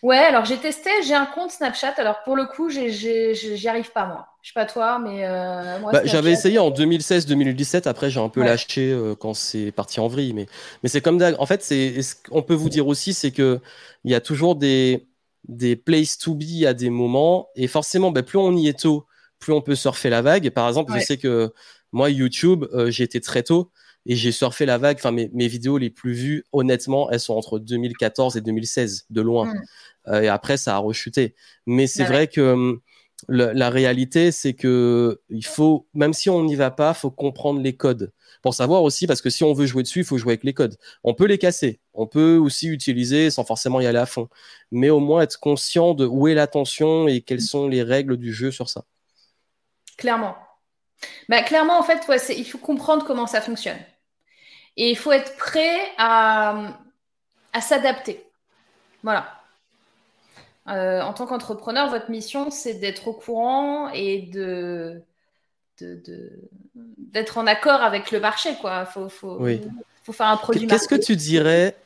Ouais, 0.02 0.18
alors 0.18 0.44
j'ai 0.44 0.56
testé, 0.56 0.90
j'ai 1.06 1.14
un 1.14 1.26
compte 1.26 1.50
Snapchat. 1.50 1.94
Alors 1.96 2.22
pour 2.24 2.36
le 2.36 2.46
coup, 2.46 2.68
j'y 2.70 3.68
arrive 3.68 3.90
pas 3.92 4.06
moi. 4.06 4.26
Je 4.42 4.48
sais 4.48 4.54
pas 4.54 4.66
toi, 4.66 4.98
mais 4.98 5.26
euh, 5.26 5.80
moi. 5.80 5.92
Bah, 5.92 6.00
j'avais 6.04 6.32
essayé 6.32 6.58
en 6.58 6.70
2016-2017. 6.70 7.88
Après, 7.88 8.08
j'ai 8.08 8.20
un 8.20 8.28
peu 8.28 8.42
lâché 8.42 8.90
euh, 8.92 9.14
quand 9.14 9.34
c'est 9.34 9.72
parti 9.72 10.00
en 10.00 10.08
vrille. 10.08 10.32
Mais, 10.32 10.46
mais 10.82 10.88
c'est 10.88 11.00
comme. 11.00 11.22
En 11.38 11.46
fait, 11.46 11.62
c'est. 11.62 12.00
Ce 12.02 12.14
qu'on 12.14 12.42
peut 12.42 12.54
vous 12.54 12.68
dire 12.68 12.86
aussi, 12.86 13.12
c'est 13.12 13.32
que 13.32 13.60
il 14.04 14.10
y 14.10 14.14
a 14.14 14.20
toujours 14.20 14.56
des 14.56 15.08
des 15.48 15.76
places 15.76 16.18
to 16.18 16.34
be 16.34 16.64
à 16.66 16.74
des 16.74 16.90
moments. 16.90 17.48
Et 17.56 17.66
forcément, 17.66 18.10
bah, 18.10 18.22
plus 18.22 18.38
on 18.38 18.56
y 18.56 18.68
est 18.68 18.78
tôt, 18.78 19.06
plus 19.38 19.52
on 19.52 19.60
peut 19.60 19.74
surfer 19.74 20.10
la 20.10 20.22
vague. 20.22 20.50
Par 20.50 20.68
exemple, 20.68 20.92
je 20.94 21.04
sais 21.04 21.16
que 21.16 21.52
moi, 21.92 22.10
YouTube, 22.10 22.64
euh, 22.72 22.90
j'ai 22.90 23.04
été 23.04 23.20
très 23.20 23.42
tôt 23.42 23.70
et 24.06 24.14
j'ai 24.14 24.32
surfé 24.32 24.66
la 24.66 24.78
vague. 24.78 24.96
Enfin, 24.98 25.10
mes, 25.10 25.30
mes, 25.32 25.48
vidéos 25.48 25.78
les 25.78 25.90
plus 25.90 26.12
vues, 26.12 26.44
honnêtement, 26.52 27.10
elles 27.10 27.20
sont 27.20 27.34
entre 27.34 27.58
2014 27.58 28.36
et 28.36 28.40
2016, 28.40 29.06
de 29.10 29.20
loin. 29.20 29.46
Mm. 29.46 29.62
Euh, 30.08 30.22
et 30.22 30.28
après, 30.28 30.56
ça 30.56 30.76
a 30.76 30.78
rechuté. 30.78 31.34
Mais 31.66 31.86
c'est 31.86 32.04
bah 32.04 32.10
vrai 32.10 32.26
que 32.28 32.40
hum, 32.40 32.80
la 33.28 33.70
réalité, 33.70 34.30
c'est 34.30 34.54
que 34.54 35.20
il 35.28 35.44
faut, 35.44 35.88
même 35.94 36.12
si 36.12 36.30
on 36.30 36.44
n'y 36.44 36.54
va 36.54 36.70
pas, 36.70 36.94
faut 36.94 37.10
comprendre 37.10 37.60
les 37.60 37.76
codes 37.76 38.12
pour 38.42 38.54
savoir 38.54 38.82
aussi, 38.82 39.06
parce 39.06 39.20
que 39.20 39.30
si 39.30 39.44
on 39.44 39.52
veut 39.52 39.66
jouer 39.66 39.82
dessus, 39.82 40.00
il 40.00 40.04
faut 40.04 40.18
jouer 40.18 40.32
avec 40.32 40.44
les 40.44 40.54
codes. 40.54 40.76
On 41.02 41.14
peut 41.14 41.26
les 41.26 41.38
casser, 41.38 41.80
on 41.94 42.06
peut 42.06 42.36
aussi 42.36 42.68
utiliser 42.68 43.30
sans 43.30 43.44
forcément 43.44 43.80
y 43.80 43.86
aller 43.86 43.98
à 43.98 44.06
fond, 44.06 44.28
mais 44.70 44.90
au 44.90 45.00
moins 45.00 45.22
être 45.22 45.40
conscient 45.40 45.94
de 45.94 46.06
où 46.06 46.28
est 46.28 46.34
l'attention 46.34 47.08
et 47.08 47.20
quelles 47.20 47.40
sont 47.40 47.68
les 47.68 47.82
règles 47.82 48.16
du 48.16 48.32
jeu 48.32 48.50
sur 48.50 48.68
ça. 48.68 48.84
Clairement. 49.96 50.36
Bah, 51.28 51.42
clairement, 51.42 51.78
en 51.78 51.82
fait, 51.82 52.06
il 52.36 52.44
faut 52.44 52.58
comprendre 52.58 53.04
comment 53.04 53.26
ça 53.26 53.40
fonctionne. 53.40 53.78
Et 54.76 54.90
il 54.90 54.96
faut 54.96 55.10
être 55.10 55.36
prêt 55.36 55.78
à, 55.98 56.78
à 57.52 57.60
s'adapter. 57.60 58.24
Voilà. 59.02 59.37
Euh, 60.68 61.00
en 61.00 61.12
tant 61.12 61.26
qu'entrepreneur, 61.26 61.88
votre 61.90 62.10
mission, 62.10 62.50
c'est 62.50 62.74
d'être 62.74 63.08
au 63.08 63.12
courant 63.12 63.90
et 63.90 64.22
de 64.22 65.02
d'être 65.80 67.38
en 67.38 67.46
accord 67.46 67.82
avec 67.82 68.10
le 68.10 68.18
marché. 68.18 68.50
Quoi. 68.60 68.84
Faut, 68.84 69.08
faut, 69.08 69.38
faut 70.02 70.12
faire 70.12 70.26
un 70.26 70.36
produit. 70.36 70.66
Qu'est-ce 70.66 70.88
que 70.88 70.96
tu 70.96 71.14
dirais 71.14 71.76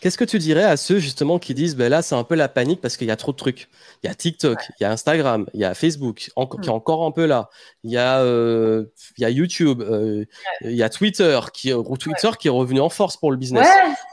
Qu'est-ce 0.00 0.16
que 0.16 0.24
tu 0.24 0.38
dirais 0.38 0.64
à 0.64 0.78
ceux 0.78 0.98
justement 0.98 1.38
qui 1.38 1.52
disent 1.52 1.76
ben 1.76 1.90
là 1.90 2.00
c'est 2.00 2.14
un 2.14 2.24
peu 2.24 2.34
la 2.34 2.48
panique 2.48 2.80
parce 2.80 2.96
qu'il 2.96 3.06
y 3.06 3.10
a 3.10 3.16
trop 3.16 3.32
de 3.32 3.36
trucs? 3.36 3.68
Il 4.02 4.06
y 4.06 4.10
a 4.10 4.14
TikTok, 4.14 4.58
il 4.78 4.82
y 4.82 4.86
a 4.86 4.90
Instagram, 4.90 5.46
il 5.52 5.60
y 5.60 5.64
a 5.64 5.74
Facebook 5.74 6.16
qui 6.16 6.30
est 6.30 6.68
mm. 6.68 6.70
encore 6.70 7.04
un 7.04 7.10
peu 7.10 7.26
là. 7.26 7.50
Il 7.84 7.90
y 7.90 7.98
a 7.98 8.20
euh, 8.20 8.86
il 9.18 9.22
y 9.22 9.24
a 9.26 9.30
YouTube, 9.30 9.82
euh, 9.82 10.24
il 10.62 10.72
y 10.72 10.82
a 10.82 10.88
Twitter 10.88 11.38
qui 11.52 11.72
Twitter 11.98 12.30
qui 12.38 12.48
est 12.48 12.50
revenu 12.50 12.80
en 12.80 12.88
force 12.88 13.18
pour 13.18 13.30
le 13.30 13.36
business. 13.36 13.68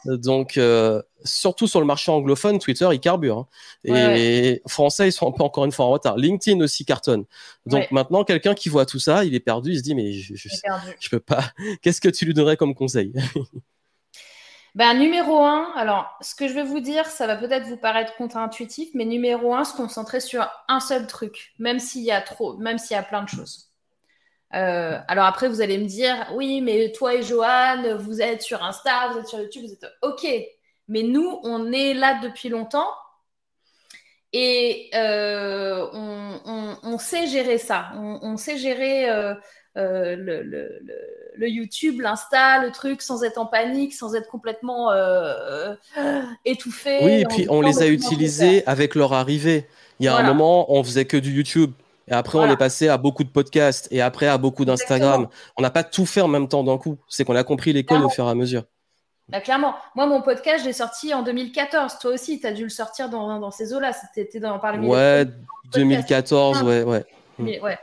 Donc 0.05 0.57
euh, 0.57 1.01
surtout 1.23 1.67
sur 1.67 1.79
le 1.79 1.85
marché 1.85 2.11
anglophone, 2.11 2.59
Twitter 2.59 2.89
il 2.91 2.99
carbure. 2.99 3.47
Hein. 3.85 3.95
Et 3.95 4.61
français 4.67 5.07
ils 5.07 5.13
sont 5.13 5.29
un 5.29 5.31
peu 5.31 5.43
encore 5.43 5.63
une 5.63 5.71
fois 5.71 5.85
en 5.85 5.91
retard. 5.91 6.17
LinkedIn 6.17 6.61
aussi 6.61 6.83
cartonne. 6.83 7.23
Donc 7.65 7.91
maintenant 7.91 8.25
quelqu'un 8.25 8.55
qui 8.55 8.67
voit 8.67 8.85
tout 8.85 8.99
ça, 8.99 9.23
il 9.23 9.33
est 9.35 9.39
perdu, 9.39 9.71
il 9.71 9.77
se 9.77 9.83
dit 9.83 9.95
mais 9.95 10.11
je 10.11 10.35
je, 10.35 10.49
je 10.99 11.09
peux 11.09 11.21
pas. 11.21 11.45
Qu'est-ce 11.81 12.01
que 12.01 12.09
tu 12.09 12.25
lui 12.25 12.33
donnerais 12.33 12.57
comme 12.57 12.75
conseil? 12.75 13.13
Ben, 14.77 14.93
numéro 14.93 15.43
un, 15.43 15.73
alors 15.75 16.15
ce 16.21 16.35
que 16.35 16.47
je 16.47 16.53
vais 16.53 16.61
vous 16.61 16.79
dire, 16.79 17.07
ça 17.07 17.25
va 17.25 17.35
peut-être 17.35 17.65
vous 17.65 17.77
paraître 17.77 18.15
contre-intuitif, 18.15 18.89
mais 18.93 19.05
numéro 19.05 19.55
un, 19.55 19.63
se 19.63 19.75
concentrer 19.75 20.19
sur 20.19 20.47
un 20.67 20.79
seul 20.79 21.07
truc, 21.07 21.55
même 21.57 21.79
s'il 21.79 22.03
y 22.03 22.11
a 22.11 22.21
trop, 22.21 22.55
même 22.57 22.77
s'il 22.77 22.95
y 22.95 22.99
a 22.99 23.01
plein 23.01 23.23
de 23.23 23.27
choses. 23.27 23.71
Euh, 24.53 24.99
alors 25.07 25.25
après, 25.25 25.49
vous 25.49 25.61
allez 25.61 25.79
me 25.79 25.87
dire, 25.87 26.31
oui, 26.35 26.61
mais 26.61 26.91
toi 26.91 27.15
et 27.15 27.23
Johan, 27.23 27.97
vous 27.97 28.21
êtes 28.21 28.43
sur 28.43 28.63
Insta, 28.63 29.09
vous 29.13 29.17
êtes 29.17 29.27
sur 29.27 29.39
YouTube, 29.39 29.63
vous 29.65 29.73
êtes 29.73 29.91
OK. 30.03 30.27
Mais 30.89 31.01
nous, 31.01 31.39
on 31.41 31.71
est 31.71 31.95
là 31.95 32.19
depuis 32.21 32.49
longtemps 32.49 32.93
et 34.31 34.91
euh, 34.93 35.87
on, 36.83 36.99
sait 36.99 37.25
gérer 37.25 37.57
ça. 37.57 37.93
On, 37.95 38.37
sait 38.37 38.57
gérer 38.57 39.09
euh, 39.09 39.33
euh, 39.77 40.15
le, 40.15 40.41
le, 41.37 41.47
YouTube, 41.47 42.01
l'Insta, 42.01 42.59
le 42.63 42.71
truc, 42.71 43.01
sans 43.01 43.23
être 43.23 43.37
en 43.37 43.45
panique, 43.45 43.93
sans 43.93 44.15
être 44.15 44.27
complètement 44.27 44.91
euh, 44.91 45.75
euh, 45.97 46.23
étouffé. 46.45 46.99
Oui, 47.03 47.11
et 47.21 47.25
puis 47.25 47.45
on 47.49 47.61
les 47.61 47.83
a 47.83 47.87
utilisés 47.87 48.65
avec 48.65 48.95
leur 48.95 49.13
arrivée. 49.13 49.67
Il 49.99 50.05
y 50.05 50.09
a 50.09 50.15
un 50.15 50.23
moment, 50.23 50.71
on 50.73 50.83
faisait 50.83 51.05
que 51.05 51.17
du 51.17 51.31
YouTube. 51.31 51.71
Et 52.07 52.13
après, 52.13 52.39
on 52.39 52.49
est 52.49 52.57
passé 52.57 52.87
à 52.87 52.97
beaucoup 52.97 53.23
de 53.23 53.29
podcasts 53.29 53.87
et 53.91 54.01
après 54.01 54.27
à 54.27 54.37
beaucoup 54.37 54.65
d'Instagram. 54.65 55.27
On 55.57 55.61
n'a 55.61 55.69
pas 55.69 55.83
tout 55.83 56.05
fait 56.05 56.21
en 56.21 56.27
même 56.27 56.47
temps 56.47 56.63
d'un 56.63 56.77
coup. 56.77 56.97
C'est 57.07 57.23
qu'on 57.23 57.35
a 57.35 57.43
compris 57.43 57.73
l'école 57.73 58.03
au 58.03 58.09
fur 58.09 58.25
et 58.25 58.29
à 58.29 58.35
mesure. 58.35 58.63
Bah, 59.29 59.41
clairement. 59.41 59.75
Moi, 59.93 60.07
mon 60.07 60.21
podcast, 60.21 60.61
je 60.61 60.67
l'ai 60.67 60.73
sorti 60.73 61.13
en 61.13 61.21
2014. 61.21 61.99
Toi 61.99 62.11
aussi, 62.11 62.39
tu 62.39 62.47
as 62.47 62.53
dû 62.53 62.63
le 62.63 62.69
sortir 62.69 63.09
dans, 63.09 63.39
dans 63.39 63.51
ces 63.51 63.73
eaux-là. 63.73 63.91
C'était 64.15 64.39
dans 64.39 64.57
parmi 64.57 64.87
Ouais, 64.87 65.25
2014, 65.73 66.63
ouais, 66.63 66.83
ouais. 66.83 67.05
Mais, 67.37 67.59
ouais. 67.59 67.77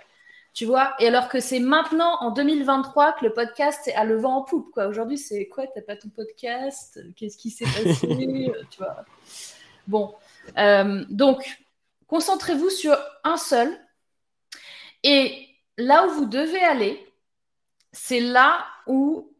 Tu 0.54 0.66
vois 0.66 0.94
Et 1.00 1.08
alors 1.08 1.28
que 1.28 1.40
c'est 1.40 1.58
maintenant, 1.58 2.16
en 2.20 2.30
2023, 2.30 3.14
que 3.14 3.24
le 3.24 3.32
podcast 3.32 3.90
a 3.96 4.04
le 4.04 4.16
vent 4.16 4.36
en 4.36 4.42
poupe. 4.42 4.70
Quoi. 4.72 4.86
Aujourd'hui, 4.86 5.18
c'est 5.18 5.48
quoi 5.48 5.66
T'as 5.66 5.82
pas 5.82 5.96
ton 5.96 6.10
podcast? 6.10 7.00
Qu'est-ce 7.16 7.36
qui 7.36 7.50
s'est 7.50 7.64
passé? 7.64 8.06
Tu 8.70 8.78
vois 8.78 9.04
Bon. 9.88 10.14
Euh, 10.56 11.04
donc, 11.10 11.60
concentrez-vous 12.06 12.70
sur 12.70 12.96
un 13.24 13.36
seul. 13.36 13.76
Et 15.02 15.48
là 15.76 16.06
où 16.06 16.10
vous 16.10 16.26
devez 16.26 16.62
aller, 16.62 17.04
c'est 17.90 18.20
là 18.20 18.64
où 18.86 19.34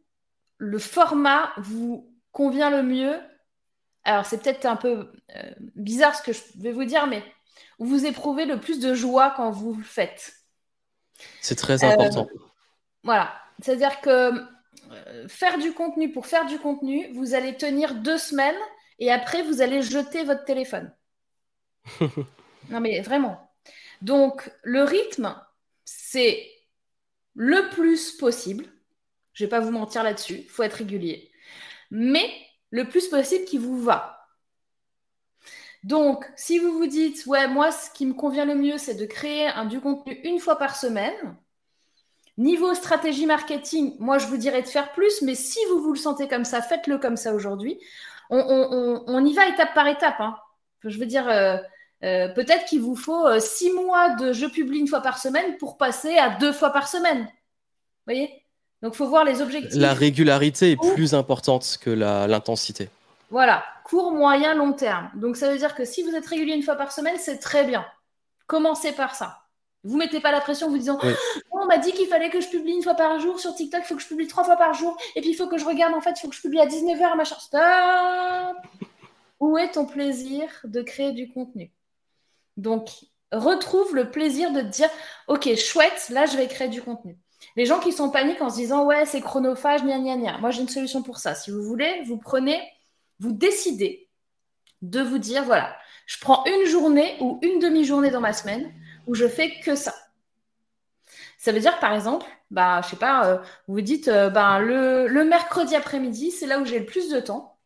le 0.59 0.81
format 0.81 1.53
vous 1.59 2.12
convient 2.33 2.70
le 2.70 2.83
mieux. 2.83 3.20
Alors, 4.03 4.27
c'est 4.27 4.42
peut-être 4.42 4.66
un 4.66 4.77
peu 4.77 5.12
euh, 5.37 5.55
bizarre 5.77 6.16
ce 6.16 6.22
que 6.22 6.33
je 6.33 6.42
vais 6.57 6.72
vous 6.72 6.85
dire, 6.85 7.07
mais 7.07 7.22
où 7.79 7.87
vous 7.87 8.05
éprouvez 8.05 8.46
le 8.46 8.59
plus 8.59 8.81
de 8.81 8.94
joie 8.94 9.33
quand 9.37 9.53
vous 9.53 9.74
le 9.74 9.85
faites. 9.85 10.43
C'est 11.40 11.55
très 11.57 11.85
important. 11.85 12.29
Euh, 12.33 12.38
voilà. 13.03 13.33
C'est-à-dire 13.61 14.00
que 14.00 14.33
euh, 14.90 15.29
faire 15.29 15.59
du 15.59 15.72
contenu 15.72 16.12
pour 16.12 16.27
faire 16.27 16.46
du 16.46 16.59
contenu, 16.59 17.12
vous 17.12 17.35
allez 17.35 17.57
tenir 17.57 17.94
deux 17.94 18.18
semaines 18.18 18.55
et 18.98 19.11
après, 19.11 19.42
vous 19.42 19.61
allez 19.61 19.83
jeter 19.83 20.24
votre 20.24 20.44
téléphone. 20.44 20.92
non, 22.70 22.81
mais 22.81 23.00
vraiment. 23.00 23.50
Donc, 24.03 24.50
le 24.62 24.83
rythme, 24.85 25.35
c'est 25.85 26.50
le 27.35 27.68
plus 27.70 28.12
possible. 28.12 28.66
Je 29.33 29.44
ne 29.44 29.46
vais 29.46 29.50
pas 29.50 29.61
vous 29.61 29.72
mentir 29.72 30.03
là-dessus. 30.03 30.40
Il 30.44 30.48
faut 30.48 30.62
être 30.62 30.74
régulier. 30.74 31.31
Mais 31.90 32.31
le 32.70 32.88
plus 32.88 33.09
possible 33.09 33.44
qui 33.44 33.59
vous 33.59 33.83
va. 33.83 34.23
Donc, 35.85 36.25
si 36.35 36.59
vous 36.59 36.73
vous 36.73 36.87
dites, 36.87 37.27
ouais, 37.27 37.47
moi, 37.47 37.70
ce 37.70 37.90
qui 37.90 38.07
me 38.07 38.14
convient 38.14 38.47
le 38.47 38.55
mieux, 38.55 38.79
c'est 38.79 38.94
de 38.94 39.05
créer 39.05 39.49
un, 39.49 39.66
du 39.66 39.81
contenu 39.81 40.18
une 40.25 40.40
fois 40.40 40.57
par 40.57 40.77
semaine. 40.77 41.37
Niveau 42.38 42.73
stratégie 42.73 43.27
marketing, 43.27 43.94
moi, 43.99 44.16
je 44.16 44.27
vous 44.27 44.38
dirais 44.38 44.62
de 44.62 44.66
faire 44.66 44.92
plus, 44.92 45.20
mais 45.20 45.35
si 45.35 45.59
vous 45.68 45.83
vous 45.83 45.92
le 45.92 45.99
sentez 45.99 46.27
comme 46.27 46.47
ça, 46.47 46.62
faites-le 46.62 46.97
comme 46.97 47.18
ça 47.18 47.35
aujourd'hui. 47.35 47.79
On, 48.31 49.25
y 49.27 49.35
va 49.35 49.47
étape 49.47 49.75
par 49.75 49.87
étape. 49.87 50.20
Hein. 50.20 50.35
Je 50.85 50.99
veux 50.99 51.05
dire, 51.05 51.29
euh, 51.29 51.59
euh, 52.03 52.29
peut-être 52.29 52.64
qu'il 52.64 52.81
vous 52.81 52.97
faut 52.97 53.27
euh, 53.27 53.38
six 53.38 53.70
mois 53.70 54.16
de 54.16 54.33
je 54.33 54.47
publie 54.47 54.79
une 54.79 54.88
fois 54.88 55.03
par 55.03 55.18
semaine 55.18 55.59
pour 55.59 55.77
passer 55.77 56.16
à 56.16 56.31
deux 56.31 56.53
fois 56.53 56.70
par 56.70 56.88
semaine. 56.88 57.25
Vous 57.25 58.12
voyez? 58.12 58.42
Donc, 58.81 58.94
il 58.94 58.97
faut 58.97 59.09
voir 59.09 59.25
les 59.25 59.42
objectifs. 59.42 59.79
La 59.79 59.92
régularité 59.92 60.70
est 60.70 60.94
plus 60.94 61.12
importante 61.12 61.79
que 61.81 61.90
l'intensité. 61.90 62.88
Voilà, 63.35 63.64
court, 63.83 64.12
moyen, 64.12 64.55
long 64.55 64.73
terme. 64.73 65.11
Donc 65.16 65.37
ça 65.37 65.51
veut 65.51 65.59
dire 65.59 65.75
que 65.75 65.85
si 65.85 66.05
vous 66.05 66.14
êtes 66.14 66.25
régulier 66.25 66.55
une 66.55 66.62
fois 66.62 66.77
par 66.77 66.92
semaine, 66.92 67.16
c'est 67.18 67.38
très 67.38 67.64
bien. 67.64 67.85
Commencez 68.47 68.92
par 68.92 69.16
ça. 69.16 69.40
Vous 69.83 69.97
mettez 69.97 70.20
pas 70.20 70.31
la 70.31 70.40
pression 70.40 70.68
en 70.68 70.70
vous 70.70 70.79
disant 70.79 71.01
on 71.51 71.66
m'a 71.66 71.79
dit 71.79 71.90
qu'il 71.90 72.07
fallait 72.07 72.31
que 72.31 72.40
je 72.40 72.49
publie 72.49 72.75
une 72.75 72.83
fois 72.85 72.94
par 72.94 73.18
jour 73.18 73.40
sur 73.40 73.53
TikTok, 73.53 73.81
il 73.83 73.87
faut 73.88 73.97
que 73.97 74.03
je 74.03 74.07
publie 74.07 74.29
trois 74.29 74.44
fois 74.44 74.55
par 74.55 74.73
jour, 74.75 74.97
et 75.16 75.20
puis 75.20 75.31
il 75.31 75.35
faut 75.35 75.49
que 75.49 75.59
je 75.59 75.64
regarde 75.64 75.94
en 75.94 76.01
fait, 76.01 76.12
il 76.12 76.20
faut 76.20 76.29
que 76.29 76.37
je 76.37 76.42
publie 76.42 76.61
à 76.61 76.66
19h, 76.66 77.16
machin. 77.16 77.35
Stop 77.40 78.57
Où 79.40 79.59
est 79.59 79.73
ton 79.73 79.85
plaisir 79.85 80.49
de 80.62 80.83
créer 80.83 81.11
du 81.11 81.29
contenu? 81.33 81.73
Donc, 82.57 82.88
retrouve 83.33 83.97
le 83.97 84.12
plaisir 84.12 84.53
de 84.53 84.61
te 84.61 84.66
dire 84.66 84.90
ok, 85.27 85.57
chouette, 85.57 86.09
là 86.11 86.27
je 86.27 86.37
vais 86.37 86.47
créer 86.47 86.68
du 86.68 86.83
contenu. 86.83 87.18
Les 87.57 87.66
gens 87.66 87.81
qui 87.81 87.90
sont 87.90 88.05
en 88.05 88.11
panique 88.11 88.40
en 88.40 88.49
se 88.49 88.55
disant 88.55 88.85
ouais, 88.85 89.07
c'est 89.07 89.20
chronophage, 89.20 89.83
gna 89.83 89.99
gna 89.99 90.16
gna. 90.18 90.38
Moi 90.38 90.53
j'ai 90.53 90.62
une 90.62 90.68
solution 90.68 91.03
pour 91.03 91.18
ça. 91.18 91.35
Si 91.35 91.51
vous 91.51 91.64
voulez, 91.64 92.05
vous 92.07 92.16
prenez, 92.16 92.62
vous 93.20 93.33
décidez 93.33 94.09
de 94.83 95.00
vous 95.00 95.18
dire 95.18 95.44
voilà, 95.44 95.77
je 96.07 96.18
prends 96.18 96.44
une 96.46 96.66
journée 96.66 97.16
ou 97.20 97.38
une 97.42 97.59
demi-journée 97.59 98.11
dans 98.11 98.20
ma 98.20 98.33
semaine 98.33 98.72
où 99.07 99.14
je 99.14 99.27
fais 99.27 99.61
que 99.61 99.74
ça. 99.74 99.94
Ça 101.38 101.53
veut 101.53 101.61
dire, 101.61 101.79
par 101.79 101.92
exemple, 101.92 102.27
bah, 102.50 102.81
je 102.83 102.88
sais 102.90 102.96
pas, 102.96 103.27
euh, 103.27 103.38
vous 103.68 103.83
dites, 103.83 104.09
euh, 104.09 104.31
bah, 104.31 104.61
le, 104.61 105.24
mercredi 105.24 105.77
après-midi, 105.77 106.31
c'est 106.31 106.46
là 106.46 106.59
où 106.59 106.64
j'ai 106.64 106.79
le 106.79 106.87
plus 106.87 107.11
de 107.11 107.20
temps. 107.20 107.59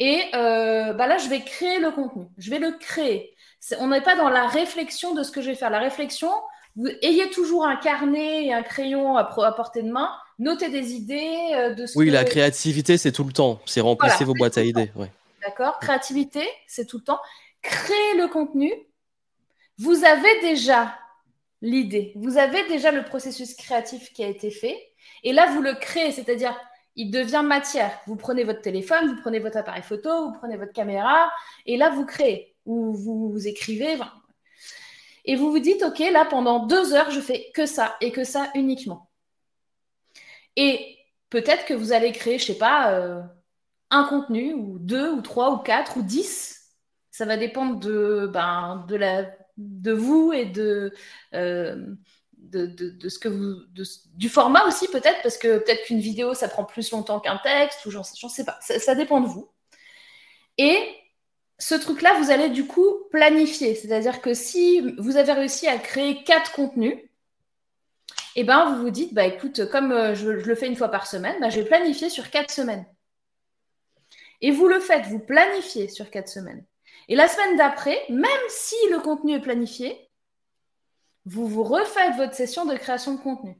Et 0.00 0.24
euh, 0.34 0.92
bah, 0.94 1.06
là, 1.06 1.16
je 1.18 1.28
vais 1.28 1.42
créer 1.42 1.78
le 1.78 1.92
contenu. 1.92 2.26
Je 2.38 2.50
vais 2.50 2.58
le 2.58 2.72
créer. 2.72 3.36
On 3.78 3.88
n'est 3.88 4.00
pas 4.00 4.16
dans 4.16 4.28
la 4.28 4.46
réflexion 4.48 5.14
de 5.14 5.22
ce 5.22 5.30
que 5.30 5.40
je 5.40 5.50
vais 5.50 5.54
faire. 5.56 5.70
La 5.70 5.78
réflexion, 5.78 6.30
vous 6.74 6.88
ayez 7.02 7.30
toujours 7.30 7.66
un 7.66 7.76
carnet 7.76 8.46
et 8.46 8.52
un 8.52 8.62
crayon 8.62 9.16
à, 9.16 9.24
portée 9.24 9.82
de 9.82 9.92
main. 9.92 10.10
Notez 10.38 10.68
des 10.68 10.92
idées 10.92 11.74
de 11.76 11.86
ce 11.86 11.98
Oui, 11.98 12.10
la 12.10 12.24
créativité, 12.24 12.96
c'est 12.96 13.12
tout 13.12 13.24
le 13.24 13.32
temps. 13.32 13.60
C'est 13.66 13.80
remplacer 13.80 14.24
vos 14.24 14.34
boîtes 14.34 14.58
à 14.58 14.62
idées. 14.62 14.90
D'accord 15.44 15.78
Créativité, 15.80 16.46
c'est 16.66 16.86
tout 16.86 16.98
le 16.98 17.04
temps. 17.04 17.20
Créer 17.62 18.16
le 18.16 18.28
contenu, 18.28 18.72
vous 19.78 20.04
avez 20.04 20.40
déjà 20.40 20.96
l'idée, 21.60 22.12
vous 22.16 22.38
avez 22.38 22.66
déjà 22.68 22.90
le 22.90 23.04
processus 23.04 23.54
créatif 23.54 24.12
qui 24.12 24.22
a 24.22 24.28
été 24.28 24.50
fait, 24.50 24.76
et 25.24 25.32
là, 25.32 25.50
vous 25.52 25.62
le 25.62 25.74
créez, 25.74 26.12
c'est-à-dire, 26.12 26.56
il 26.96 27.10
devient 27.10 27.42
matière. 27.44 27.98
Vous 28.06 28.16
prenez 28.16 28.44
votre 28.44 28.60
téléphone, 28.60 29.08
vous 29.08 29.20
prenez 29.20 29.38
votre 29.38 29.56
appareil 29.56 29.82
photo, 29.82 30.26
vous 30.26 30.38
prenez 30.38 30.56
votre 30.56 30.72
caméra, 30.72 31.30
et 31.66 31.76
là, 31.76 31.90
vous 31.90 32.04
créez, 32.04 32.54
ou 32.64 32.92
vous, 32.92 33.46
écrivez, 33.46 33.96
et 35.24 35.36
vous 35.36 35.50
vous 35.50 35.58
dites, 35.58 35.82
OK, 35.82 35.98
là, 35.98 36.24
pendant 36.24 36.66
deux 36.66 36.94
heures, 36.94 37.10
je 37.10 37.20
fais 37.20 37.50
que 37.54 37.66
ça, 37.66 37.96
et 38.00 38.12
que 38.12 38.24
ça 38.24 38.50
uniquement. 38.54 39.07
Et 40.56 40.98
peut-être 41.30 41.64
que 41.66 41.74
vous 41.74 41.92
allez 41.92 42.12
créer, 42.12 42.38
je 42.38 42.46
sais 42.46 42.58
pas, 42.58 42.92
euh, 42.92 43.20
un 43.90 44.04
contenu, 44.04 44.54
ou 44.54 44.78
deux, 44.78 45.10
ou 45.10 45.22
trois, 45.22 45.52
ou 45.52 45.58
quatre, 45.58 45.96
ou 45.98 46.02
dix. 46.02 46.74
Ça 47.10 47.24
va 47.24 47.36
dépendre 47.36 47.78
de, 47.80 48.30
ben, 48.32 48.84
de 48.88 48.96
la 48.96 49.24
de 49.58 49.92
vous 49.92 50.32
et 50.32 50.46
de, 50.46 50.94
euh, 51.34 51.84
de, 52.38 53.08
ce 53.08 53.18
que 53.18 53.28
vous, 53.28 53.56
du 54.14 54.28
format 54.28 54.64
aussi 54.66 54.88
peut-être, 54.88 55.20
parce 55.22 55.36
que 55.36 55.58
peut-être 55.58 55.84
qu'une 55.84 56.00
vidéo, 56.00 56.34
ça 56.34 56.48
prend 56.48 56.64
plus 56.64 56.90
longtemps 56.92 57.20
qu'un 57.20 57.38
texte, 57.38 57.84
ou 57.86 57.90
j'en 57.90 58.04
sais 58.04 58.44
pas, 58.44 58.58
ça, 58.60 58.94
dépend 58.94 59.20
de 59.20 59.26
vous. 59.26 59.50
Et 60.56 60.78
ce 61.58 61.74
truc-là, 61.74 62.18
vous 62.20 62.30
allez 62.30 62.48
du 62.50 62.66
coup 62.66 63.04
planifier, 63.10 63.74
c'est-à-dire 63.74 64.20
que 64.20 64.32
si 64.34 64.80
vous 64.98 65.16
avez 65.16 65.32
réussi 65.32 65.66
à 65.66 65.78
créer 65.78 66.22
quatre 66.22 66.52
contenus, 66.52 66.96
et 68.38 68.42
eh 68.42 68.44
ben 68.44 68.66
vous 68.66 68.82
vous 68.82 68.90
dites, 68.90 69.14
bah 69.14 69.24
écoute, 69.24 69.68
comme 69.68 69.90
euh, 69.90 70.14
je, 70.14 70.28
le 70.28 70.54
fais 70.54 70.68
une 70.68 70.76
fois 70.76 70.92
par 70.92 71.08
semaine, 71.08 71.34
bah, 71.40 71.50
je 71.50 71.58
vais 71.58 71.66
planifier 71.66 72.08
sur 72.08 72.30
quatre 72.30 72.52
semaines. 72.52 72.86
Et 74.40 74.52
vous 74.52 74.68
le 74.68 74.78
faites, 74.78 75.06
vous 75.06 75.18
planifiez 75.18 75.88
sur 75.88 76.08
quatre 76.08 76.28
semaines. 76.28 76.64
Et 77.08 77.16
la 77.16 77.26
semaine 77.26 77.56
d'après, 77.56 78.00
même 78.08 78.30
si 78.48 78.76
le 78.92 79.00
contenu 79.00 79.34
est 79.34 79.40
planifié, 79.40 80.08
vous 81.24 81.48
vous 81.48 81.64
refaites 81.64 82.14
votre 82.14 82.34
session 82.34 82.64
de 82.64 82.76
création 82.76 83.14
de 83.14 83.20
contenu. 83.20 83.58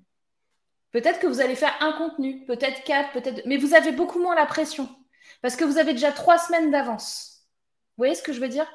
Peut-être 0.92 1.18
que 1.18 1.26
vous 1.26 1.40
allez 1.40 1.56
faire 1.56 1.76
un 1.80 1.94
contenu, 1.94 2.44
peut-être 2.44 2.84
quatre, 2.84 3.10
peut-être, 3.10 3.44
mais 3.46 3.56
vous 3.56 3.74
avez 3.74 3.90
beaucoup 3.90 4.20
moins 4.20 4.36
la 4.36 4.46
pression 4.46 4.88
parce 5.42 5.56
que 5.56 5.64
vous 5.64 5.78
avez 5.78 5.92
déjà 5.92 6.12
trois 6.12 6.38
semaines 6.38 6.70
d'avance. 6.70 7.48
Vous 7.96 8.02
voyez 8.02 8.14
ce 8.14 8.22
que 8.22 8.32
je 8.32 8.40
veux 8.40 8.48
dire? 8.48 8.72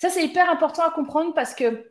Ça, 0.00 0.10
c'est 0.10 0.22
hyper 0.22 0.50
important 0.50 0.82
à 0.82 0.90
comprendre 0.90 1.32
parce 1.32 1.54
que 1.54 1.89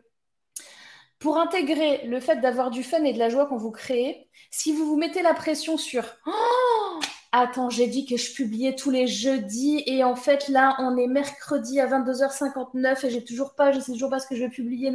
pour 1.20 1.38
intégrer 1.38 2.06
le 2.08 2.20
fait 2.20 2.38
d'avoir 2.38 2.72
du 2.72 2.84
fun 2.84 3.04
et 3.04 3.14
de 3.14 3.20
la 3.20 3.30
joie 3.30 3.46
quand 3.46 3.58
vous 3.58 3.72
créez, 3.72 4.30
si 4.52 4.74
vous 4.74 4.86
vous 4.86 4.98
mettez 4.98 5.22
la 5.22 5.34
pression 5.34 5.78
sur 5.78 6.04
oh, 6.26 7.00
Attends, 7.32 7.70
j'ai 7.70 7.86
dit 7.86 8.08
que 8.08 8.18
je 8.18 8.34
publiais 8.34 8.76
tous 8.76 8.90
les 8.90 9.06
jeudis 9.06 9.84
et 9.86 10.04
en 10.04 10.16
fait 10.16 10.48
là, 10.48 10.76
on 10.80 10.98
est 10.98 11.08
mercredi 11.08 11.80
à 11.80 11.86
22h59 11.86 13.06
et 13.06 13.10
j'ai 13.12 13.24
toujours 13.24 13.54
pas, 13.54 13.72
je 13.72 13.80
sais 13.80 13.92
toujours 13.92 14.10
pas 14.10 14.20
ce 14.20 14.28
que 14.28 14.36
je 14.36 14.44
vais 14.44 14.50
publier. 14.50 14.92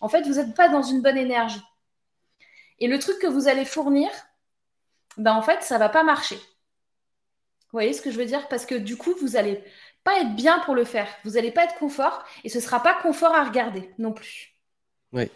En 0.00 0.08
fait, 0.08 0.22
vous 0.22 0.34
n'êtes 0.34 0.54
pas 0.54 0.68
dans 0.68 0.82
une 0.82 1.02
bonne 1.02 1.16
énergie. 1.16 1.62
Et 2.78 2.86
le 2.86 2.98
truc 3.00 3.18
que 3.18 3.26
vous 3.26 3.48
allez 3.48 3.64
fournir, 3.64 4.08
ben 5.16 5.34
en 5.34 5.42
fait, 5.42 5.62
ça 5.62 5.78
va 5.78 5.88
pas 5.88 6.04
marcher. 6.04 6.36
Vous 6.36 7.78
voyez 7.78 7.92
ce 7.92 8.02
que 8.02 8.12
je 8.12 8.18
veux 8.18 8.26
dire? 8.26 8.46
Parce 8.46 8.66
que 8.66 8.76
du 8.76 8.96
coup, 8.96 9.14
vous 9.20 9.30
n'allez 9.30 9.64
pas 10.04 10.20
être 10.20 10.36
bien 10.36 10.60
pour 10.60 10.76
le 10.76 10.84
faire. 10.84 11.08
Vous 11.24 11.32
n'allez 11.32 11.50
pas 11.50 11.64
être 11.64 11.74
confort 11.74 12.22
et 12.44 12.48
ce 12.48 12.60
sera 12.60 12.80
pas 12.80 12.94
confort 12.94 13.34
à 13.34 13.42
regarder 13.42 13.90
non 13.98 14.12
plus. 14.12 14.54
Oui. 15.12 15.28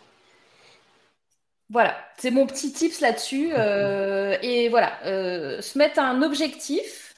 Voilà, 1.70 1.96
c'est 2.16 2.30
mon 2.30 2.46
petit 2.46 2.72
tips 2.72 3.00
là-dessus. 3.00 3.50
Euh, 3.52 4.38
et 4.42 4.68
voilà, 4.70 4.98
euh, 5.04 5.60
se 5.60 5.76
mettre 5.76 6.00
un 6.00 6.22
objectif, 6.22 7.14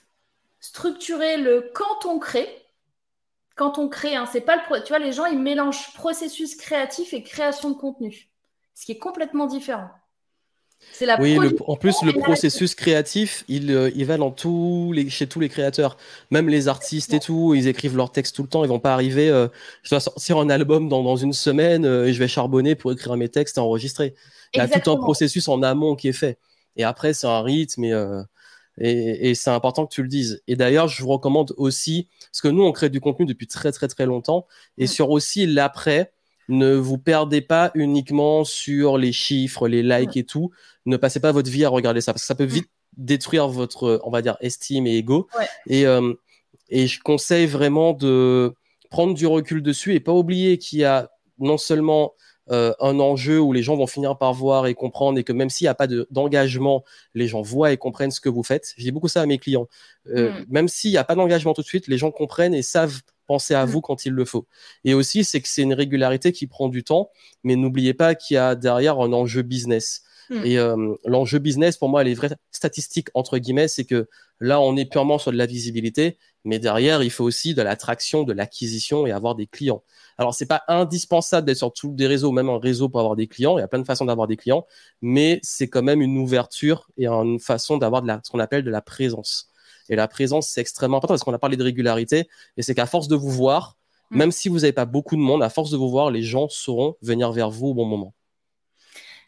structurer 0.60 1.36
le 1.38 1.70
quand 1.74 2.06
on 2.06 2.18
crée. 2.18 2.48
Quand 3.56 3.78
on 3.78 3.88
crée, 3.88 4.16
hein, 4.16 4.26
c'est 4.32 4.40
pas 4.40 4.56
le. 4.56 4.82
Tu 4.82 4.88
vois, 4.88 4.98
les 4.98 5.12
gens, 5.12 5.26
ils 5.26 5.38
mélangent 5.38 5.92
processus 5.94 6.56
créatif 6.56 7.12
et 7.14 7.22
création 7.22 7.70
de 7.70 7.76
contenu, 7.76 8.30
ce 8.74 8.86
qui 8.86 8.92
est 8.92 8.98
complètement 8.98 9.46
différent. 9.46 9.90
La 11.00 11.18
oui, 11.18 11.38
en 11.66 11.76
plus, 11.76 12.02
le 12.02 12.12
processus 12.12 12.74
créatif, 12.74 13.44
il, 13.48 13.70
euh, 13.70 13.90
il 13.94 14.04
va 14.04 14.18
dans 14.18 14.30
tous 14.30 14.92
les, 14.92 15.08
chez 15.08 15.26
tous 15.26 15.40
les 15.40 15.48
créateurs, 15.48 15.96
même 16.30 16.48
les 16.48 16.68
artistes 16.68 17.14
et 17.14 17.20
tout, 17.20 17.54
ils 17.54 17.68
écrivent 17.68 17.96
leurs 17.96 18.12
textes 18.12 18.36
tout 18.36 18.42
le 18.42 18.48
temps, 18.48 18.64
ils 18.64 18.68
vont 18.68 18.80
pas 18.80 18.92
arriver, 18.92 19.28
je 19.82 19.90
dois 19.90 20.00
sortir 20.00 20.36
un 20.36 20.50
album 20.50 20.90
dans, 20.90 21.02
dans 21.02 21.16
une 21.16 21.32
semaine 21.32 21.86
et 21.86 22.12
je 22.12 22.18
vais 22.18 22.28
charbonner 22.28 22.74
pour 22.74 22.92
écrire 22.92 23.16
mes 23.16 23.30
textes 23.30 23.56
et 23.56 23.60
enregistrer. 23.60 24.14
Il 24.54 24.58
y 24.58 24.60
a 24.60 24.68
tout 24.68 24.90
un 24.90 24.96
processus 24.96 25.48
en 25.48 25.62
amont 25.62 25.96
qui 25.96 26.08
est 26.08 26.12
fait. 26.12 26.38
Et 26.76 26.84
après, 26.84 27.12
c'est 27.12 27.26
un 27.26 27.42
rythme 27.42 27.84
euh, 27.84 28.22
et, 28.78 29.30
et, 29.30 29.34
c'est 29.34 29.50
important 29.50 29.86
que 29.86 29.92
tu 29.92 30.02
le 30.02 30.08
dises. 30.08 30.42
Et 30.46 30.56
d'ailleurs, 30.56 30.88
je 30.88 31.02
vous 31.02 31.08
recommande 31.08 31.52
aussi, 31.56 32.08
parce 32.32 32.40
que 32.40 32.48
nous, 32.48 32.62
on 32.62 32.72
crée 32.72 32.88
du 32.88 33.00
contenu 33.00 33.26
depuis 33.26 33.46
très, 33.46 33.72
très, 33.72 33.88
très 33.88 34.06
longtemps. 34.06 34.46
Et 34.78 34.84
mm. 34.84 34.88
sur 34.88 35.10
aussi 35.10 35.46
l'après, 35.46 36.12
ne 36.50 36.74
vous 36.74 36.98
perdez 36.98 37.40
pas 37.40 37.70
uniquement 37.74 38.44
sur 38.44 38.98
les 38.98 39.12
chiffres, 39.12 39.68
les 39.68 39.82
likes 39.82 40.16
et 40.16 40.24
tout. 40.24 40.50
Ne 40.84 40.96
passez 40.96 41.20
pas 41.20 41.32
votre 41.32 41.50
vie 41.50 41.64
à 41.64 41.68
regarder 41.68 42.00
ça, 42.00 42.12
parce 42.12 42.22
que 42.22 42.26
ça 42.26 42.34
peut 42.34 42.44
mm. 42.44 42.48
vite 42.48 42.70
détruire 42.96 43.48
votre, 43.48 44.00
on 44.04 44.10
va 44.10 44.20
dire, 44.20 44.36
estime 44.40 44.86
et 44.86 44.96
ego. 44.96 45.28
Et, 45.66 45.86
euh, 45.86 46.12
et 46.68 46.86
je 46.86 47.00
conseille 47.00 47.46
vraiment 47.46 47.92
de 47.92 48.52
prendre 48.90 49.14
du 49.14 49.26
recul 49.26 49.62
dessus 49.62 49.94
et 49.94 50.00
pas 50.00 50.12
oublier 50.12 50.58
qu'il 50.58 50.80
y 50.80 50.84
a 50.84 51.10
non 51.38 51.56
seulement 51.56 52.14
euh, 52.50 52.72
un 52.80 52.98
enjeu 52.98 53.38
où 53.38 53.52
les 53.52 53.62
gens 53.62 53.76
vont 53.76 53.86
finir 53.86 54.18
par 54.18 54.34
voir 54.34 54.66
et 54.66 54.74
comprendre 54.74 55.18
et 55.20 55.24
que 55.24 55.32
même 55.32 55.50
s'il 55.50 55.66
n'y 55.66 55.68
a 55.68 55.74
pas 55.74 55.86
d'engagement, 56.10 56.84
les 57.14 57.28
gens 57.28 57.42
voient 57.42 57.70
et 57.70 57.76
comprennent 57.76 58.10
ce 58.10 58.20
que 58.20 58.28
vous 58.28 58.42
faites. 58.42 58.74
Je 58.76 58.82
dis 58.82 58.90
beaucoup 58.90 59.06
ça 59.06 59.22
à 59.22 59.26
mes 59.26 59.38
clients. 59.38 59.68
Euh, 60.08 60.32
mm. 60.32 60.46
Même 60.48 60.68
s'il 60.68 60.90
n'y 60.90 60.96
a 60.96 61.04
pas 61.04 61.14
d'engagement 61.14 61.54
tout 61.54 61.62
de 61.62 61.66
suite, 61.66 61.86
les 61.86 61.96
gens 61.96 62.10
comprennent 62.10 62.54
et 62.54 62.62
savent 62.62 63.00
penser 63.30 63.54
à 63.54 63.64
mm. 63.64 63.70
vous 63.70 63.80
quand 63.80 64.04
il 64.06 64.12
le 64.12 64.24
faut. 64.24 64.48
Et 64.84 64.92
aussi, 64.92 65.22
c'est 65.22 65.40
que 65.40 65.48
c'est 65.48 65.62
une 65.62 65.74
régularité 65.74 66.32
qui 66.32 66.48
prend 66.48 66.68
du 66.68 66.82
temps, 66.82 67.10
mais 67.44 67.54
n'oubliez 67.54 67.94
pas 67.94 68.16
qu'il 68.16 68.34
y 68.34 68.38
a 68.38 68.56
derrière 68.56 68.98
un 68.98 69.12
enjeu 69.12 69.42
business. 69.42 70.02
Mm. 70.30 70.42
Et 70.44 70.58
euh, 70.58 70.94
l'enjeu 71.04 71.38
business, 71.38 71.76
pour 71.76 71.88
moi, 71.88 72.02
les 72.02 72.14
vraies 72.14 72.34
statistiques, 72.50 73.08
entre 73.14 73.38
guillemets, 73.38 73.68
c'est 73.68 73.84
que 73.84 74.08
là, 74.40 74.60
on 74.60 74.76
est 74.76 74.84
purement 74.84 75.18
sur 75.18 75.30
de 75.30 75.36
la 75.36 75.46
visibilité, 75.46 76.18
mais 76.44 76.58
derrière, 76.58 77.04
il 77.04 77.10
faut 77.10 77.22
aussi 77.22 77.54
de 77.54 77.62
l'attraction, 77.62 78.24
de 78.24 78.32
l'acquisition 78.32 79.06
et 79.06 79.12
avoir 79.12 79.36
des 79.36 79.46
clients. 79.46 79.84
Alors, 80.18 80.34
c'est 80.34 80.46
pas 80.46 80.64
indispensable 80.66 81.46
d'être 81.46 81.58
sur 81.58 81.72
tous 81.72 81.94
des 81.94 82.08
réseaux, 82.08 82.32
même 82.32 82.48
un 82.48 82.58
réseau 82.58 82.88
pour 82.88 82.98
avoir 82.98 83.14
des 83.14 83.28
clients. 83.28 83.58
Il 83.58 83.60
y 83.60 83.64
a 83.64 83.68
plein 83.68 83.78
de 83.78 83.86
façons 83.86 84.06
d'avoir 84.06 84.26
des 84.26 84.36
clients, 84.36 84.66
mais 85.02 85.38
c'est 85.44 85.68
quand 85.68 85.84
même 85.84 86.02
une 86.02 86.18
ouverture 86.18 86.88
et 86.96 87.06
une 87.06 87.38
façon 87.38 87.78
d'avoir 87.78 88.02
de 88.02 88.08
la, 88.08 88.20
ce 88.24 88.30
qu'on 88.30 88.40
appelle 88.40 88.64
de 88.64 88.70
la 88.70 88.82
présence. 88.82 89.49
Et 89.90 89.96
la 89.96 90.08
présence, 90.08 90.48
c'est 90.48 90.62
extrêmement 90.62 90.96
important 90.96 91.14
parce 91.14 91.24
qu'on 91.24 91.34
a 91.34 91.38
parlé 91.38 91.58
de 91.58 91.64
régularité 91.64 92.28
et 92.56 92.62
c'est 92.62 92.74
qu'à 92.74 92.86
force 92.86 93.08
de 93.08 93.16
vous 93.16 93.30
voir, 93.30 93.76
mm. 94.10 94.18
même 94.18 94.30
si 94.32 94.48
vous 94.48 94.60
n'avez 94.60 94.72
pas 94.72 94.86
beaucoup 94.86 95.16
de 95.16 95.20
monde, 95.20 95.42
à 95.42 95.50
force 95.50 95.70
de 95.70 95.76
vous 95.76 95.90
voir, 95.90 96.10
les 96.10 96.22
gens 96.22 96.48
sauront 96.48 96.96
venir 97.02 97.32
vers 97.32 97.50
vous 97.50 97.68
au 97.68 97.74
bon 97.74 97.84
moment. 97.84 98.14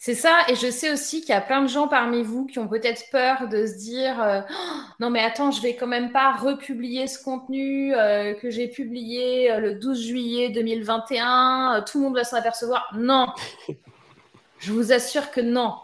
C'est 0.05 0.17
ça, 0.17 0.41
et 0.49 0.57
je 0.57 0.69
sais 0.69 0.93
aussi 0.93 1.21
qu'il 1.21 1.29
y 1.29 1.33
a 1.33 1.41
plein 1.41 1.63
de 1.63 1.69
gens 1.69 1.87
parmi 1.87 2.25
vous 2.25 2.45
qui 2.47 2.59
ont 2.59 2.67
peut-être 2.67 3.05
peur 3.13 3.47
de 3.47 3.67
se 3.67 3.75
dire 3.75 4.21
euh, 4.21 4.41
oh, 4.51 4.79
non 4.99 5.11
mais 5.11 5.21
attends, 5.21 5.53
je 5.53 5.63
vais 5.63 5.77
quand 5.77 5.87
même 5.87 6.11
pas 6.11 6.33
republier 6.33 7.07
ce 7.07 7.23
contenu 7.23 7.95
euh, 7.95 8.35
que 8.35 8.51
j'ai 8.51 8.67
publié 8.67 9.53
euh, 9.53 9.61
le 9.61 9.75
12 9.77 10.05
juillet 10.05 10.51
2021, 10.51 11.85
tout 11.87 11.99
le 11.99 12.05
monde 12.07 12.17
va 12.17 12.25
s'en 12.25 12.37
apercevoir. 12.37 12.93
Non, 12.99 13.29
je 14.59 14.73
vous 14.73 14.91
assure 14.91 15.31
que 15.31 15.41
non. 15.41 15.77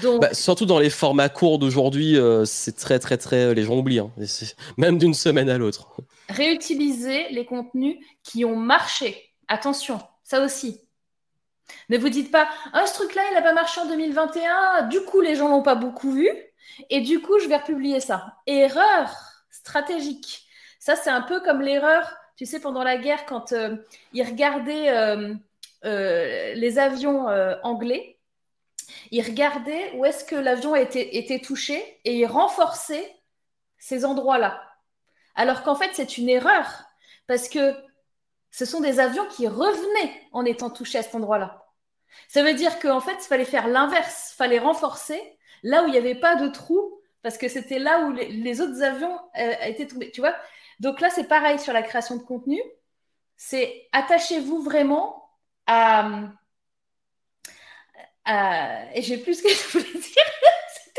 Donc... 0.00 0.22
Bah, 0.22 0.32
surtout 0.32 0.66
dans 0.66 0.78
les 0.78 0.90
formats 0.90 1.28
courts 1.28 1.58
d'aujourd'hui, 1.58 2.16
c'est 2.44 2.76
très 2.76 2.98
très 2.98 3.18
très 3.18 3.54
les 3.54 3.64
gens 3.64 3.76
oublient, 3.76 4.00
hein. 4.00 4.10
même 4.76 4.98
d'une 4.98 5.14
semaine 5.14 5.50
à 5.50 5.58
l'autre. 5.58 5.96
Réutiliser 6.28 7.28
les 7.30 7.44
contenus 7.44 7.96
qui 8.22 8.44
ont 8.44 8.56
marché. 8.56 9.32
Attention, 9.48 10.00
ça 10.22 10.42
aussi 10.42 10.80
Ne 11.90 11.98
vous 11.98 12.08
dites 12.08 12.30
pas, 12.30 12.48
ah, 12.72 12.86
ce 12.86 12.94
truc-là, 12.94 13.22
il 13.30 13.34
n'a 13.34 13.42
pas 13.42 13.52
marché 13.52 13.80
en 13.80 13.86
2021, 13.86 14.88
du 14.88 15.00
coup, 15.02 15.20
les 15.20 15.34
gens 15.34 15.48
l'ont 15.48 15.62
pas 15.62 15.74
beaucoup 15.74 16.12
vu, 16.12 16.30
et 16.90 17.00
du 17.00 17.20
coup, 17.20 17.38
je 17.38 17.48
vais 17.48 17.56
republier 17.56 18.00
ça. 18.00 18.36
Erreur 18.46 19.10
stratégique. 19.50 20.46
Ça, 20.78 20.96
c'est 20.96 21.10
un 21.10 21.22
peu 21.22 21.40
comme 21.40 21.60
l'erreur, 21.60 22.16
tu 22.36 22.46
sais, 22.46 22.60
pendant 22.60 22.82
la 22.82 22.96
guerre, 22.96 23.24
quand 23.26 23.52
euh, 23.52 23.76
ils 24.12 24.24
regardaient 24.24 24.90
euh, 24.90 25.34
euh, 25.84 26.54
les 26.54 26.78
avions 26.78 27.26
anglais, 27.62 28.18
ils 29.10 29.22
regardaient 29.22 29.92
où 29.94 30.04
est-ce 30.04 30.24
que 30.24 30.34
l'avion 30.34 30.74
était, 30.74 31.16
était 31.16 31.40
touché 31.40 32.00
et 32.04 32.18
ils 32.18 32.26
renforçaient 32.26 33.14
ces 33.78 34.04
endroits-là. 34.04 34.62
Alors 35.34 35.62
qu'en 35.62 35.74
fait, 35.74 35.90
c'est 35.92 36.18
une 36.18 36.28
erreur, 36.28 36.84
parce 37.26 37.48
que 37.48 37.74
ce 38.50 38.64
sont 38.64 38.80
des 38.80 39.00
avions 39.00 39.26
qui 39.26 39.48
revenaient 39.48 40.12
en 40.32 40.44
étant 40.44 40.70
touchés 40.70 40.98
à 40.98 41.02
cet 41.02 41.14
endroit-là. 41.14 41.66
Ça 42.28 42.42
veut 42.42 42.54
dire 42.54 42.78
qu'en 42.78 43.00
fait, 43.00 43.16
il 43.20 43.26
fallait 43.26 43.44
faire 43.44 43.68
l'inverse, 43.68 44.32
il 44.32 44.36
fallait 44.36 44.58
renforcer 44.58 45.20
là 45.62 45.82
où 45.82 45.86
il 45.86 45.92
n'y 45.92 45.98
avait 45.98 46.14
pas 46.14 46.36
de 46.36 46.48
trou, 46.48 47.00
parce 47.22 47.38
que 47.38 47.48
c'était 47.48 47.78
là 47.78 48.04
où 48.04 48.12
les, 48.12 48.60
autres 48.60 48.82
avions 48.82 49.18
euh, 49.38 49.54
étaient 49.62 49.86
tombés. 49.86 50.10
Tu 50.10 50.20
vois 50.20 50.34
Donc 50.80 51.00
là, 51.00 51.08
c'est 51.10 51.28
pareil 51.28 51.58
sur 51.58 51.72
la 51.72 51.82
création 51.82 52.16
de 52.16 52.22
contenu. 52.22 52.60
C'est 53.36 53.88
attachez-vous 53.92 54.62
vraiment 54.62 55.30
à. 55.66 56.08
Et 58.26 59.02
j'ai 59.02 59.18
plus 59.18 59.34
ce 59.34 59.42
que 59.42 59.48
je 59.50 59.78
voulais 59.78 60.00
dire. 60.00 60.22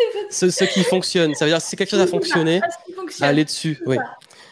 ce, 0.29 0.49
ce, 0.49 0.63
qui 0.65 0.83
fonctionne. 0.83 1.35
Ça 1.35 1.45
veut 1.45 1.51
dire 1.51 1.61
si 1.61 1.75
quelque 1.75 1.89
chose 1.89 1.99
a 1.99 2.07
fonctionné, 2.07 2.61
allez 3.21 3.45
dessus. 3.45 3.81
Oui. 3.85 3.97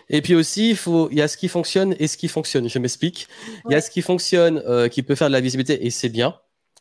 Et 0.10 0.22
puis 0.22 0.36
aussi, 0.36 0.72
il 0.72 0.76
faut, 0.76 1.10
y 1.12 1.22
a 1.22 1.28
ce 1.28 1.38
qui 1.38 1.48
fonctionne 1.48 1.96
et 1.98 2.08
ce 2.08 2.18
qui 2.18 2.28
fonctionne. 2.28 2.70
Je 2.70 2.80
m'explique. 2.80 3.28
Il 3.66 3.72
y 3.72 3.76
a 3.76 3.82
ce 3.82 3.90
qui 3.90 4.02
fonctionne, 4.02 4.62
euh, 4.68 4.90
qui 4.90 5.04
peut 5.04 5.16
faire 5.16 5.28
de 5.28 5.34
la 5.34 5.42
visibilité 5.42 5.86
et 5.86 5.90
c'est 5.90 6.10
bien. 6.10 6.36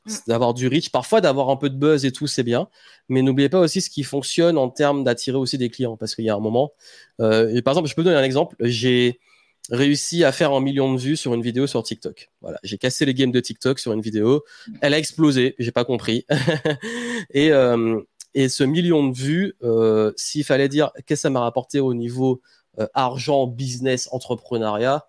Mm. 0.07 0.12
D'avoir 0.26 0.55
du 0.55 0.66
reach, 0.66 0.91
parfois 0.91 1.20
d'avoir 1.20 1.51
un 1.51 1.57
peu 1.57 1.70
de 1.70 1.76
buzz 1.76 2.05
et 2.05 2.11
tout, 2.11 2.26
c'est 2.26 2.43
bien. 2.43 2.68
Mais 3.09 3.22
n'oubliez 3.22 3.49
pas 3.49 3.61
aussi 3.61 3.80
ce 3.80 3.88
qui 3.91 4.03
fonctionne 4.03 4.59
en 4.59 4.68
termes 4.68 5.05
d'attirer 5.05 5.36
aussi 5.36 5.59
des 5.59 5.70
clients. 5.70 5.97
Parce 5.97 6.14
qu'il 6.14 6.24
y 6.24 6.30
a 6.30 6.34
un 6.34 6.41
moment, 6.41 6.72
euh, 7.20 7.55
et 7.55 7.62
par 7.62 7.72
exemple, 7.72 7.88
je 7.88 7.95
peux 7.95 8.03
donner 8.03 8.16
un 8.16 8.24
exemple. 8.24 8.57
J'ai 8.61 9.20
réussi 9.68 10.24
à 10.24 10.32
faire 10.32 10.52
un 10.52 10.61
million 10.61 10.92
de 10.92 10.98
vues 10.98 11.16
sur 11.16 11.34
une 11.34 11.42
vidéo 11.42 11.66
sur 11.66 11.82
TikTok. 11.82 12.30
Voilà, 12.40 12.58
j'ai 12.62 12.78
cassé 12.78 13.04
les 13.04 13.14
games 13.14 13.30
de 13.30 13.40
TikTok 13.40 13.78
sur 13.78 13.92
une 13.92 14.00
vidéo. 14.00 14.44
Elle 14.80 14.94
a 14.94 14.98
explosé, 14.98 15.54
j'ai 15.58 15.72
pas 15.72 15.84
compris. 15.84 16.26
et, 17.30 17.52
euh, 17.52 18.00
et 18.34 18.48
ce 18.48 18.64
million 18.64 19.08
de 19.08 19.16
vues, 19.16 19.54
euh, 19.62 20.12
s'il 20.16 20.44
fallait 20.44 20.68
dire 20.68 20.90
qu'est-ce 21.06 21.06
que 21.06 21.16
ça 21.16 21.30
m'a 21.30 21.40
rapporté 21.40 21.80
au 21.80 21.94
niveau 21.94 22.40
euh, 22.78 22.86
argent, 22.94 23.46
business, 23.46 24.08
entrepreneuriat, 24.12 25.06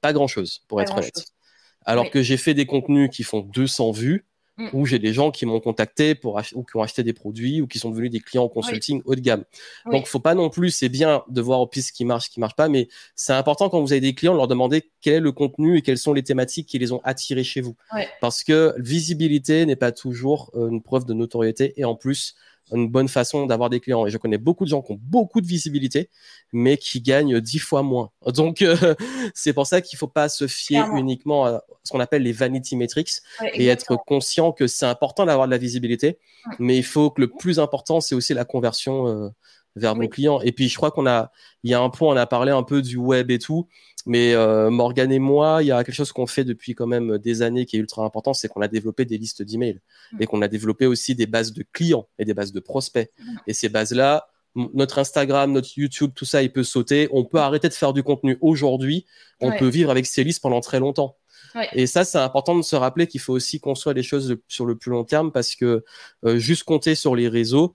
pas 0.00 0.14
grand-chose, 0.14 0.62
pour 0.66 0.80
être 0.80 0.96
honnête. 0.96 1.26
Alors 1.84 2.10
que 2.10 2.22
j'ai 2.22 2.36
fait 2.38 2.54
des 2.54 2.66
contenus 2.66 3.10
qui 3.12 3.22
font 3.22 3.40
200 3.40 3.92
vues, 3.92 4.24
mm. 4.58 4.68
où 4.72 4.84
j'ai 4.84 4.98
des 4.98 5.12
gens 5.12 5.30
qui 5.30 5.46
m'ont 5.46 5.60
contacté 5.60 6.14
pour 6.14 6.40
ou 6.54 6.62
qui 6.62 6.76
ont 6.76 6.82
acheté 6.82 7.02
des 7.02 7.12
produits 7.12 7.60
ou 7.60 7.66
qui 7.66 7.78
sont 7.78 7.90
devenus 7.90 8.10
des 8.10 8.20
clients 8.20 8.44
en 8.44 8.48
consulting 8.48 9.02
haut 9.04 9.14
de 9.14 9.20
gamme. 9.20 9.44
Donc, 9.84 9.94
Donc 9.94 10.06
faut 10.06 10.20
pas 10.20 10.34
non 10.34 10.50
plus, 10.50 10.70
c'est 10.70 10.88
bien 10.88 11.22
de 11.28 11.40
voir 11.40 11.60
au 11.60 11.66
piste 11.66 11.88
ce 11.88 11.92
qui 11.92 12.04
marche, 12.04 12.26
ce 12.26 12.30
qui 12.30 12.40
marche 12.40 12.56
pas, 12.56 12.68
mais 12.68 12.88
c'est 13.14 13.32
important 13.32 13.68
quand 13.68 13.80
vous 13.80 13.92
avez 13.92 14.00
des 14.00 14.14
clients 14.14 14.32
de 14.32 14.38
leur 14.38 14.48
demander 14.48 14.90
quel 15.00 15.14
est 15.14 15.20
le 15.20 15.32
contenu 15.32 15.78
et 15.78 15.82
quelles 15.82 15.98
sont 15.98 16.12
les 16.12 16.22
thématiques 16.22 16.68
qui 16.68 16.78
les 16.78 16.92
ont 16.92 17.00
attirés 17.04 17.44
chez 17.44 17.60
vous. 17.60 17.76
Parce 18.20 18.44
que 18.44 18.74
visibilité 18.78 19.64
n'est 19.66 19.76
pas 19.76 19.92
toujours 19.92 20.50
euh, 20.54 20.68
une 20.68 20.82
preuve 20.82 21.04
de 21.04 21.14
notoriété 21.14 21.72
et 21.76 21.84
en 21.84 21.94
plus 21.94 22.34
une 22.72 22.88
bonne 22.88 23.08
façon 23.08 23.46
d'avoir 23.46 23.70
des 23.70 23.80
clients. 23.80 24.06
Et 24.06 24.10
je 24.10 24.18
connais 24.18 24.38
beaucoup 24.38 24.64
de 24.64 24.70
gens 24.70 24.82
qui 24.82 24.92
ont 24.92 25.00
beaucoup 25.00 25.40
de 25.40 25.46
visibilité, 25.46 26.10
mais 26.52 26.76
qui 26.76 27.00
gagnent 27.00 27.40
dix 27.40 27.58
fois 27.58 27.82
moins. 27.82 28.10
Donc, 28.26 28.62
euh, 28.62 28.94
c'est 29.34 29.52
pour 29.52 29.66
ça 29.66 29.80
qu'il 29.80 29.96
ne 29.96 29.98
faut 29.98 30.08
pas 30.08 30.28
se 30.28 30.46
fier 30.46 30.86
uniquement 30.96 31.46
à 31.46 31.62
ce 31.84 31.92
qu'on 31.92 32.00
appelle 32.00 32.22
les 32.22 32.32
vanity 32.32 32.76
metrics 32.76 33.10
et 33.54 33.66
être 33.66 33.96
conscient 34.06 34.52
que 34.52 34.66
c'est 34.66 34.86
important 34.86 35.24
d'avoir 35.24 35.46
de 35.46 35.50
la 35.50 35.58
visibilité, 35.58 36.18
mais 36.58 36.76
il 36.76 36.84
faut 36.84 37.10
que 37.10 37.20
le 37.20 37.28
plus 37.28 37.58
important, 37.58 38.00
c'est 38.00 38.14
aussi 38.14 38.34
la 38.34 38.44
conversion 38.44 39.08
euh, 39.08 39.28
vers 39.78 39.94
vos 39.94 40.08
clients. 40.08 40.40
Et 40.40 40.52
puis, 40.52 40.68
je 40.68 40.76
crois 40.76 40.90
qu'on 40.90 41.06
a, 41.06 41.30
il 41.62 41.70
y 41.70 41.74
a 41.74 41.80
un 41.80 41.90
point, 41.90 42.14
on 42.14 42.16
a 42.16 42.26
parlé 42.26 42.52
un 42.52 42.62
peu 42.62 42.82
du 42.82 42.96
web 42.96 43.30
et 43.30 43.38
tout. 43.38 43.66
Mais 44.06 44.34
euh, 44.34 44.70
Morgan 44.70 45.12
et 45.12 45.18
moi, 45.18 45.58
il 45.62 45.66
y 45.66 45.72
a 45.72 45.84
quelque 45.84 45.94
chose 45.94 46.12
qu'on 46.12 46.26
fait 46.26 46.44
depuis 46.44 46.74
quand 46.74 46.86
même 46.86 47.18
des 47.18 47.42
années 47.42 47.66
qui 47.66 47.76
est 47.76 47.78
ultra 47.80 48.04
important, 48.04 48.32
c'est 48.32 48.48
qu'on 48.48 48.62
a 48.62 48.68
développé 48.68 49.04
des 49.04 49.18
listes 49.18 49.42
d'emails 49.42 49.80
mm. 50.12 50.22
et 50.22 50.26
qu'on 50.26 50.40
a 50.40 50.48
développé 50.48 50.86
aussi 50.86 51.14
des 51.14 51.26
bases 51.26 51.52
de 51.52 51.64
clients 51.72 52.08
et 52.18 52.24
des 52.24 52.34
bases 52.34 52.52
de 52.52 52.60
prospects. 52.60 53.10
Et 53.46 53.52
ces 53.52 53.68
bases-là, 53.68 54.28
notre 54.54 54.98
Instagram, 54.98 55.52
notre 55.52 55.68
YouTube, 55.76 56.12
tout 56.14 56.24
ça, 56.24 56.42
il 56.42 56.52
peut 56.52 56.64
sauter. 56.64 57.08
On 57.12 57.24
peut 57.24 57.38
arrêter 57.38 57.68
de 57.68 57.74
faire 57.74 57.92
du 57.92 58.02
contenu 58.02 58.38
aujourd'hui. 58.40 59.04
On 59.40 59.52
peut 59.56 59.68
vivre 59.68 59.90
avec 59.90 60.06
ces 60.06 60.24
listes 60.24 60.42
pendant 60.42 60.60
très 60.60 60.80
longtemps. 60.80 61.16
Et 61.72 61.86
ça, 61.86 62.04
c'est 62.04 62.18
important 62.18 62.56
de 62.56 62.62
se 62.62 62.76
rappeler 62.76 63.06
qu'il 63.06 63.20
faut 63.20 63.32
aussi 63.32 63.60
construire 63.60 63.94
les 63.94 64.02
choses 64.02 64.36
sur 64.48 64.66
le 64.66 64.76
plus 64.76 64.90
long 64.90 65.04
terme 65.04 65.32
parce 65.32 65.54
que 65.54 65.84
euh, 66.24 66.38
juste 66.38 66.64
compter 66.64 66.94
sur 66.94 67.16
les 67.16 67.28
réseaux, 67.28 67.74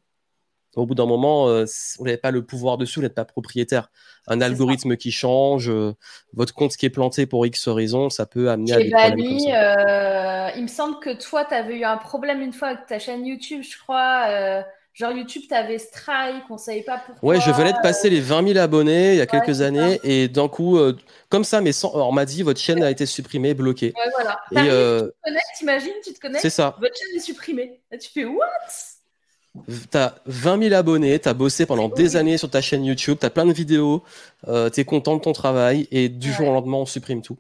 au 0.76 0.86
bout 0.86 0.96
d'un 0.96 1.06
moment, 1.06 1.48
euh, 1.48 1.66
vous 1.98 2.06
n'avez 2.06 2.18
pas 2.18 2.32
le 2.32 2.44
pouvoir 2.44 2.78
dessus, 2.78 3.00
vous 3.00 3.04
n'êtes 3.04 3.16
pas 3.16 3.26
propriétaire. 3.26 3.90
Un 4.28 4.42
algorithme 4.42 4.96
qui 4.96 5.12
change, 5.12 5.70
euh, 5.70 5.94
votre 6.34 6.54
compte 6.54 6.76
qui 6.76 6.86
est 6.86 6.90
planté 6.90 7.26
pour 7.26 7.46
X 7.46 7.68
raison, 7.68 8.10
ça 8.10 8.26
peut 8.26 8.50
amener 8.50 8.74
à 8.74 8.78
des 8.78 8.90
problèmes 8.90 9.20
euh, 9.20 10.50
il 10.56 10.64
me 10.64 10.68
semble 10.68 11.00
que 11.00 11.14
toi, 11.14 11.46
tu 11.46 11.54
avais 11.54 11.80
eu 11.80 11.84
un 11.84 11.98
problème 11.98 12.42
une 12.42 12.54
fois 12.54 12.70
avec 12.70 12.86
ta 12.86 13.00
chaîne 13.00 13.26
YouTube, 13.26 13.64
je 13.64 13.78
crois. 13.78 14.64
genre 14.94 15.12
YouTube, 15.12 15.44
tu 15.48 15.54
avais 15.54 15.78
strike, 15.78 16.44
on 16.50 16.54
ne 16.54 16.60
savait 16.60 16.84
pas 16.84 17.02
pourquoi. 17.06 17.30
Ouais, 17.30 17.42
je 17.42 17.52
venais 17.52 17.74
de 17.74 17.82
passer 17.82 18.10
les 18.10 18.22
20 18.22 18.48
000 18.54 18.60
abonnés 18.60 19.14
il 19.14 19.18
y 19.18 19.22
a 19.22 19.26
quelques 19.26 19.62
années, 19.62 20.00
et 20.04 20.28
d'un 20.28 20.48
coup, 20.48 20.80
comme 21.30 21.44
ça, 21.44 21.62
mais 21.62 21.72
sans, 21.72 21.94
on 21.94 22.12
m'a 22.12 22.26
dit, 22.26 22.44
votre 22.44 22.60
chaîne 22.60 22.82
a 22.82 22.90
été 22.90 23.06
supprimée, 23.06 23.54
bloquée. 23.54 23.94
Ouais, 23.96 24.12
voilà. 24.14 24.40
Et, 24.52 24.56
tu 24.56 24.64
te 24.64 25.22
connectes, 25.24 25.58
t'imagines, 25.58 25.94
tu 26.04 26.14
te 26.14 26.20
connectes, 26.20 26.42
c'est 26.42 26.50
ça. 26.50 26.76
votre 26.80 26.96
chaîne 26.96 27.18
est 27.18 27.24
supprimée. 27.24 27.82
Et 27.92 27.98
tu 27.98 28.10
fais 28.10 28.26
what? 28.26 28.48
T'as 29.92 30.16
20 30.26 30.64
000 30.64 30.74
abonnés, 30.74 31.20
t'as 31.20 31.36
bossé 31.36 31.68
pendant 31.68 31.88
des 31.88 32.16
années 32.16 32.40
sur 32.40 32.50
ta 32.50 32.60
chaîne 32.60 32.84
YouTube, 32.84 33.18
t'as 33.20 33.30
plein 33.30 33.46
de 33.46 33.54
vidéos, 33.54 34.04
euh, 34.48 34.70
t'es 34.72 34.84
content 34.84 35.16
de 35.16 35.22
ton 35.22 35.32
travail 35.32 35.88
et 35.92 36.10
du 36.10 36.34
jour 36.34 36.48
au 36.48 36.54
lendemain 36.54 36.78
on 36.78 36.86
supprime 36.88 37.22
tout. 37.22 37.38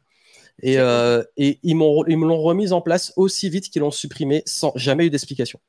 Et, 0.61 0.78
euh, 0.78 1.24
et 1.38 1.59
ils, 1.64 1.76
m'ont, 1.76 2.05
ils 2.05 2.18
me 2.18 2.28
l'ont 2.28 2.41
remise 2.41 2.72
en 2.72 2.82
place 2.82 3.14
aussi 3.16 3.49
vite 3.49 3.70
qu'ils 3.72 3.82
l'ont 3.82 3.89
supprimé 3.89 4.43
sans 4.45 4.72
jamais 4.76 5.07
eu 5.07 5.09
d'explication. 5.09 5.59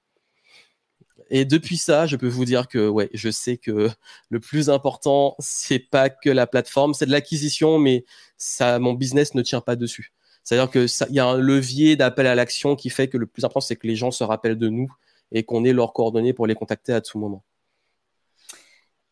Et 1.30 1.46
depuis 1.46 1.78
ça, 1.78 2.06
je 2.06 2.16
peux 2.16 2.28
vous 2.28 2.44
dire 2.44 2.68
que 2.68 2.88
ouais, 2.88 3.08
je 3.14 3.30
sais 3.30 3.56
que 3.56 3.88
le 4.28 4.40
plus 4.40 4.68
important, 4.68 5.36
c'est 5.38 5.78
pas 5.78 6.10
que 6.10 6.28
la 6.28 6.46
plateforme, 6.46 6.92
c'est 6.92 7.06
de 7.06 7.10
l'acquisition, 7.10 7.78
mais 7.78 8.04
ça, 8.36 8.78
mon 8.78 8.92
business 8.92 9.34
ne 9.34 9.40
tient 9.40 9.62
pas 9.62 9.76
dessus. 9.76 10.12
C'est-à-dire 10.42 10.70
que 10.70 10.86
il 11.08 11.16
y 11.16 11.20
a 11.20 11.26
un 11.26 11.38
levier 11.38 11.96
d'appel 11.96 12.26
à 12.26 12.34
l'action 12.34 12.76
qui 12.76 12.90
fait 12.90 13.08
que 13.08 13.16
le 13.16 13.26
plus 13.26 13.44
important, 13.44 13.62
c'est 13.62 13.76
que 13.76 13.86
les 13.86 13.96
gens 13.96 14.10
se 14.10 14.22
rappellent 14.22 14.58
de 14.58 14.68
nous 14.68 14.92
et 15.34 15.42
qu'on 15.42 15.64
ait 15.64 15.72
leurs 15.72 15.92
coordonnées 15.92 16.32
pour 16.32 16.46
les 16.46 16.54
contacter 16.54 16.94
à 16.94 17.02
tout 17.02 17.18
moment. 17.18 17.44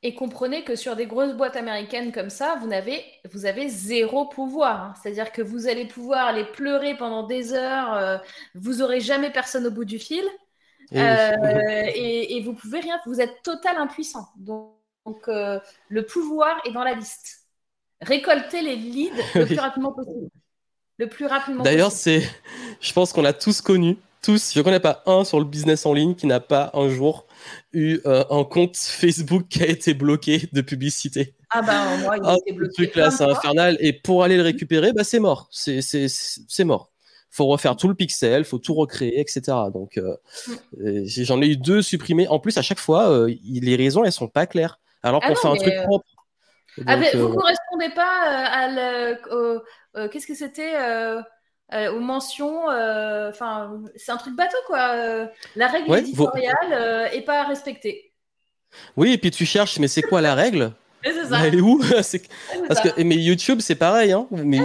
Et 0.05 0.15
comprenez 0.15 0.65
que 0.65 0.75
sur 0.75 0.97
des 0.97 1.07
grosses 1.07 1.35
boîtes 1.35 1.57
américaines 1.57 2.11
comme 2.11 2.31
ça, 2.31 2.57
vous 2.61 2.73
avez, 2.73 3.05
vous 3.33 3.45
avez 3.45 3.69
zéro 3.69 4.27
pouvoir. 4.27 4.83
Hein. 4.83 4.95
C'est-à-dire 5.01 5.31
que 5.31 5.43
vous 5.43 5.69
allez 5.69 5.85
pouvoir 5.87 6.27
aller 6.27 6.45
pleurer 6.45 6.97
pendant 6.97 7.25
des 7.25 7.53
heures, 7.53 7.95
euh, 7.95 8.19
vous 8.55 8.77
n'aurez 8.77 9.01
jamais 9.01 9.31
personne 9.31 9.67
au 9.67 9.71
bout 9.71 9.85
du 9.85 9.99
fil. 9.99 10.25
Et, 10.91 10.99
euh, 10.99 12.41
vous 12.45 12.55
pouvez 12.55 12.81
rien, 12.81 12.99
vous 13.07 13.21
êtes 13.21 13.43
total 13.43 13.77
impuissant. 13.77 14.27
Donc, 14.37 14.75
euh, 15.29 15.61
le 15.89 16.05
pouvoir 16.05 16.61
est 16.67 16.73
dans 16.73 16.85
la 16.85 16.95
liste. 16.95 17.47
Récoltez 18.01 18.63
les 18.63 18.75
leads 18.75 19.15
le 19.35 19.47
plus 19.47 19.59
rapidement 19.59 19.93
possible. 19.93 20.29
Le 20.99 21.09
plus 21.09 21.27
rapidement 21.27 21.63
D'ailleurs, 21.63 21.93
c'est, 21.93 22.23
je 22.81 22.93
pense 22.93 23.13
qu'on 23.13 23.25
a 23.25 23.33
tous 23.33 23.61
connu 23.61 23.97
tous, 24.23 24.53
je 24.55 24.61
connais 24.61 24.81
pas 24.81 25.03
un 25.07 25.25
sur 25.25 25.41
le 25.41 25.45
business 25.45 25.85
en 25.85 25.93
ligne 25.93 26.15
qui 26.15 26.27
n'a 26.27 26.41
pas 26.41 26.71
un 26.75 26.89
jour 26.89 27.27
eu 27.73 27.99
euh, 28.07 28.25
un 28.31 28.45
compte 28.45 28.77
Facebook 28.77 29.49
qui 29.49 29.63
a 29.63 29.67
été 29.67 29.95
bloqué 29.95 30.49
de 30.53 30.61
publicité. 30.61 31.35
Ah 31.51 31.61
bah 31.61 31.97
moi, 31.99 32.17
il 32.17 32.25
a 32.25 32.29
ah, 32.31 32.37
été 32.37 32.53
bloqué. 32.53 32.73
truc 32.73 32.95
là, 32.95 33.11
c'est 33.11 33.25
infernal. 33.25 33.77
Et 33.81 33.93
pour 33.93 34.23
aller 34.23 34.37
le 34.37 34.43
récupérer, 34.43 34.93
bah 34.93 35.03
c'est 35.03 35.19
mort. 35.19 35.49
C'est 35.51 35.81
c'est 35.83 36.65
mort. 36.65 36.91
Faut 37.31 37.47
refaire 37.47 37.77
tout 37.77 37.89
le 37.89 37.95
pixel, 37.95 38.45
faut 38.45 38.59
tout 38.59 38.75
recréer, 38.75 39.21
etc. 39.21 39.43
Donc 39.75 39.99
euh, 39.99 40.17
mm. 40.79 41.05
j'en 41.07 41.43
ai 41.43 41.49
eu 41.49 41.57
deux 41.57 41.83
supprimés. 41.83 42.29
En 42.29 42.39
plus, 42.39 42.57
à 42.59 42.63
chaque 42.63 42.79
fois, 42.79 43.11
euh, 43.11 43.35
les 43.45 43.77
raisons 43.77 44.05
elles 44.05 44.13
sont 44.13 44.29
pas 44.29 44.47
claires. 44.47 44.79
Alors 45.03 45.21
ah 45.25 45.29
qu'on 45.29 45.35
fait 45.35 45.49
un 45.49 45.57
truc 45.57 45.75
propre. 45.83 46.07
ah, 46.87 46.97
vous 46.97 47.35
correspondez 47.35 47.91
pas 47.95 48.21
à 48.25 48.69
le, 48.69 50.09
qu'est-ce 50.09 50.29
que 50.29 50.35
c'était 50.37 50.75
euh, 51.73 51.93
aux 51.93 52.01
mentions. 52.01 52.71
Euh, 52.71 53.33
c'est 53.97 54.13
un 54.13 54.17
truc 54.17 54.37
bateau, 54.37 54.57
quoi. 54.67 54.95
Euh, 54.95 55.27
la 55.57 55.69
règle 55.69 55.95
éditoriale 55.97 57.11
est 57.13 57.23
pas 57.23 57.45
respectée. 57.45 58.13
Oui, 58.97 59.13
et 59.13 59.19
puis 59.19 59.31
tu 59.31 59.47
cherches, 59.47 59.79
mais 59.79 59.89
c'est 59.89 60.03
quoi 60.03 60.21
la 60.21 60.35
règle? 60.35 60.73
Ça. 61.29 61.45
Elle 61.47 61.57
est 61.57 61.61
où? 61.61 61.79
Parce 62.69 62.81
que 62.81 63.03
mais 63.03 63.17
YouTube 63.17 63.59
c'est 63.61 63.75
pareil, 63.75 64.13
hein. 64.13 64.29
Mais 64.31 64.61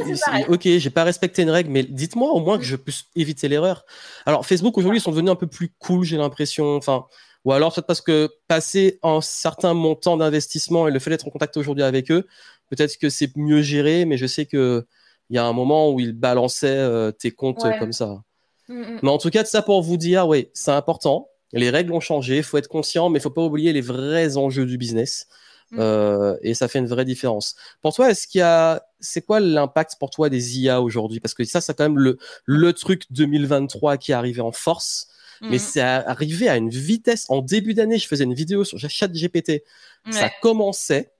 ok, 0.48 0.62
j'ai 0.64 0.90
pas 0.92 1.04
respecté 1.04 1.42
une 1.42 1.50
règle, 1.50 1.72
mais 1.72 1.82
dites-moi 1.82 2.32
au 2.32 2.40
moins 2.40 2.60
que 2.60 2.64
je 2.64 2.76
puisse 2.76 3.06
éviter 3.16 3.48
l'erreur. 3.48 3.86
Alors 4.28 4.46
Facebook 4.46 4.78
aujourd'hui 4.78 5.00
ils 5.00 5.02
sont 5.02 5.10
devenus 5.10 5.32
un 5.32 5.36
peu 5.36 5.48
plus 5.48 5.74
cool, 5.80 6.04
j'ai 6.04 6.18
l'impression. 6.18 6.76
Enfin, 6.76 7.06
ou 7.44 7.54
alors 7.54 7.74
peut-être 7.74 7.88
parce 7.88 8.02
que 8.02 8.30
passer 8.48 9.00
un 9.02 9.20
certain 9.22 9.74
montant 9.74 10.16
d'investissement 10.16 10.88
et 10.88 10.92
le 10.92 11.00
fait 11.00 11.10
d'être 11.10 11.28
en 11.28 11.32
contact 11.32 11.58
aujourd'hui 11.58 11.84
avec 11.84 12.12
eux, 12.12 12.28
peut-être 12.70 12.98
que 12.98 13.10
c'est 13.10 13.36
mieux 13.36 13.64
géré, 13.64 14.06
mais 14.06 14.18
je 14.18 14.28
sais 14.28 14.46
que 14.46 14.86
il 15.30 15.36
y 15.36 15.40
a 15.40 15.46
un 15.46 15.54
moment 15.54 15.92
où 15.92 16.00
il 16.00 16.14
balançait 16.14 16.68
euh, 16.68 17.12
tes 17.12 17.32
comptes 17.32 17.66
comme 17.80 17.94
ça. 17.94 18.22
Mm, 18.70 18.82
mm. 18.82 19.00
Mais 19.04 19.10
en 19.10 19.18
tout 19.18 19.30
cas, 19.30 19.44
de 19.44 19.48
ça 19.48 19.62
pour 19.62 19.82
vous 19.82 19.98
dire, 19.98 20.28
oui, 20.28 20.50
c'est 20.54 20.72
important. 20.72 21.30
Les 21.54 21.70
règles 21.70 21.94
ont 21.94 22.00
changé, 22.00 22.38
il 22.38 22.44
faut 22.44 22.58
être 22.58 22.68
conscient, 22.68 23.10
mais 23.10 23.20
il 23.20 23.22
faut 23.22 23.30
pas 23.30 23.44
oublier 23.44 23.74
les 23.74 23.82
vrais 23.82 24.38
enjeux 24.38 24.66
du 24.66 24.78
business. 24.78 25.28
Mm. 25.72 25.78
Euh, 25.80 26.38
et 26.42 26.54
ça 26.54 26.68
fait 26.68 26.80
une 26.80 26.88
vraie 26.88 27.06
différence. 27.06 27.56
Pour 27.82 27.94
toi, 27.94 28.10
est-ce 28.12 28.28
qu'il 28.28 28.40
y 28.40 28.42
a, 28.42 28.86
c'est 29.00 29.22
quoi 29.22 29.40
l'impact 29.40 29.96
pour 30.00 30.10
toi 30.10 30.30
des 30.30 30.60
IA 30.60 30.82
aujourd'hui? 30.82 31.20
Parce 31.20 31.34
que 31.34 31.44
ça, 31.44 31.62
c'est 31.62 31.76
quand 31.78 31.86
même 31.86 32.00
le, 32.00 32.18
le 32.46 32.74
truc 32.74 33.04
2023 33.12 33.98
qui 33.98 34.12
est 34.12 34.16
arrivé 34.16 34.42
en 34.42 34.52
force. 34.52 35.08
Mais 35.40 35.60
c'est 35.60 35.82
arrivé 35.82 36.50
à 36.50 36.58
une 36.58 36.72
vitesse. 36.72 37.28
En 37.30 37.44
début 37.44 37.76
d'année, 37.76 38.00
je 38.00 38.08
faisais 38.08 38.24
une 38.24 38.34
vidéo 38.34 38.64
sur 38.64 38.80
ChatGPT. 38.80 39.64
Ça 40.10 40.32
commençait 40.42 41.12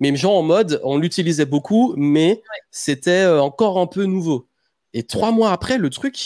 mais 0.00 0.16
genre 0.16 0.38
en 0.38 0.42
mode, 0.42 0.80
on 0.82 0.96
l'utilisait 0.96 1.44
beaucoup, 1.44 1.94
mais 1.96 2.42
c'était 2.70 3.24
euh, 3.24 3.40
encore 3.40 3.78
un 3.78 3.86
peu 3.86 4.04
nouveau. 4.04 4.48
Et 4.92 5.04
trois 5.04 5.30
mois 5.30 5.52
après, 5.52 5.78
le 5.78 5.88
truc, 5.90 6.16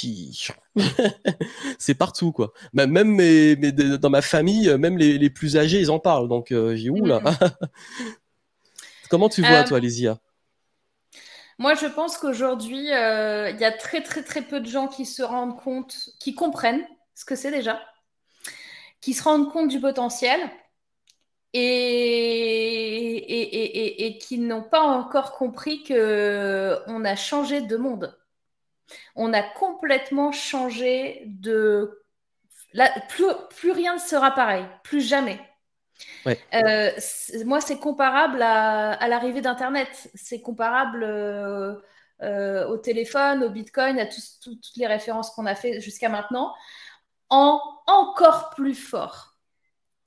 c'est 1.78 1.94
partout, 1.94 2.32
quoi. 2.32 2.52
Bah, 2.72 2.86
même 2.86 3.08
mes, 3.08 3.56
dans 3.56 4.08
ma 4.08 4.22
famille, 4.22 4.74
même 4.78 4.96
les, 4.96 5.28
plus 5.28 5.58
âgés, 5.58 5.80
ils 5.80 5.90
en 5.90 5.98
parlent. 5.98 6.28
Donc, 6.28 6.50
euh, 6.50 6.74
j'ai 6.76 6.88
où 6.88 7.04
là 7.04 7.20
Comment 9.10 9.28
tu 9.28 9.42
vois, 9.42 9.58
euh, 9.58 9.64
toi, 9.64 9.80
les 9.80 10.02
IA 10.02 10.18
Moi, 11.58 11.74
je 11.74 11.86
pense 11.86 12.16
qu'aujourd'hui, 12.16 12.78
il 12.78 13.56
y 13.60 13.64
a 13.64 13.72
très, 13.72 14.02
très, 14.02 14.22
très 14.22 14.40
peu 14.40 14.60
de 14.60 14.66
gens 14.66 14.86
qui 14.86 15.04
se 15.04 15.22
rendent 15.22 15.60
compte, 15.60 16.08
qui 16.18 16.34
comprennent 16.34 16.86
ce 17.14 17.26
que 17.26 17.36
c'est 17.36 17.50
déjà, 17.50 17.82
qui 19.02 19.12
se 19.12 19.22
rendent 19.22 19.52
compte 19.52 19.68
du 19.68 19.80
potentiel 19.80 20.40
et, 21.54 23.16
et, 23.16 24.06
et, 24.06 24.18
qui 24.18 24.38
n'ont 24.38 24.62
pas 24.62 24.80
encore 24.82 25.32
compris 25.32 25.82
que 25.84 26.78
on 26.86 27.04
a 27.04 27.16
changé 27.16 27.60
de 27.60 27.76
monde. 27.76 28.18
On 29.16 29.32
a 29.32 29.42
complètement 29.42 30.32
changé 30.32 31.22
de... 31.26 32.02
plus, 33.08 33.26
plus 33.56 33.70
rien 33.72 33.94
ne 33.94 34.00
sera 34.00 34.32
pareil, 34.32 34.66
plus 34.82 35.00
jamais. 35.00 35.40
Euh, 36.26 36.90
moi, 37.44 37.60
c'est 37.60 37.78
comparable 37.78 38.42
à, 38.42 39.08
l'arrivée 39.08 39.40
d'Internet. 39.40 40.10
C'est 40.14 40.40
comparable 40.40 41.04
euh, 41.04 41.76
euh, 42.22 42.66
au 42.68 42.78
téléphone, 42.78 43.44
au 43.44 43.50
Bitcoin, 43.50 43.98
à 43.98 44.06
toutes 44.06 44.76
les 44.76 44.86
références 44.86 45.30
qu'on 45.30 45.46
a 45.46 45.54
fait 45.54 45.80
jusqu'à 45.80 46.08
maintenant, 46.08 46.54
en 47.28 47.60
encore 47.86 48.50
plus 48.50 48.74
fort. 48.74 49.33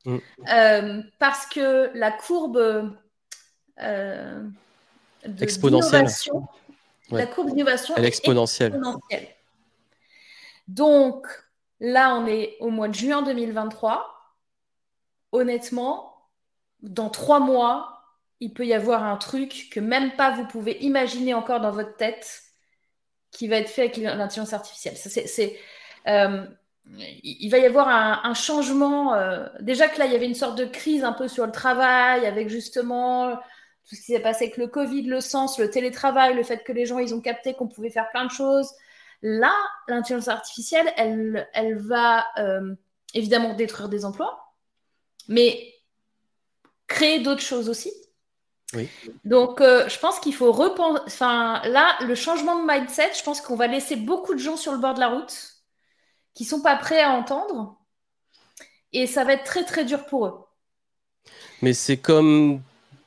Mm. 0.07 0.17
Euh, 0.49 1.01
parce 1.19 1.45
que 1.45 1.91
la 1.93 2.11
courbe 2.11 2.95
euh, 3.81 4.49
exponentielle. 5.41 6.07
La 7.11 7.27
courbe 7.27 7.49
d'innovation 7.49 7.95
est 7.97 8.05
exponentielle. 8.05 8.79
Donc 10.69 11.27
là, 11.81 12.15
on 12.15 12.25
est 12.25 12.55
au 12.61 12.69
mois 12.69 12.87
de 12.87 12.95
juin 12.95 13.21
2023. 13.21 14.13
Honnêtement, 15.33 16.15
dans 16.81 17.09
trois 17.09 17.41
mois, 17.41 18.01
il 18.39 18.53
peut 18.53 18.65
y 18.65 18.73
avoir 18.73 19.03
un 19.03 19.17
truc 19.17 19.67
que 19.71 19.81
même 19.81 20.15
pas 20.15 20.31
vous 20.31 20.45
pouvez 20.47 20.77
imaginer 20.79 21.33
encore 21.33 21.59
dans 21.59 21.71
votre 21.71 21.97
tête 21.97 22.43
qui 23.31 23.49
va 23.49 23.57
être 23.57 23.69
fait 23.69 23.83
avec 23.83 23.97
l'intelligence 23.97 24.53
artificielle. 24.53 24.95
C'est, 24.95 25.57
euh, 26.07 26.45
il 27.23 27.49
va 27.49 27.57
y 27.57 27.65
avoir 27.65 27.88
un, 27.88 28.33
changement. 28.33 29.13
Euh, 29.13 29.47
déjà 29.59 29.88
que 29.88 29.99
là, 29.99 30.05
il 30.05 30.11
y 30.11 30.15
avait 30.15 30.25
une 30.25 30.35
sorte 30.35 30.57
de 30.57 30.65
crise 30.65 31.03
un 31.03 31.13
peu 31.13 31.27
sur 31.27 31.45
le 31.45 31.51
travail, 31.51 32.25
avec 32.25 32.49
justement 32.49 33.35
tout 33.88 33.95
ce 33.95 34.01
qui 34.01 34.13
s'est 34.13 34.19
passé 34.19 34.45
avec 34.45 34.57
le 34.57 34.67
Covid, 34.67 35.03
le 35.03 35.21
sens, 35.21 35.59
le 35.59 35.69
télétravail, 35.69 36.35
le 36.35 36.43
fait 36.43 36.63
que 36.63 36.73
les 36.73 36.85
gens, 36.85 36.99
ils 36.99 37.13
ont 37.13 37.21
capté 37.21 37.53
qu'on 37.53 37.67
pouvait 37.67 37.89
faire 37.89 38.09
plein 38.09 38.25
de 38.25 38.31
choses. 38.31 38.69
Là, 39.21 39.53
l'intelligence 39.88 40.27
artificielle, 40.27 40.91
elle, 40.97 41.47
elle 41.53 41.77
va 41.77 42.25
euh, 42.38 42.75
évidemment 43.13 43.53
détruire 43.53 43.89
des 43.89 44.05
emplois, 44.05 44.53
mais 45.27 45.73
créer 46.88 47.19
d'autres 47.19 47.41
choses 47.41 47.69
aussi. 47.69 47.91
Oui. 48.73 48.89
Donc, 49.23 49.61
euh, 49.61 49.88
je 49.88 49.97
pense 49.97 50.19
qu'il 50.19 50.35
faut 50.35 50.51
repenser. 50.51 51.01
Enfin, 51.07 51.61
là, 51.65 51.95
le 52.01 52.15
changement 52.15 52.61
de 52.61 52.69
mindset, 52.69 53.13
je 53.17 53.23
pense 53.23 53.39
qu'on 53.39 53.55
va 53.55 53.67
laisser 53.67 53.95
beaucoup 53.95 54.33
de 54.33 54.39
gens 54.39 54.57
sur 54.57 54.73
le 54.73 54.77
bord 54.77 54.93
de 54.93 54.99
la 54.99 55.07
route 55.07 55.56
qui 56.38 56.45
sont 56.45 56.61
pas 56.61 56.75
prêts 56.75 57.01
à 57.01 57.09
entendre. 57.09 57.75
Et 58.93 59.07
ça 59.07 59.23
va 59.23 59.33
être 59.33 59.43
très 59.43 59.65
très 59.65 59.85
dur 59.85 60.05
pour 60.05 60.27
eux. 60.27 60.33
Mais 61.63 61.73
c'est 61.73 61.97
comme 61.97 62.61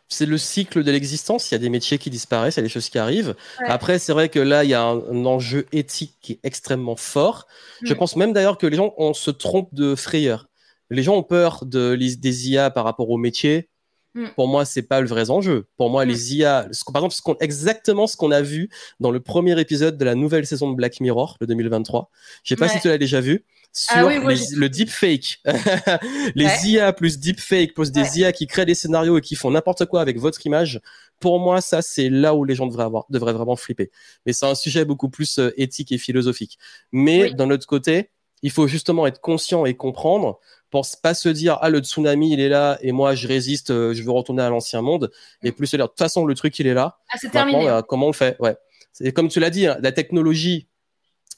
c'est 0.08 0.26
le 0.26 0.36
cycle 0.36 0.82
de 0.82 0.90
l'existence. 0.90 1.50
Il 1.50 1.54
y 1.54 1.56
a 1.56 1.58
des 1.58 1.68
métiers 1.68 1.96
qui 1.96 2.10
disparaissent, 2.10 2.56
il 2.56 2.58
y 2.58 2.60
a 2.60 2.64
des 2.64 2.68
choses 2.68 2.88
qui 2.88 2.98
arrivent. 2.98 3.36
Après, 3.60 4.00
c'est 4.00 4.12
vrai 4.12 4.28
que 4.28 4.40
là, 4.40 4.64
il 4.64 4.70
y 4.70 4.74
a 4.74 4.82
un, 4.82 5.24
enjeu 5.24 5.66
éthique 5.70 6.16
qui 6.20 6.32
est 6.32 6.40
extrêmement 6.42 6.96
fort. 6.96 7.46
Je 7.82 7.94
mm. 7.94 7.96
pense 7.96 8.16
même 8.16 8.32
d'ailleurs 8.32 8.58
que 8.58 8.66
les 8.66 8.76
gens 8.76 8.94
on 8.98 9.14
se 9.14 9.30
trompe 9.30 9.72
de 9.72 9.94
frayeur. 9.94 10.48
Les 10.90 11.04
gens 11.04 11.14
ont 11.14 11.22
peur 11.22 11.64
de, 11.64 11.94
des 11.94 12.50
IA 12.50 12.70
par 12.70 12.84
rapport 12.84 13.10
au 13.10 13.16
métier. 13.16 13.69
Mm. 14.14 14.26
Pour 14.34 14.48
moi, 14.48 14.64
c'est 14.64 14.82
pas 14.82 15.00
le 15.00 15.06
vrai 15.06 15.30
enjeu. 15.30 15.66
Pour 15.76 15.90
moi, 15.90 16.04
mm. 16.04 16.08
les 16.08 16.36
IA, 16.36 16.68
par 16.92 17.04
exemple, 17.04 17.36
exactement 17.40 18.06
ce 18.06 18.16
qu'on 18.16 18.30
a 18.30 18.42
vu 18.42 18.68
dans 18.98 19.10
le 19.10 19.20
premier 19.20 19.58
épisode 19.60 19.96
de 19.96 20.04
la 20.04 20.14
nouvelle 20.14 20.46
saison 20.46 20.70
de 20.70 20.76
Black 20.76 21.00
Mirror, 21.00 21.36
le 21.40 21.46
2023. 21.46 22.10
Je 22.42 22.48
sais 22.48 22.56
pas 22.56 22.68
si 22.68 22.80
tu 22.80 22.88
l'as 22.88 22.98
déjà 22.98 23.20
vu. 23.20 23.44
Ah 23.88 24.00
sur 24.00 24.58
le 24.58 24.68
deepfake. 24.68 25.40
les 26.34 26.68
IA 26.68 26.92
plus 26.92 27.20
deepfake 27.20 27.72
plus 27.72 27.92
des 27.92 28.18
IA 28.18 28.32
qui 28.32 28.48
créent 28.48 28.66
des 28.66 28.74
scénarios 28.74 29.18
et 29.18 29.20
qui 29.20 29.36
font 29.36 29.52
n'importe 29.52 29.86
quoi 29.86 30.00
avec 30.00 30.18
votre 30.18 30.44
image. 30.44 30.80
Pour 31.20 31.38
moi, 31.38 31.60
ça, 31.60 31.80
c'est 31.80 32.08
là 32.08 32.34
où 32.34 32.44
les 32.44 32.56
gens 32.56 32.66
devraient 32.66 32.84
avoir, 32.84 33.04
devraient 33.10 33.32
vraiment 33.32 33.54
flipper. 33.54 33.90
Mais 34.26 34.32
c'est 34.32 34.46
un 34.46 34.56
sujet 34.56 34.84
beaucoup 34.84 35.08
plus 35.08 35.38
euh, 35.38 35.52
éthique 35.56 35.92
et 35.92 35.98
philosophique. 35.98 36.58
Mais 36.90 37.32
d'un 37.32 37.50
autre 37.50 37.66
côté, 37.66 38.10
il 38.42 38.50
faut 38.50 38.66
justement 38.66 39.06
être 39.06 39.20
conscient 39.20 39.66
et 39.66 39.74
comprendre 39.74 40.40
pour 40.70 40.86
pas 41.02 41.14
se 41.14 41.28
dire 41.28 41.58
ah 41.60 41.68
le 41.68 41.80
tsunami 41.80 42.32
il 42.32 42.40
est 42.40 42.48
là 42.48 42.78
et 42.80 42.92
moi 42.92 43.14
je 43.14 43.26
résiste, 43.26 43.70
euh, 43.70 43.92
je 43.92 44.02
veux 44.02 44.10
retourner 44.10 44.42
à 44.42 44.48
l'ancien 44.48 44.82
monde 44.82 45.10
et 45.42 45.52
plus 45.52 45.66
se 45.66 45.76
dire 45.76 45.86
de 45.86 45.90
toute 45.90 45.98
façon 45.98 46.24
le 46.24 46.34
truc 46.34 46.58
il 46.58 46.66
est 46.66 46.74
là. 46.74 46.98
Ah, 47.12 47.16
c'est 47.20 47.30
terminé. 47.30 47.68
Euh, 47.68 47.82
comment 47.82 48.06
on 48.06 48.10
le 48.10 48.14
fait? 48.14 48.36
Ouais. 48.40 48.56
C'est 48.92 49.12
comme 49.12 49.28
tu 49.28 49.40
l'as 49.40 49.50
dit, 49.50 49.66
hein, 49.66 49.78
la 49.80 49.92
technologie 49.92 50.68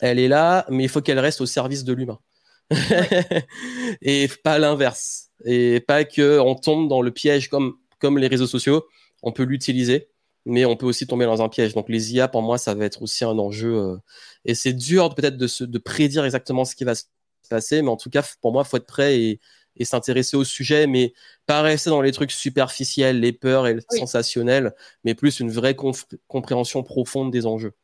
elle 0.01 0.19
est 0.19 0.29
là, 0.29 0.67
mais 0.69 0.85
il 0.85 0.89
faut 0.89 1.01
qu'elle 1.01 1.19
reste 1.19 1.41
au 1.41 1.47
service 1.47 1.85
de 1.85 1.93
l'humain 1.93 2.19
et 4.03 4.29
pas 4.45 4.59
l'inverse 4.59 5.29
et 5.45 5.81
pas 5.81 6.05
que 6.05 6.39
on 6.39 6.55
tombe 6.55 6.89
dans 6.89 7.03
le 7.03 7.11
piège 7.11 7.49
comme 7.49 7.75
comme 7.99 8.19
les 8.19 8.29
réseaux 8.29 8.47
sociaux. 8.47 8.85
On 9.23 9.33
peut 9.33 9.45
l'utiliser, 9.45 10.09
mais 10.45 10.65
on 10.65 10.77
peut 10.77 10.87
aussi 10.87 11.07
tomber 11.07 11.25
dans 11.25 11.41
un 11.43 11.49
piège. 11.49 11.75
Donc 11.75 11.89
les 11.89 12.15
IA 12.15 12.29
pour 12.29 12.43
moi 12.43 12.59
ça 12.59 12.75
va 12.75 12.85
être 12.85 13.01
aussi 13.03 13.25
un 13.25 13.39
enjeu 13.39 13.75
euh, 13.75 13.97
et 14.45 14.55
c'est 14.55 14.73
dur 14.75 15.15
peut-être 15.15 15.39
de, 15.39 15.65
de 15.65 15.79
prédire 15.79 16.25
exactement 16.25 16.67
ce 16.67 16.75
qui 16.75 16.85
va 16.85 16.95
se 16.95 17.05
passer, 17.49 17.83
mais 17.83 17.89
en 17.89 17.97
tout 17.97 18.11
cas, 18.11 18.25
pour 18.41 18.53
moi, 18.53 18.65
faut 18.65 18.77
être 18.77 18.87
prêt 18.87 19.19
et, 19.21 19.41
s'intéresser 19.85 20.37
au 20.37 20.45
sujet, 20.45 20.87
mais 20.87 21.13
pas 21.47 21.61
rester 21.63 21.91
dans 21.91 22.03
les 22.03 22.13
trucs 22.13 22.31
superficiels, 22.31 23.19
les 23.21 23.33
peurs 23.33 23.67
et 23.67 23.75
le 23.75 23.83
sensationnel, 23.91 24.75
mais 25.03 25.15
plus 25.15 25.41
une 25.41 25.51
vraie 25.51 25.75
compréhension 26.29 26.83
profonde 26.85 27.33
des 27.33 27.47
enjeux. 27.47 27.75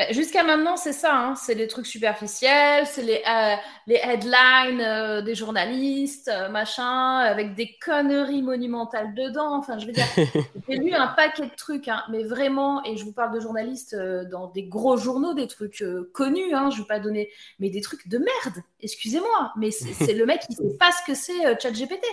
Bah, 0.00 0.10
jusqu'à 0.12 0.42
maintenant, 0.42 0.78
c'est 0.78 0.94
ça. 0.94 1.14
Hein. 1.14 1.34
C'est 1.34 1.52
les 1.52 1.66
trucs 1.66 1.84
superficiels, 1.84 2.86
c'est 2.86 3.02
les, 3.02 3.22
euh, 3.28 3.54
les 3.86 3.96
headlines 3.96 4.80
euh, 4.80 5.20
des 5.20 5.34
journalistes, 5.34 6.28
euh, 6.28 6.48
machin, 6.48 7.18
avec 7.18 7.54
des 7.54 7.76
conneries 7.84 8.40
monumentales 8.40 9.12
dedans. 9.14 9.58
Enfin, 9.58 9.78
je 9.78 9.84
veux 9.84 9.92
dire, 9.92 10.06
j'ai 10.68 10.76
lu 10.76 10.94
un 10.94 11.08
paquet 11.08 11.42
de 11.42 11.54
trucs, 11.54 11.86
hein, 11.86 12.02
mais 12.08 12.24
vraiment, 12.24 12.82
et 12.84 12.96
je 12.96 13.04
vous 13.04 13.12
parle 13.12 13.34
de 13.34 13.40
journalistes 13.40 13.94
dans 14.30 14.46
des 14.46 14.62
gros 14.62 14.96
journaux, 14.96 15.34
des 15.34 15.48
trucs 15.48 15.84
connus, 16.14 16.54
hein, 16.54 16.70
je 16.70 16.76
ne 16.76 16.80
vais 16.80 16.88
pas 16.88 16.98
donner, 16.98 17.28
mais 17.58 17.68
des 17.68 17.82
trucs 17.82 18.08
de 18.08 18.16
merde, 18.16 18.64
excusez-moi, 18.80 19.52
mais 19.58 19.70
c'est 19.70 20.14
le 20.14 20.24
mec 20.24 20.40
qui 20.40 20.52
ne 20.52 20.70
sait 20.70 20.76
pas 20.78 20.92
ce 20.92 21.12
que 21.12 21.14
c'est 21.14 21.60
ChatGPT. 21.60 22.06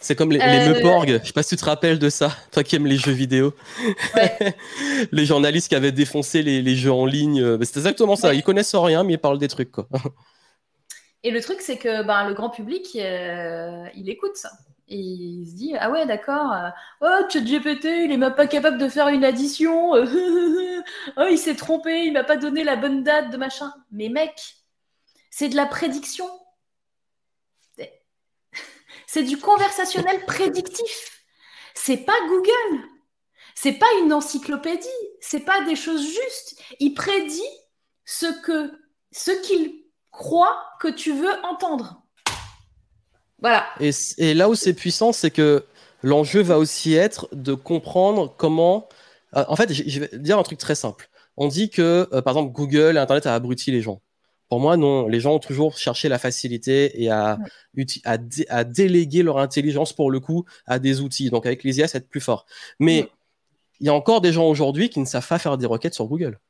C'est 0.00 0.14
comme 0.14 0.30
les, 0.30 0.38
les 0.38 0.44
euh... 0.44 1.18
Je 1.20 1.26
sais 1.26 1.32
pas 1.32 1.42
si 1.42 1.56
tu 1.56 1.56
te 1.56 1.64
rappelles 1.64 1.98
de 1.98 2.08
ça, 2.08 2.30
toi 2.52 2.62
qui 2.62 2.76
aimes 2.76 2.86
les 2.86 2.96
jeux 2.96 3.12
vidéo. 3.12 3.54
les 5.12 5.26
journalistes 5.26 5.68
qui 5.68 5.74
avaient 5.74 5.92
défoncé 5.92 6.42
les, 6.42 6.76
jeux 6.76 6.92
en 6.92 7.04
ligne. 7.04 7.42
Euh, 7.42 7.58
c'est 7.62 7.78
exactement 7.78 8.16
ça. 8.16 8.34
Ils 8.34 8.42
connaissent 8.42 8.74
rien, 8.74 9.02
mais 9.02 9.14
ils 9.14 9.18
parlent 9.18 9.38
des 9.38 9.48
trucs. 9.48 9.72
Quoi. 9.72 9.88
Et 11.24 11.30
le 11.30 11.40
truc, 11.40 11.60
c'est 11.60 11.78
que 11.78 12.04
ben, 12.04 12.28
le 12.28 12.34
grand 12.34 12.50
public, 12.50 12.86
euh, 12.96 13.86
il 13.96 14.08
écoute 14.08 14.36
ça. 14.36 14.50
Et 14.88 14.96
il 14.96 15.46
se 15.46 15.54
dit 15.54 15.74
Ah 15.78 15.90
ouais, 15.90 16.06
d'accord. 16.06 16.52
Euh, 16.52 16.70
oh, 17.02 17.28
ChatGPT, 17.28 17.84
il 17.84 18.12
est 18.12 18.16
même 18.16 18.34
pas 18.34 18.46
capable 18.46 18.78
de 18.78 18.88
faire 18.88 19.08
une 19.08 19.24
addition. 19.24 19.92
oh, 19.94 21.26
il 21.30 21.38
s'est 21.38 21.56
trompé, 21.56 22.04
il 22.04 22.12
m'a 22.12 22.24
pas 22.24 22.36
donné 22.36 22.62
la 22.62 22.76
bonne 22.76 23.02
date 23.02 23.30
de 23.30 23.36
machin. 23.36 23.72
Mais 23.90 24.08
mec, 24.08 24.54
c'est 25.30 25.48
de 25.48 25.56
la 25.56 25.66
prédiction. 25.66 26.26
C'est 29.08 29.22
du 29.22 29.38
conversationnel 29.38 30.22
prédictif. 30.26 31.24
C'est 31.74 31.96
pas 31.96 32.20
Google. 32.28 32.84
C'est 33.54 33.72
pas 33.72 33.86
une 34.02 34.12
encyclopédie. 34.12 34.86
C'est 35.22 35.40
pas 35.40 35.64
des 35.64 35.76
choses 35.76 36.02
justes. 36.02 36.60
Il 36.78 36.92
prédit 36.92 37.40
ce 38.04 38.26
que 38.42 38.70
ce 39.10 39.30
qu'il 39.30 39.72
croit 40.10 40.54
que 40.78 40.88
tu 40.88 41.14
veux 41.14 41.32
entendre. 41.42 42.02
Voilà. 43.40 43.66
Et, 43.80 44.34
là 44.34 44.50
où 44.50 44.54
c'est 44.54 44.74
puissant, 44.74 45.12
c'est 45.12 45.30
que 45.30 45.64
l'enjeu 46.02 46.42
va 46.42 46.58
aussi 46.58 46.94
être 46.94 47.28
de 47.32 47.54
comprendre 47.54 48.34
comment. 48.36 48.90
Euh, 49.36 49.44
en 49.48 49.56
fait, 49.56 49.72
je 49.72 50.00
vais 50.00 50.18
dire 50.18 50.38
un 50.38 50.42
truc 50.42 50.58
très 50.58 50.74
simple. 50.74 51.08
On 51.38 51.48
dit 51.48 51.70
que, 51.70 52.06
euh, 52.12 52.20
par 52.20 52.36
exemple, 52.36 52.52
Google, 52.52 52.98
Internet 52.98 53.24
a 53.26 53.34
abruti 53.34 53.70
les 53.70 53.80
gens. 53.80 54.02
Pour 54.48 54.60
moi, 54.60 54.76
non. 54.76 55.08
Les 55.08 55.20
gens 55.20 55.34
ont 55.34 55.38
toujours 55.38 55.76
cherché 55.76 56.08
la 56.08 56.18
facilité 56.18 57.02
et 57.02 57.10
à, 57.10 57.38
à, 58.04 58.64
déléguer 58.64 59.22
leur 59.22 59.38
intelligence 59.38 59.92
pour 59.92 60.10
le 60.10 60.20
coup 60.20 60.44
à 60.66 60.78
des 60.78 61.00
outils. 61.00 61.30
Donc 61.30 61.46
avec 61.46 61.64
les 61.64 61.78
IA, 61.78 61.88
c'est 61.88 62.08
plus 62.08 62.20
fort. 62.20 62.46
Mais 62.78 63.08
il 63.80 63.86
y 63.86 63.90
a 63.90 63.94
encore 63.94 64.20
des 64.20 64.32
gens 64.32 64.46
aujourd'hui 64.48 64.88
qui 64.88 65.00
ne 65.00 65.04
savent 65.04 65.26
pas 65.26 65.38
faire 65.38 65.58
des 65.58 65.66
requêtes 65.66 65.94
sur 65.94 66.06
Google. 66.06 66.40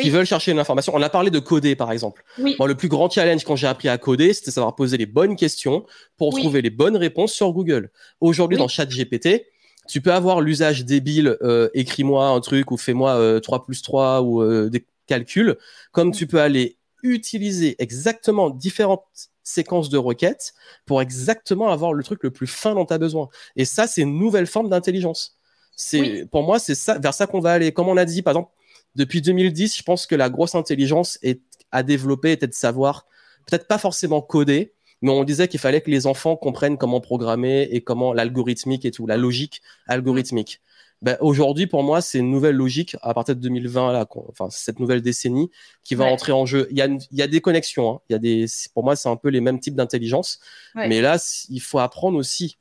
Qui 0.00 0.10
veulent 0.10 0.26
chercher 0.26 0.50
une 0.50 0.58
information. 0.58 0.92
On 0.96 1.02
a 1.02 1.08
parlé 1.08 1.30
de 1.30 1.38
coder, 1.38 1.76
par 1.76 1.92
exemple. 1.92 2.24
le 2.36 2.72
plus 2.74 2.88
grand 2.88 3.08
challenge 3.08 3.44
quand 3.44 3.54
j'ai 3.54 3.68
appris 3.68 3.88
à 3.88 3.96
coder, 3.96 4.32
c'était 4.32 4.50
savoir 4.50 4.74
poser 4.74 4.96
les 4.96 5.06
bonnes 5.06 5.36
questions 5.36 5.86
pour 6.16 6.36
trouver 6.36 6.62
les 6.62 6.70
bonnes 6.70 6.96
réponses 6.96 7.32
sur 7.32 7.52
Google. 7.52 7.90
Aujourd'hui, 8.20 8.58
dans 8.58 8.66
ChatGPT, 8.66 9.46
tu 9.86 10.00
peux 10.00 10.12
avoir 10.12 10.40
l'usage 10.40 10.84
débile, 10.84 11.36
euh, 11.42 11.68
écris-moi 11.74 12.26
un 12.26 12.40
truc 12.40 12.70
ou 12.70 12.76
fais-moi 12.76 13.40
3 13.40 13.58
euh, 13.58 13.62
plus 13.62 13.82
3 13.82 14.22
ou 14.22 14.42
euh, 14.42 14.70
des 14.70 14.84
calculs, 15.06 15.56
comme 15.92 16.12
tu 16.12 16.26
peux 16.26 16.40
aller 16.40 16.78
utiliser 17.04 17.76
exactement 17.78 18.50
différentes 18.50 19.30
séquences 19.44 19.90
de 19.90 19.98
requêtes 19.98 20.54
pour 20.86 21.00
exactement 21.00 21.68
avoir 21.68 21.92
le 21.92 22.02
truc 22.02 22.24
le 22.24 22.30
plus 22.30 22.46
fin 22.46 22.74
dont 22.74 22.86
tu 22.86 22.94
as 22.94 22.98
besoin. 22.98 23.28
Et 23.54 23.64
ça, 23.64 23.86
c'est 23.86 24.02
une 24.02 24.18
nouvelle 24.18 24.46
forme 24.46 24.68
d'intelligence. 24.68 25.36
C'est 25.76 26.26
Pour 26.30 26.42
moi, 26.42 26.58
c'est 26.58 26.74
ça, 26.74 26.98
vers 26.98 27.14
ça 27.14 27.26
qu'on 27.26 27.40
va 27.40 27.52
aller. 27.52 27.72
Comme 27.72 27.88
on 27.88 27.96
a 27.96 28.04
dit, 28.04 28.22
par 28.22 28.32
exemple, 28.32 28.50
depuis 28.94 29.20
2010, 29.20 29.76
je 29.76 29.82
pense 29.82 30.06
que 30.06 30.14
la 30.14 30.30
grosse 30.30 30.54
intelligence 30.54 31.18
est, 31.22 31.40
à 31.70 31.82
développer 31.82 32.32
était 32.32 32.46
de 32.46 32.54
savoir, 32.54 33.06
peut-être 33.46 33.66
pas 33.66 33.78
forcément 33.78 34.22
coder, 34.22 34.72
mais 35.02 35.10
on 35.10 35.24
disait 35.24 35.48
qu'il 35.48 35.60
fallait 35.60 35.80
que 35.80 35.90
les 35.90 36.06
enfants 36.06 36.36
comprennent 36.36 36.78
comment 36.78 37.00
programmer 37.00 37.68
et 37.70 37.82
comment 37.82 38.12
l'algorithmique 38.12 38.84
et 38.84 38.90
tout, 38.90 39.06
la 39.06 39.16
logique 39.16 39.60
algorithmique. 39.86 40.62
Ben, 41.02 41.18
aujourd'hui, 41.20 41.66
pour 41.66 41.82
moi, 41.82 42.00
c'est 42.00 42.18
une 42.18 42.30
nouvelle 42.30 42.56
logique 42.56 42.96
à 43.02 43.12
partir 43.12 43.36
de 43.36 43.40
2020, 43.40 43.92
là, 43.92 44.06
enfin, 44.28 44.48
cette 44.50 44.78
nouvelle 44.78 45.02
décennie 45.02 45.50
qui 45.82 45.94
va 45.94 46.06
entrer 46.06 46.32
en 46.32 46.46
jeu. 46.46 46.66
Il 46.70 46.78
y 46.78 46.82
a, 46.82 46.86
il 46.86 47.18
y 47.18 47.20
a 47.20 47.26
des 47.26 47.40
connexions, 47.42 47.90
hein. 47.90 48.00
il 48.08 48.14
y 48.14 48.16
a 48.16 48.18
des, 48.18 48.46
pour 48.72 48.84
moi, 48.84 48.96
c'est 48.96 49.08
un 49.08 49.16
peu 49.16 49.28
les 49.28 49.42
mêmes 49.42 49.60
types 49.60 49.74
d'intelligence, 49.74 50.40
mais 50.74 51.00
là, 51.00 51.18
il 51.50 51.60
faut 51.60 51.78
apprendre 51.78 52.16
aussi 52.16 52.58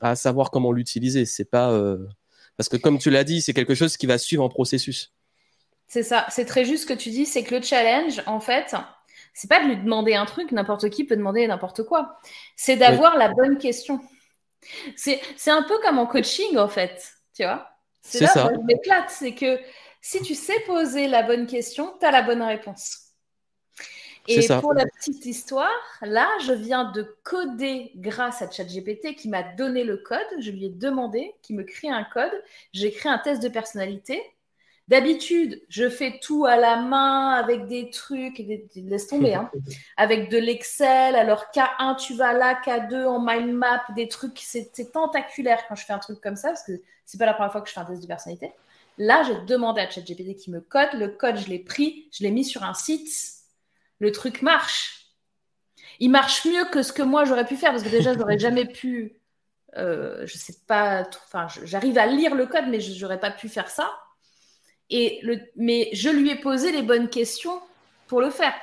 à 0.00 0.16
savoir 0.16 0.50
comment 0.50 0.72
l'utiliser. 0.72 1.26
C'est 1.26 1.44
pas, 1.44 1.70
euh, 1.70 2.06
parce 2.56 2.68
que 2.68 2.76
comme 2.76 2.98
tu 2.98 3.10
l'as 3.10 3.24
dit, 3.24 3.42
c'est 3.42 3.54
quelque 3.54 3.74
chose 3.74 3.96
qui 3.96 4.06
va 4.06 4.18
suivre 4.18 4.44
un 4.44 4.48
processus. 4.48 5.12
C'est 5.86 6.02
ça, 6.02 6.26
c'est 6.30 6.46
très 6.46 6.64
juste 6.64 6.84
ce 6.84 6.88
que 6.88 6.98
tu 6.98 7.10
dis, 7.10 7.26
c'est 7.26 7.44
que 7.44 7.54
le 7.54 7.62
challenge, 7.62 8.22
en 8.26 8.40
fait, 8.40 8.74
c'est 9.34 9.48
pas 9.48 9.62
de 9.62 9.68
lui 9.68 9.76
demander 9.76 10.14
un 10.14 10.24
truc, 10.24 10.50
n'importe 10.50 10.88
qui 10.88 11.04
peut 11.04 11.16
demander 11.16 11.46
n'importe 11.46 11.82
quoi. 11.82 12.18
C'est 12.56 12.76
d'avoir 12.76 13.16
la 13.18 13.28
bonne 13.28 13.58
question. 13.58 14.00
C'est 14.96 15.20
un 15.48 15.62
peu 15.62 15.78
comme 15.82 15.98
en 15.98 16.06
coaching, 16.06 16.56
en 16.56 16.68
fait, 16.68 17.12
tu 17.34 17.42
vois. 17.42 17.68
C'est 18.02 18.20
là 18.20 18.28
ça. 18.28 18.46
où 18.46 18.54
je 18.54 18.60
m'éclate, 18.60 19.10
c'est 19.10 19.34
que 19.34 19.58
si 20.00 20.20
tu 20.22 20.34
sais 20.34 20.58
poser 20.66 21.06
la 21.08 21.22
bonne 21.22 21.46
question, 21.46 21.94
tu 21.98 22.04
as 22.04 22.10
la 22.10 22.22
bonne 22.22 22.42
réponse. 22.42 22.98
Et 24.28 24.46
pour 24.60 24.72
la 24.72 24.86
petite 24.86 25.26
histoire, 25.26 25.68
là, 26.00 26.28
je 26.44 26.52
viens 26.52 26.90
de 26.92 27.16
coder 27.24 27.90
grâce 27.96 28.40
à 28.40 28.50
ChatGPT 28.50 29.16
qui 29.16 29.28
m'a 29.28 29.42
donné 29.42 29.82
le 29.82 29.96
code. 29.96 30.18
Je 30.38 30.50
lui 30.50 30.66
ai 30.66 30.70
demandé 30.70 31.34
qu'il 31.42 31.56
me 31.56 31.64
crée 31.64 31.88
un 31.88 32.04
code. 32.04 32.30
J'ai 32.72 32.92
créé 32.92 33.10
un 33.10 33.18
test 33.18 33.42
de 33.42 33.48
personnalité 33.48 34.22
D'habitude, 34.92 35.62
je 35.70 35.88
fais 35.88 36.20
tout 36.20 36.44
à 36.44 36.58
la 36.58 36.76
main 36.76 37.30
avec 37.30 37.66
des 37.66 37.88
trucs, 37.88 38.36
laisse 38.76 39.06
tomber, 39.06 39.32
hein, 39.32 39.50
avec 39.96 40.28
de 40.28 40.36
l'Excel. 40.36 41.16
Alors 41.16 41.46
K1, 41.54 41.96
tu 41.96 42.12
vas 42.12 42.34
là, 42.34 42.60
K2 42.62 43.06
en 43.06 43.18
mind 43.18 43.54
map, 43.54 43.82
des 43.96 44.06
trucs, 44.08 44.38
c'est 44.38 44.92
tentaculaire 44.92 45.64
quand 45.66 45.76
je 45.76 45.86
fais 45.86 45.94
un 45.94 45.98
truc 45.98 46.20
comme 46.20 46.36
ça, 46.36 46.48
parce 46.48 46.62
que 46.64 46.72
c'est 47.06 47.16
pas 47.16 47.24
la 47.24 47.32
première 47.32 47.50
fois 47.50 47.62
que 47.62 47.70
je 47.70 47.72
fais 47.72 47.80
un 47.80 47.86
test 47.86 48.02
de 48.02 48.06
personnalité. 48.06 48.52
Là, 48.98 49.22
j'ai 49.22 49.40
demandé 49.46 49.80
à 49.80 49.88
ChatGPT 49.88 50.36
qui 50.36 50.50
me 50.50 50.60
code. 50.60 50.90
Le 50.92 51.08
code, 51.08 51.38
je 51.38 51.48
l'ai 51.48 51.60
pris, 51.60 52.10
je 52.12 52.22
l'ai 52.22 52.30
mis 52.30 52.44
sur 52.44 52.62
un 52.62 52.74
site. 52.74 53.08
Le 53.98 54.12
truc 54.12 54.42
marche. 54.42 55.06
Il 56.00 56.10
marche 56.10 56.44
mieux 56.44 56.66
que 56.66 56.82
ce 56.82 56.92
que 56.92 57.02
moi 57.02 57.24
j'aurais 57.24 57.46
pu 57.46 57.56
faire, 57.56 57.70
parce 57.70 57.82
que 57.82 57.88
déjà, 57.88 58.12
je 58.12 58.18
n'aurais 58.18 58.38
jamais 58.38 58.66
pu. 58.66 59.16
Euh, 59.78 60.26
je 60.26 60.36
sais 60.36 60.56
pas. 60.66 61.08
Enfin, 61.24 61.46
j'arrive 61.64 61.96
à 61.96 62.04
lire 62.04 62.34
le 62.34 62.44
code, 62.44 62.66
mais 62.68 62.80
je 62.80 63.00
n'aurais 63.00 63.20
pas 63.20 63.30
pu 63.30 63.48
faire 63.48 63.70
ça. 63.70 63.90
Mais 65.56 65.90
je 65.92 66.08
lui 66.08 66.30
ai 66.30 66.36
posé 66.36 66.72
les 66.72 66.82
bonnes 66.82 67.08
questions 67.08 67.60
pour 68.06 68.20
le 68.20 68.30
faire. 68.30 68.54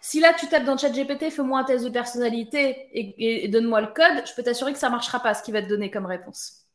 Si 0.00 0.20
là 0.20 0.34
tu 0.38 0.46
tapes 0.48 0.64
dans 0.64 0.76
ChatGPT, 0.76 1.30
fais-moi 1.30 1.60
un 1.60 1.64
test 1.64 1.84
de 1.84 1.90
personnalité 1.90 2.88
et, 2.92 3.48
donne-moi 3.48 3.80
le 3.80 3.86
code, 3.88 4.22
je 4.26 4.34
peux 4.34 4.42
t'assurer 4.42 4.72
que 4.72 4.78
ça 4.78 4.88
ne 4.88 4.92
marchera 4.92 5.20
pas 5.20 5.34
ce 5.34 5.42
qu'il 5.42 5.54
va 5.54 5.62
te 5.62 5.68
donner 5.68 5.90
comme 5.90 6.06
réponse. 6.06 6.66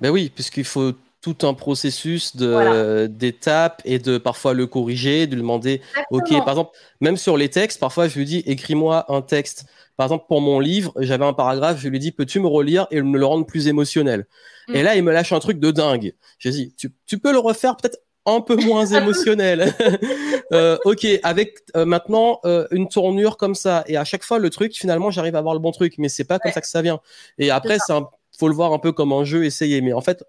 Ben 0.00 0.10
oui, 0.10 0.28
puisqu'il 0.34 0.64
faut 0.64 0.92
tout 1.24 1.46
un 1.46 1.54
processus 1.54 2.36
d'étapes 2.36 3.80
et 3.86 3.98
de 3.98 4.18
parfois 4.18 4.52
le 4.52 4.66
corriger, 4.66 5.26
de 5.26 5.36
lui 5.36 5.40
demander, 5.40 5.80
ok, 6.10 6.28
par 6.44 6.50
exemple, 6.50 6.76
même 7.00 7.16
sur 7.16 7.38
les 7.38 7.48
textes, 7.48 7.80
parfois 7.80 8.08
je 8.08 8.18
lui 8.18 8.26
dis, 8.26 8.42
écris-moi 8.44 9.06
un 9.08 9.22
texte. 9.22 9.64
Par 9.96 10.04
exemple, 10.04 10.26
pour 10.28 10.42
mon 10.42 10.60
livre, 10.60 10.92
j'avais 10.98 11.24
un 11.24 11.32
paragraphe, 11.32 11.80
je 11.80 11.88
lui 11.88 11.98
dis, 11.98 12.12
peux-tu 12.12 12.40
me 12.40 12.46
relire 12.46 12.86
et 12.90 13.00
me 13.00 13.16
le 13.16 13.24
rendre 13.24 13.46
plus 13.46 13.68
émotionnel? 13.68 14.26
Et 14.68 14.80
mm. 14.80 14.84
là, 14.84 14.96
il 14.96 15.02
me 15.02 15.12
lâche 15.12 15.32
un 15.32 15.38
truc 15.38 15.58
de 15.60 15.70
dingue. 15.70 16.12
J'ai 16.38 16.50
dit, 16.50 16.74
tu, 16.76 16.92
tu 17.06 17.16
peux 17.16 17.32
le 17.32 17.38
refaire 17.38 17.74
peut-être 17.78 17.96
un 18.26 18.42
peu 18.42 18.56
moins 18.56 18.84
émotionnel. 19.00 19.72
euh, 20.52 20.76
ok, 20.84 21.06
avec 21.22 21.60
euh, 21.74 21.86
maintenant 21.86 22.40
euh, 22.44 22.66
une 22.70 22.90
tournure 22.90 23.38
comme 23.38 23.54
ça. 23.54 23.82
Et 23.86 23.96
à 23.96 24.04
chaque 24.04 24.24
fois, 24.24 24.38
le 24.38 24.50
truc, 24.50 24.74
finalement, 24.76 25.10
j'arrive 25.10 25.36
à 25.36 25.38
avoir 25.38 25.54
le 25.54 25.60
bon 25.60 25.72
truc, 25.72 25.94
mais 25.96 26.10
c'est 26.10 26.24
pas 26.24 26.38
comme 26.38 26.52
ça 26.52 26.60
que 26.60 26.68
ça 26.68 26.82
vient. 26.82 27.00
Et 27.38 27.50
après, 27.50 27.78
c'est 27.86 27.94
faut 28.38 28.48
le 28.48 28.54
voir 28.54 28.72
un 28.72 28.78
peu 28.78 28.92
comme 28.92 29.12
un 29.12 29.24
jeu, 29.24 29.44
essayer. 29.44 29.80
Mais 29.80 29.94
en 29.94 30.00
fait, 30.00 30.24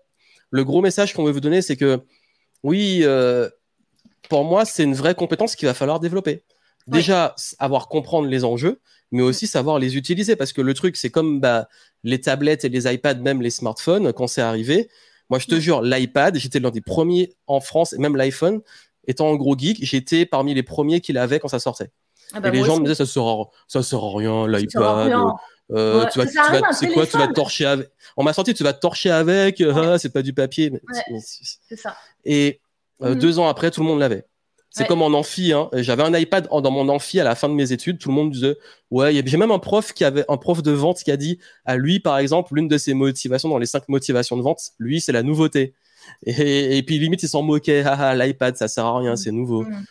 le 0.52 0.64
gros 0.64 0.82
message 0.82 1.14
qu'on 1.14 1.24
veut 1.24 1.32
vous 1.32 1.42
donner, 1.42 1.62
c'est 1.62 1.76
que 1.76 2.00
oui, 2.64 3.02
euh, 3.04 3.50
pour 4.30 4.44
moi, 4.44 4.66
c'est 4.66 4.84
une 4.84 4.96
vraie 4.96 5.16
compétence 5.16 5.56
qu'il 5.56 5.68
va 5.68 5.74
falloir 5.74 6.00
développer. 6.00 6.44
Déjà, 6.88 7.36
avoir 7.58 7.88
comprendre 7.88 8.28
les 8.28 8.44
enjeux, 8.44 8.80
mais 9.12 9.24
aussi 9.24 9.48
savoir 9.48 9.80
les 9.80 9.98
utiliser. 9.98 10.36
Parce 10.36 10.54
que 10.54 10.62
le 10.62 10.74
truc, 10.74 10.98
c'est 10.98 11.10
comme 11.10 11.40
bah, 11.40 11.68
les 12.04 12.22
tablettes 12.22 12.64
et 12.64 12.70
les 12.70 12.92
iPads, 12.92 13.16
même 13.16 13.42
les 13.42 13.50
smartphones, 13.50 14.14
quand 14.14 14.28
c'est 14.28 14.42
arrivé. 14.42 14.90
Moi, 15.30 15.40
je 15.40 15.48
te 15.48 15.60
jure, 15.60 15.82
l'iPad, 15.82 16.38
j'étais 16.38 16.60
l'un 16.60 16.70
des 16.70 16.82
premiers 16.82 17.34
en 17.48 17.60
France, 17.60 17.94
et 17.94 17.98
même 17.98 18.16
l'iPhone, 18.16 18.62
étant 19.08 19.32
un 19.32 19.36
gros 19.36 19.58
geek, 19.58 19.84
j'étais 19.84 20.26
parmi 20.26 20.54
les 20.54 20.64
premiers 20.64 21.02
qui 21.02 21.14
l'avaient 21.14 21.40
quand 21.40 21.48
ça 21.48 21.60
sortait. 21.60 21.90
Ah 22.34 22.40
bah 22.40 22.50
et 22.50 22.52
les 22.52 22.64
gens 22.64 22.78
me 22.78 22.84
disaient, 22.84 22.96
ça 22.96 23.06
sera, 23.06 23.50
ça 23.68 23.82
sert 23.82 24.04
à 24.04 24.18
rien, 24.18 24.48
l'iPad. 24.48 25.12
Euh, 25.72 26.06
tu 26.12 26.20
vas, 26.20 26.28
tu 26.28 26.36
vas, 26.36 26.74
c'est 26.74 26.88
quoi, 26.90 27.08
tu 27.08 27.18
vas 27.18 27.28
torcher 27.28 27.66
avec. 27.66 27.90
On 28.18 28.24
m'a 28.24 28.34
sorti, 28.34 28.54
tu 28.54 28.64
vas 28.64 28.74
torcher 28.74 29.10
avec, 29.10 29.62
ah, 29.62 29.98
c'est 29.98 30.14
pas 30.14 30.22
du 30.22 30.34
papier. 30.34 30.72
c'est 31.20 31.76
ça. 31.76 31.96
Et 32.24 32.62
euh, 33.02 33.16
mhm. 33.16 33.20
deux 33.20 33.40
ans 33.40 33.48
après, 33.48 33.72
tout 33.72 33.82
le 33.82 33.88
monde 33.88 34.00
l'avait. 34.00 34.26
C'est 34.70 34.86
comme 34.88 35.02
en 35.02 35.08
amphi. 35.08 35.54
Hein. 35.54 35.70
J'avais 35.74 36.04
un 36.04 36.14
iPad 36.14 36.50
dans 36.50 36.72
mon 36.72 36.90
amphi 36.90 37.22
à 37.22 37.24
la 37.24 37.36
fin 37.36 37.48
de 37.48 37.54
mes 37.54 37.72
études. 37.72 37.98
Tout 37.98 38.10
le 38.10 38.16
monde 38.16 38.32
disait 38.32 38.58
ouais. 38.92 39.24
J'ai 39.26 39.38
même 39.38 39.52
un 39.52 39.60
prof 39.60 39.94
qui 39.94 40.04
avait 40.04 40.26
un 40.28 40.36
prof 40.36 40.62
de 40.62 40.72
vente 40.72 41.02
qui 41.02 41.12
a 41.12 41.18
dit 41.18 41.40
à 41.64 41.78
lui, 41.78 42.02
par 42.02 42.18
exemple, 42.18 42.54
l'une 42.54 42.68
de 42.68 42.78
ses 42.78 42.94
motivations 42.94 43.48
dans 43.48 43.58
les 43.58 43.68
cinq 43.68 43.88
motivations 43.88 44.36
de 44.36 44.42
vente, 44.42 44.72
lui, 44.78 45.00
c'est 45.00 45.14
la 45.14 45.24
nouveauté. 45.24 45.76
Et, 46.26 46.84
puis 46.86 47.00
limite, 47.00 47.24
il 47.24 47.30
s'en 47.30 47.42
moquait. 47.42 47.84
Ah, 47.86 47.96
ah, 47.98 48.16
L'iPad, 48.16 48.58
ça 48.58 48.68
sert 48.68 48.86
à 48.86 49.00
rien, 49.00 49.16
c'est 49.16 49.32
nouveau. 49.32 49.64
Mm. 49.64 49.86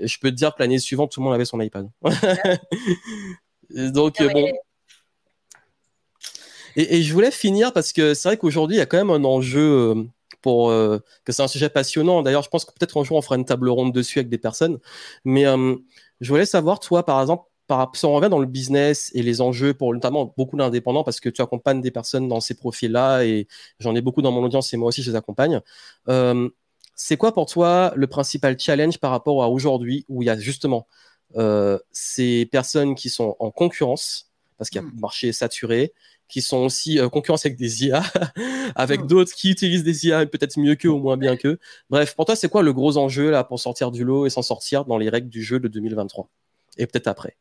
Je 0.00 0.18
peux 0.18 0.30
te 0.30 0.36
dire 0.36 0.54
que 0.54 0.62
l'année 0.62 0.78
suivante, 0.78 1.10
tout 1.10 1.20
le 1.20 1.24
monde 1.24 1.34
avait 1.34 1.46
son 1.46 1.58
iPad. 1.60 1.88
Donc 3.70 4.16
ah 4.20 4.28
bon. 4.28 4.52
Et, 6.78 7.02
je 7.02 7.12
voulais 7.12 7.32
finir 7.32 7.72
parce 7.72 7.92
que 7.92 8.14
c'est 8.14 8.28
vrai 8.28 8.36
qu'aujourd'hui, 8.36 8.76
il 8.76 8.78
y 8.78 8.82
a 8.82 8.86
quand 8.86 8.98
même 8.98 9.10
un 9.10 9.24
enjeu. 9.24 9.60
Euh, 9.60 10.04
pour 10.42 10.70
euh, 10.70 10.98
que 11.24 11.32
c'est 11.32 11.42
un 11.42 11.48
sujet 11.48 11.68
passionnant. 11.68 12.22
D'ailleurs, 12.22 12.42
je 12.42 12.48
pense 12.48 12.64
que 12.64 12.72
peut-être 12.72 12.98
un 13.00 13.04
jour 13.04 13.16
on 13.16 13.22
fera 13.22 13.36
une 13.36 13.44
table 13.44 13.68
ronde 13.68 13.92
dessus 13.92 14.18
avec 14.20 14.28
des 14.28 14.38
personnes. 14.38 14.78
Mais 15.24 15.46
euh, 15.46 15.76
je 16.20 16.28
voulais 16.30 16.46
savoir, 16.46 16.80
toi, 16.80 17.04
par 17.04 17.20
exemple, 17.20 17.44
par, 17.66 17.90
si 17.94 18.04
on 18.06 18.14
revient 18.14 18.30
dans 18.30 18.38
le 18.38 18.46
business 18.46 19.10
et 19.14 19.22
les 19.22 19.40
enjeux 19.40 19.74
pour 19.74 19.92
notamment 19.92 20.32
beaucoup 20.36 20.56
d'indépendants, 20.56 21.04
parce 21.04 21.20
que 21.20 21.28
tu 21.28 21.42
accompagnes 21.42 21.82
des 21.82 21.90
personnes 21.90 22.28
dans 22.28 22.40
ces 22.40 22.54
profils-là 22.54 23.24
et 23.24 23.46
j'en 23.80 23.94
ai 23.94 24.00
beaucoup 24.00 24.22
dans 24.22 24.32
mon 24.32 24.42
audience 24.44 24.72
et 24.72 24.76
moi 24.76 24.88
aussi 24.88 25.02
je 25.02 25.10
les 25.10 25.16
accompagne. 25.16 25.60
Euh, 26.08 26.48
c'est 26.94 27.16
quoi 27.16 27.32
pour 27.32 27.46
toi 27.46 27.92
le 27.96 28.06
principal 28.06 28.58
challenge 28.58 28.98
par 28.98 29.10
rapport 29.10 29.42
à 29.42 29.50
aujourd'hui 29.50 30.04
où 30.08 30.22
il 30.22 30.26
y 30.26 30.30
a 30.30 30.38
justement 30.38 30.86
ces 31.92 32.46
personnes 32.46 32.94
qui 32.94 33.10
sont 33.10 33.36
en 33.38 33.50
concurrence 33.50 34.27
parce 34.58 34.70
qu'il 34.70 34.80
y 34.80 34.84
a 34.84 34.86
un 34.86 34.90
hmm. 34.90 35.00
marché 35.00 35.32
saturé, 35.32 35.94
qui 36.28 36.42
sont 36.42 36.58
aussi 36.58 36.98
euh, 36.98 37.08
concurrence 37.08 37.46
avec 37.46 37.56
des 37.56 37.86
IA, 37.86 38.02
avec 38.74 39.02
hmm. 39.02 39.06
d'autres 39.06 39.32
qui 39.32 39.50
utilisent 39.50 39.84
des 39.84 40.06
IA 40.06 40.26
peut-être 40.26 40.58
mieux 40.58 40.74
qu'eux 40.74 40.88
ou 40.88 40.98
moins 40.98 41.16
bien 41.16 41.36
qu'eux. 41.36 41.58
Bref, 41.88 42.14
pour 42.14 42.26
toi, 42.26 42.36
c'est 42.36 42.48
quoi 42.48 42.62
le 42.62 42.72
gros 42.72 42.98
enjeu 42.98 43.30
là 43.30 43.44
pour 43.44 43.60
sortir 43.60 43.90
du 43.90 44.04
lot 44.04 44.26
et 44.26 44.30
s'en 44.30 44.42
sortir 44.42 44.84
dans 44.84 44.98
les 44.98 45.08
règles 45.08 45.28
du 45.28 45.42
jeu 45.42 45.60
de 45.60 45.68
2023 45.68 46.28
et 46.76 46.86
peut-être 46.86 47.06
après? 47.06 47.36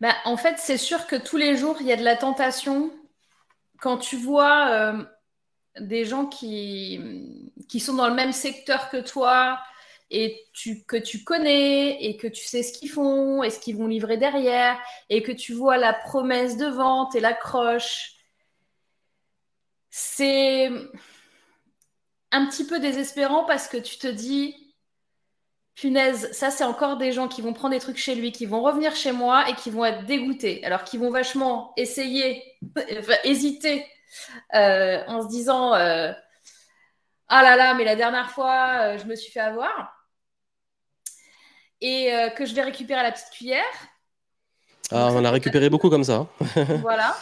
Bah, 0.00 0.14
En 0.24 0.36
fait, 0.36 0.56
c'est 0.58 0.78
sûr 0.78 1.06
que 1.06 1.16
tous 1.16 1.36
les 1.36 1.56
jours, 1.56 1.76
il 1.80 1.86
y 1.86 1.92
a 1.92 1.96
de 1.96 2.04
la 2.04 2.16
tentation. 2.16 2.90
Quand 3.80 3.98
tu 3.98 4.16
vois 4.16 4.70
euh, 4.70 5.04
des 5.80 6.04
gens 6.04 6.26
qui, 6.26 7.50
qui 7.68 7.80
sont 7.80 7.94
dans 7.94 8.08
le 8.08 8.14
même 8.14 8.32
secteur 8.32 8.90
que 8.90 8.98
toi, 8.98 9.58
et 10.10 10.46
tu, 10.52 10.84
que 10.84 10.96
tu 10.96 11.24
connais 11.24 12.02
et 12.04 12.16
que 12.16 12.26
tu 12.26 12.44
sais 12.44 12.62
ce 12.62 12.72
qu'ils 12.72 12.90
font 12.90 13.42
et 13.42 13.50
ce 13.50 13.58
qu'ils 13.60 13.76
vont 13.76 13.86
livrer 13.86 14.16
derrière 14.16 14.78
et 15.10 15.22
que 15.22 15.32
tu 15.32 15.52
vois 15.52 15.76
la 15.76 15.92
promesse 15.92 16.56
de 16.56 16.66
vente 16.66 17.14
et 17.14 17.20
l'accroche, 17.20 18.14
c'est 19.90 20.70
un 22.30 22.46
petit 22.46 22.66
peu 22.66 22.78
désespérant 22.80 23.44
parce 23.44 23.68
que 23.68 23.76
tu 23.76 23.98
te 23.98 24.06
dis, 24.06 24.54
punaise, 25.74 26.30
ça 26.32 26.50
c'est 26.50 26.64
encore 26.64 26.96
des 26.96 27.12
gens 27.12 27.28
qui 27.28 27.42
vont 27.42 27.52
prendre 27.52 27.74
des 27.74 27.80
trucs 27.80 27.96
chez 27.96 28.14
lui, 28.14 28.32
qui 28.32 28.46
vont 28.46 28.62
revenir 28.62 28.96
chez 28.96 29.12
moi 29.12 29.48
et 29.48 29.54
qui 29.54 29.70
vont 29.70 29.84
être 29.84 30.04
dégoûtés. 30.06 30.64
Alors 30.64 30.84
qu'ils 30.84 31.00
vont 31.00 31.10
vachement 31.10 31.72
essayer, 31.76 32.42
hésiter 33.24 33.86
euh, 34.54 35.02
en 35.06 35.22
se 35.22 35.28
disant 35.28 35.74
euh, 35.74 36.12
Ah 37.28 37.42
là 37.42 37.56
là, 37.56 37.74
mais 37.74 37.84
la 37.84 37.96
dernière 37.96 38.30
fois, 38.30 38.80
euh, 38.82 38.98
je 38.98 39.04
me 39.06 39.14
suis 39.14 39.30
fait 39.32 39.40
avoir. 39.40 39.97
Et 41.80 42.10
que 42.36 42.44
je 42.44 42.54
vais 42.54 42.62
récupérer 42.62 43.02
la 43.02 43.12
petite 43.12 43.30
cuillère. 43.30 43.62
Ah, 44.90 45.10
on 45.12 45.24
a 45.24 45.30
récupéré 45.30 45.70
beaucoup 45.70 45.90
comme 45.90 46.04
ça. 46.04 46.26
Hein. 46.40 46.64
voilà. 46.82 47.16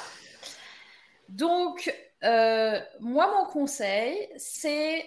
Donc, 1.28 1.92
moi, 2.22 3.32
mon 3.32 3.44
conseil, 3.50 4.28
c'est 4.36 5.04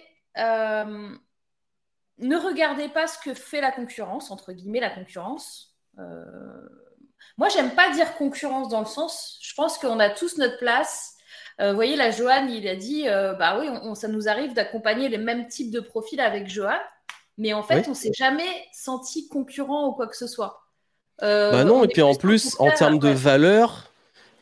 ne 2.20 2.36
regardez 2.36 2.88
pas 2.88 3.06
ce 3.06 3.18
que 3.18 3.34
fait 3.34 3.60
la 3.60 3.72
concurrence, 3.72 4.30
entre 4.30 4.52
guillemets, 4.52 4.80
la 4.80 4.90
concurrence. 4.90 5.74
Euh, 5.98 6.68
moi, 7.38 7.48
j'aime 7.48 7.74
pas 7.74 7.90
dire 7.90 8.14
concurrence 8.14 8.68
dans 8.68 8.80
le 8.80 8.86
sens, 8.86 9.38
je 9.42 9.54
pense 9.54 9.78
qu'on 9.78 9.98
a 9.98 10.10
tous 10.10 10.36
notre 10.38 10.58
place. 10.58 11.16
Euh, 11.60 11.70
vous 11.70 11.76
voyez, 11.76 11.96
la 11.96 12.10
Joanne, 12.10 12.50
il 12.50 12.68
a 12.68 12.76
dit, 12.76 13.08
euh, 13.08 13.34
bah 13.34 13.58
oui, 13.58 13.68
ça 13.94 14.08
nous 14.08 14.28
arrive 14.28 14.52
d'accompagner 14.52 15.08
les 15.08 15.18
mêmes 15.18 15.46
types 15.48 15.70
de 15.70 15.80
profils 15.80 16.20
avec 16.20 16.48
Joanne, 16.48 16.80
mais 17.40 17.54
en 17.54 17.62
fait, 17.62 17.88
on 17.88 17.94
s'est 17.94 18.12
jamais 18.14 18.50
senti 18.72 19.26
concurrent 19.26 19.88
ou 19.88 19.92
quoi 19.92 20.06
que 20.06 20.16
ce 20.16 20.26
soit. 20.26 20.62
bah 21.20 21.64
non, 21.64 21.82
et 21.84 21.88
puis 21.88 22.02
en 22.02 22.14
plus, 22.14 22.54
en 22.60 22.70
termes 22.70 22.98
de 22.98 23.08
valeur, 23.08 23.90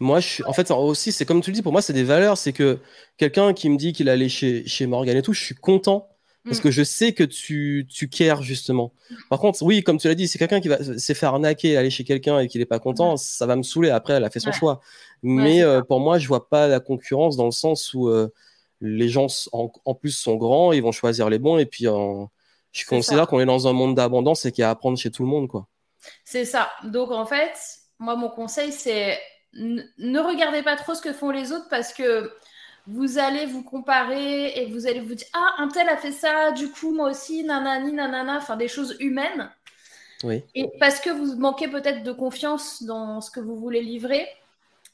moi, 0.00 0.20
je 0.20 0.26
suis, 0.26 0.44
en 0.44 0.52
fait, 0.52 0.70
aussi, 0.70 1.12
c'est 1.12 1.24
comme 1.24 1.40
tu 1.40 1.50
le 1.50 1.54
dis, 1.54 1.62
pour 1.62 1.72
moi, 1.72 1.80
c'est 1.82 1.92
des 1.92 2.04
valeurs. 2.04 2.36
C'est 2.36 2.52
que 2.52 2.78
quelqu'un 3.16 3.52
qui 3.52 3.68
me 3.70 3.76
dit 3.76 3.92
qu'il 3.92 4.08
allait 4.08 4.28
chez, 4.28 4.66
chez 4.66 4.86
Morgan 4.86 5.16
et 5.16 5.22
tout, 5.22 5.32
je 5.32 5.44
suis 5.44 5.54
content 5.54 6.08
parce 6.44 6.58
mm. 6.58 6.62
que 6.62 6.70
je 6.70 6.82
sais 6.82 7.12
que 7.12 7.24
tu, 7.24 7.86
tu 7.88 8.08
cares 8.08 8.42
justement. 8.42 8.92
Par 9.30 9.38
contre, 9.38 9.62
oui, 9.62 9.82
comme 9.82 9.98
tu 9.98 10.08
l'as 10.08 10.14
dit, 10.14 10.26
c'est 10.26 10.38
quelqu'un 10.38 10.60
qui 10.60 10.68
va 10.68 10.78
s'est 10.98 11.14
fait 11.14 11.26
arnaquer, 11.26 11.76
aller 11.76 11.90
chez 11.90 12.04
quelqu'un 12.04 12.40
et 12.40 12.48
qu'il 12.48 12.60
n'est 12.60 12.66
pas 12.66 12.78
content, 12.78 13.16
ça 13.16 13.46
va 13.46 13.54
me 13.56 13.62
saouler. 13.62 13.90
Après, 13.90 14.14
elle 14.14 14.24
a 14.24 14.30
fait 14.30 14.40
son 14.40 14.52
choix. 14.52 14.80
Mais 15.22 15.62
euh, 15.62 15.82
pour 15.82 16.00
moi, 16.00 16.18
je 16.18 16.26
vois 16.26 16.48
pas 16.48 16.66
la 16.66 16.80
concurrence 16.80 17.36
dans 17.36 17.44
le 17.44 17.50
sens 17.50 17.94
où 17.94 18.08
euh, 18.08 18.28
les 18.80 19.08
gens 19.08 19.26
en, 19.52 19.94
plus 19.94 20.12
sont 20.12 20.36
grands, 20.36 20.72
ils 20.72 20.82
vont 20.82 20.92
choisir 20.92 21.28
les 21.28 21.38
bons. 21.38 21.58
Et 21.58 21.66
puis, 21.66 21.86
je 22.72 22.86
considère 22.86 23.26
qu'on 23.26 23.40
est 23.40 23.46
dans 23.46 23.66
un 23.66 23.72
monde 23.72 23.94
d'abondance 23.94 24.44
et 24.44 24.52
qu'il 24.52 24.62
y 24.62 24.64
a 24.64 24.68
à 24.68 24.72
apprendre 24.72 24.98
chez 24.98 25.10
tout 25.10 25.22
le 25.22 25.28
monde. 25.28 25.48
quoi. 25.48 25.66
C'est 26.24 26.44
ça. 26.44 26.70
Donc, 26.84 27.10
en 27.10 27.26
fait, 27.26 27.58
moi, 27.98 28.16
mon 28.16 28.28
conseil, 28.28 28.72
c'est 28.72 29.18
ne 29.54 30.20
regardez 30.20 30.62
pas 30.62 30.76
trop 30.76 30.94
ce 30.94 31.02
que 31.02 31.12
font 31.12 31.30
les 31.30 31.52
autres 31.52 31.68
parce 31.70 31.92
que 31.92 32.30
vous 32.86 33.18
allez 33.18 33.46
vous 33.46 33.62
comparer 33.62 34.58
et 34.58 34.66
vous 34.66 34.86
allez 34.86 35.00
vous 35.00 35.14
dire 35.14 35.26
Ah, 35.34 35.54
un 35.58 35.68
tel 35.68 35.88
a 35.88 35.96
fait 35.96 36.12
ça, 36.12 36.52
du 36.52 36.70
coup, 36.70 36.94
moi 36.94 37.10
aussi, 37.10 37.44
nanani, 37.44 37.92
nanana, 37.92 38.38
enfin 38.38 38.56
des 38.56 38.68
choses 38.68 38.96
humaines. 39.00 39.50
Oui. 40.24 40.42
Et 40.54 40.68
parce 40.80 41.00
que 41.00 41.10
vous 41.10 41.36
manquez 41.38 41.68
peut-être 41.68 42.02
de 42.02 42.12
confiance 42.12 42.82
dans 42.82 43.20
ce 43.20 43.30
que 43.30 43.40
vous 43.40 43.56
voulez 43.56 43.82
livrer. 43.82 44.26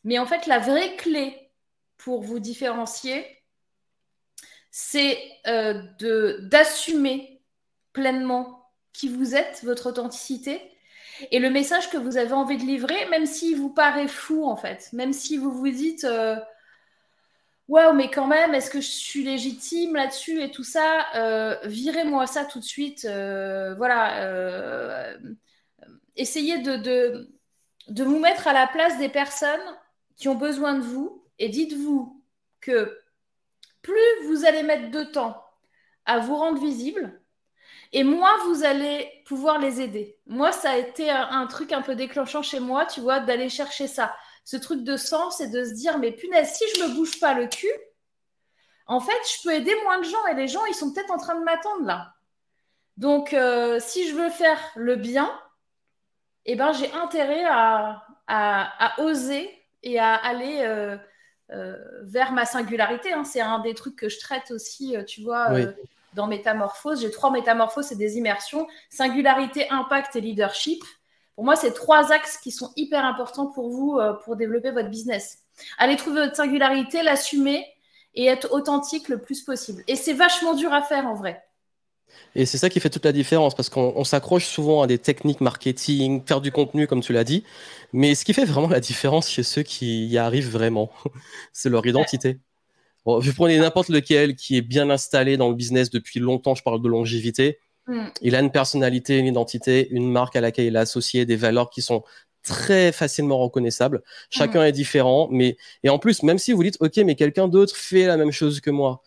Mais 0.03 0.19
en 0.19 0.27
fait, 0.27 0.47
la 0.47 0.59
vraie 0.59 0.97
clé 0.97 1.51
pour 1.97 2.23
vous 2.23 2.39
différencier, 2.39 3.25
c'est 4.71 5.19
euh, 5.47 5.83
d'assumer 6.41 7.34
pleinement 7.95 8.69
qui 8.93 9.09
vous 9.09 9.35
êtes, 9.35 9.63
votre 9.65 9.89
authenticité, 9.89 10.61
et 11.31 11.39
le 11.39 11.49
message 11.49 11.91
que 11.91 11.97
vous 11.97 12.17
avez 12.17 12.33
envie 12.33 12.59
de 12.59 12.65
livrer, 12.65 13.07
même 13.09 13.25
s'il 13.25 13.57
vous 13.57 13.71
paraît 13.71 14.09
fou, 14.09 14.45
en 14.45 14.57
fait, 14.57 14.93
même 14.93 15.15
si 15.15 15.39
vous 15.39 15.53
vous 15.53 15.71
dites. 15.71 16.05
Euh, 16.05 16.37
Waouh, 17.67 17.95
mais 17.95 18.11
quand 18.11 18.27
même, 18.27 18.53
est-ce 18.53 18.71
que 18.71 18.83
je 18.83 18.91
suis 18.91 19.25
légitime 19.25 19.95
là-dessus 19.97 20.43
et 20.43 20.51
tout 20.51 20.65
ça 20.65 21.07
euh, 21.15 21.57
Virez-moi 21.65 22.27
ça 22.27 22.45
tout 22.45 22.59
de 22.59 22.65
suite. 22.65 23.07
Euh, 23.07 23.75
voilà. 23.77 25.15
Essayez 26.17 26.59
de, 26.59 26.77
de, 27.89 28.05
vous 28.05 28.19
mettre 28.19 28.49
à 28.49 28.53
la 28.53 28.67
place 28.67 28.99
des 28.99 29.09
personnes 29.09 29.49
qui 30.17 30.29
ont 30.29 30.35
besoin 30.35 30.75
de 30.75 30.83
vous 30.83 31.25
et 31.39 31.49
dites-vous 31.49 32.23
que 32.61 32.99
plus 33.81 34.27
vous 34.27 34.45
allez 34.45 34.63
mettre 34.63 34.91
de 34.91 35.03
temps 35.03 35.43
à 36.05 36.19
vous 36.19 36.37
rendre 36.37 36.61
visible, 36.61 37.19
et 37.95 38.03
moins 38.03 38.37
vous 38.47 38.65
allez 38.65 39.09
pouvoir 39.25 39.59
les 39.59 39.81
aider. 39.81 40.19
Moi, 40.27 40.51
ça 40.51 40.73
a 40.73 40.77
été 40.77 41.09
un 41.11 41.47
truc 41.47 41.73
un 41.73 41.81
peu 41.81 41.95
déclenchant 41.95 42.43
chez 42.43 42.59
moi, 42.59 42.85
tu 42.87 43.01
vois, 43.01 43.21
d'aller 43.21 43.49
chercher 43.49 43.87
ça 43.87 44.13
ce 44.45 44.57
truc 44.57 44.83
de 44.83 44.97
sens 44.97 45.41
et 45.41 45.49
de 45.49 45.65
se 45.65 45.73
dire, 45.73 45.99
mais 45.99 46.13
punaise, 46.13 46.53
si 46.53 46.65
je 46.75 46.83
me 46.83 46.95
bouge 46.95 47.19
pas 47.19 47.35
le 47.35 47.47
cul, 47.47 47.73
en 48.87 49.01
fait, 49.01 49.13
je 49.13 49.43
peux 49.43 49.55
aider 49.55 49.75
moins 49.85 49.99
de 49.99 50.05
gens 50.05 50.27
et 50.31 50.35
les 50.35 50.49
gens, 50.49 50.65
ils 50.67 50.75
sont 50.75 50.93
peut-être 50.93 51.13
en 51.13 51.17
train 51.17 51.39
de 51.39 51.45
m'attendre 51.45 51.87
là. 51.87 52.13
Donc, 52.97 53.33
euh, 53.33 53.79
si 53.81 54.09
je 54.09 54.15
veux 54.15 54.29
faire 54.29 54.61
le 54.75 54.97
bien, 54.97 55.33
eh 56.45 56.57
ben, 56.57 56.73
j'ai 56.73 56.93
intérêt 56.93 57.45
à, 57.47 58.05
à, 58.27 59.01
oser 59.03 59.51
et 59.85 60.01
à 60.01 60.15
aller 60.15 60.59
euh, 60.63 60.97
euh, 61.53 61.77
vers 62.03 62.33
ma 62.33 62.45
singularité. 62.45 63.13
Hein. 63.13 63.25
C'est 63.25 63.41
un 63.41 63.61
des 63.61 63.75
trucs 63.75 63.97
que 63.97 64.09
je 64.09 64.19
traite 64.19 64.51
aussi, 64.51 64.97
tu 65.07 65.23
vois, 65.23 65.49
dans 66.15 66.27
Métamorphose. 66.27 67.01
J'ai 67.01 67.11
trois 67.11 67.31
métamorphoses 67.31 67.93
et 67.93 67.97
des 67.97 68.17
immersions 68.17 68.67
singularité, 68.91 69.69
impact 69.71 70.17
et 70.17 70.21
leadership. 70.21 70.83
Pour 71.35 71.45
moi, 71.45 71.57
c'est 71.57 71.73
trois 71.73 72.13
axes 72.13 72.39
qui 72.39 72.51
sont 72.51 72.73
hyper 72.77 73.05
importants 73.05 73.47
pour 73.47 73.71
vous 73.71 73.99
euh, 73.99 74.13
pour 74.25 74.37
développer 74.37 74.71
votre 74.71 74.89
business. 74.89 75.39
Allez 75.79 75.97
trouver 75.97 76.23
votre 76.23 76.37
singularité, 76.37 77.03
l'assumer 77.03 77.67
et 78.15 78.27
être 78.27 78.53
authentique 78.53 79.09
le 79.09 79.21
plus 79.21 79.43
possible. 79.43 79.83
Et 79.89 79.97
c'est 79.97 80.13
vachement 80.13 80.55
dur 80.55 80.73
à 80.73 80.83
faire 80.83 81.07
en 81.07 81.15
vrai. 81.15 81.43
Et 82.37 82.47
c'est 82.47 82.59
ça 82.59 82.69
qui 82.69 82.79
fait 82.81 82.91
toute 82.91 83.05
la 83.05 83.13
différence 83.13 83.55
parce 83.55 83.69
qu'on 83.69 84.05
s'accroche 84.05 84.47
souvent 84.47 84.83
à 84.83 84.87
des 84.87 84.99
techniques 84.99 85.41
marketing, 85.41 86.23
faire 86.25 86.41
du 86.41 86.53
contenu 86.53 86.87
comme 86.87 87.01
tu 87.01 87.13
l'as 87.13 87.25
dit. 87.25 87.45
Mais 87.93 88.15
ce 88.15 88.25
qui 88.25 88.33
fait 88.35 88.45
vraiment 88.45 88.69
la 88.69 88.81
différence 88.81 89.29
chez 89.29 89.43
ceux 89.43 89.63
qui 89.63 90.07
y 90.07 90.19
arrivent 90.19 90.51
vraiment, 90.51 90.91
c'est 91.53 91.71
leur 91.71 91.85
identité. 91.87 92.39
Bon, 93.05 93.19
vous 93.19 93.33
prenez 93.35 93.59
n'importe 93.59 93.89
lequel 93.89 94.35
qui 94.35 94.57
est 94.57 94.63
bien 94.63 94.89
installé 94.91 95.37
dans 95.37 95.49
le 95.49 95.55
business 95.55 95.91
depuis 95.91 96.21
longtemps, 96.21 96.55
je 96.55 96.63
parle 96.63 96.81
de 96.81 96.89
longévité, 96.89 97.59
Mm. 97.87 98.07
Il 98.23 98.35
a 98.35 98.41
une 98.41 98.51
personnalité, 98.51 99.19
une 99.19 99.27
identité, 99.27 99.89
une 99.91 100.11
marque 100.11 100.37
à 100.37 100.41
laquelle 100.41 100.67
il 100.67 100.77
est 100.77 100.79
associé, 100.79 101.27
des 101.27 101.37
valeurs 101.37 101.71
qui 101.71 101.83
sont 101.83 102.03
très 102.43 102.93
facilement 102.93 103.39
reconnaissables. 103.39 104.03
Chacun 104.31 104.63
mm. 104.63 104.67
est 104.67 104.73
différent, 104.73 105.29
mais 105.31 105.57
et 105.83 105.89
en 105.89 105.99
plus, 105.99 106.23
même 106.23 106.39
si 106.39 106.53
vous 106.53 106.63
dites 106.63 106.77
OK, 106.81 106.97
mais 106.99 107.15
quelqu'un 107.15 107.49
d'autre 107.49 107.77
fait 107.77 108.07
la 108.07 108.17
même 108.17 108.33
chose 108.33 108.61
que 108.61 108.71
moi, 108.71 109.03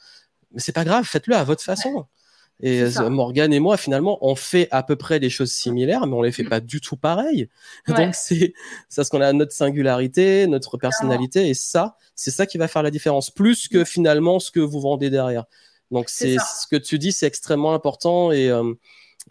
mais 0.52 0.60
c'est 0.60 0.72
pas 0.72 0.86
grave, 0.86 1.06
faites-le 1.06 1.36
à 1.36 1.43
votre 1.43 1.64
façon. 1.64 2.06
Et 2.62 2.84
Morgan 3.10 3.53
et 3.53 3.60
moi, 3.60 3.78
finalement, 3.78 4.18
on 4.22 4.36
fait 4.36 4.68
à 4.72 4.82
peu 4.82 4.95
près 4.95 5.20
des 5.20 5.30
choses 5.30 5.51
similaires, 5.51 6.08
mais 6.08 6.16
on 6.16 6.24
les 6.24 6.32
fait 6.32 6.43
mm. 6.43 6.49
pas 6.49 6.60
du 6.60 6.82
tout 6.82 6.97
pareil. 6.97 7.49
Donc 7.88 8.16
c'est 8.16 8.53
ça 8.89 9.03
ce 9.03 9.12
qu'on 9.12 9.22
a 9.22 9.32
notre 9.34 9.51
singularité, 9.51 10.47
notre 10.47 10.78
personnalité, 10.78 11.49
et 11.49 11.53
ça, 11.53 11.97
c'est 12.16 12.32
ça 12.32 12.45
qui 12.45 12.58
va 12.58 12.68
faire 12.68 12.84
la 12.84 12.91
différence, 12.91 13.30
plus 13.30 13.68
que 13.68 13.84
finalement 13.84 14.39
ce 14.39 14.49
que 14.49 14.60
vous 14.60 14.80
vendez 14.80 15.10
derrière. 15.10 15.45
Donc 15.91 16.10
c'est 16.10 16.38
ce 16.38 16.68
que 16.70 16.76
tu 16.76 16.97
dis, 16.97 17.12
c'est 17.12 17.28
extrêmement 17.28 17.74
important 17.74 18.32
et 18.32 18.49
euh, 18.49 18.74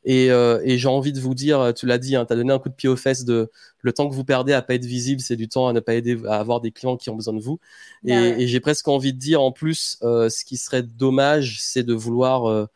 euh, 0.09 0.61
et, 0.63 0.79
j'ai 0.79 0.89
envie 0.89 1.13
de 1.13 1.21
vous 1.21 1.35
dire, 1.35 1.73
tu 1.75 1.87
l'as 1.87 1.99
dit, 1.99 2.17
hein, 2.17 2.25
tu 2.27 2.33
as 2.33 2.37
donné 2.37 2.53
un 2.53 2.59
coup 2.59 2.69
de 2.69 2.75
pied 2.75 2.89
aux 2.89 2.97
fesses 2.97 3.25
de 3.25 3.51
le 3.81 3.93
temps 3.93 4.09
que 4.09 4.15
vous 4.15 4.25
perdez 4.25 4.53
à 4.53 4.63
pas 4.63 4.75
être 4.75 4.85
visible, 4.85 5.21
c'est 5.21 5.37
du 5.37 5.49
temps 5.49 5.69
à 5.69 5.73
ne 5.73 5.81
pas 5.81 5.95
aider 5.95 6.19
à 6.29 6.37
avoir 6.39 6.61
des 6.61 6.71
clients 6.71 6.97
qui 6.97 7.11
ont 7.11 7.17
besoin 7.17 7.35
de 7.35 7.41
vous. 7.41 7.59
et, 8.05 8.15
bah 8.15 8.47
j'ai 8.47 8.61
presque 8.61 8.87
envie 8.89 9.13
de 9.13 9.19
dire 9.19 9.43
en 9.43 9.53
plus, 9.53 9.99
euh, 10.03 10.29
ce 10.29 10.45
qui 10.45 10.57
serait 10.57 10.83
dommage, 10.83 11.59
c'est 11.61 11.83
de 11.83 11.95
vouloir 11.95 12.69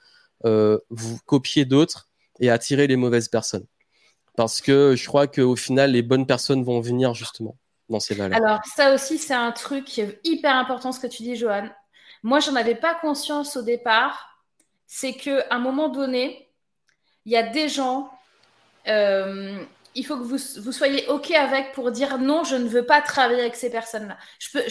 vous 0.45 1.18
copier 1.26 1.64
d'autres 1.64 2.09
et 2.41 2.51
attirer 2.51 2.86
les 2.86 2.97
mauvaises 2.97 3.28
personnes. 3.28 3.66
Parce 4.36 4.61
que 4.61 4.97
je 4.97 5.07
crois 5.07 5.26
qu'au 5.26 5.57
final, 5.57 5.93
les 5.93 6.03
bonnes 6.03 6.26
personnes 6.26 6.64
vont 6.64 6.80
venir 6.80 7.14
justement 7.14 7.57
dans 7.88 8.01
ces 8.01 8.14
valeurs. 8.14 8.38
Alors 8.38 8.61
ça 8.64 8.95
aussi, 8.95 9.18
c'est 9.18 9.34
un 9.34 9.53
truc 9.53 10.01
hyper 10.24 10.57
important 10.57 10.93
ce 10.93 11.01
que 11.01 11.07
tu 11.07 11.22
dis, 11.22 11.36
Johan. 11.36 11.68
Moi, 12.22 12.41
j'en 12.41 12.55
avais 12.55 12.74
pas 12.74 12.95
conscience 12.95 13.57
au 13.57 13.62
départ. 13.62 14.38
C'est 14.86 15.12
qu'à 15.12 15.45
un 15.51 15.59
moment 15.59 15.88
donné, 15.88 16.49
il 17.26 17.32
y 17.32 17.36
a 17.36 17.43
des 17.43 17.68
gens, 17.68 18.11
euh, 18.88 19.62
il 19.95 20.07
faut 20.07 20.16
que 20.16 20.22
vous, 20.22 20.38
vous, 20.62 20.72
soyez 20.72 21.07
OK 21.09 21.30
avec 21.32 21.72
pour 21.72 21.91
dire 21.91 22.18
non, 22.18 22.45
je 22.45 22.57
ne 22.57 22.68
veux 22.68 22.86
pas 22.86 23.01
travailler 23.01 23.41
avec 23.41 23.57
ces 23.57 23.70
personnes-là. 23.70 24.16
Je 24.38 24.49
peux, 24.53 24.62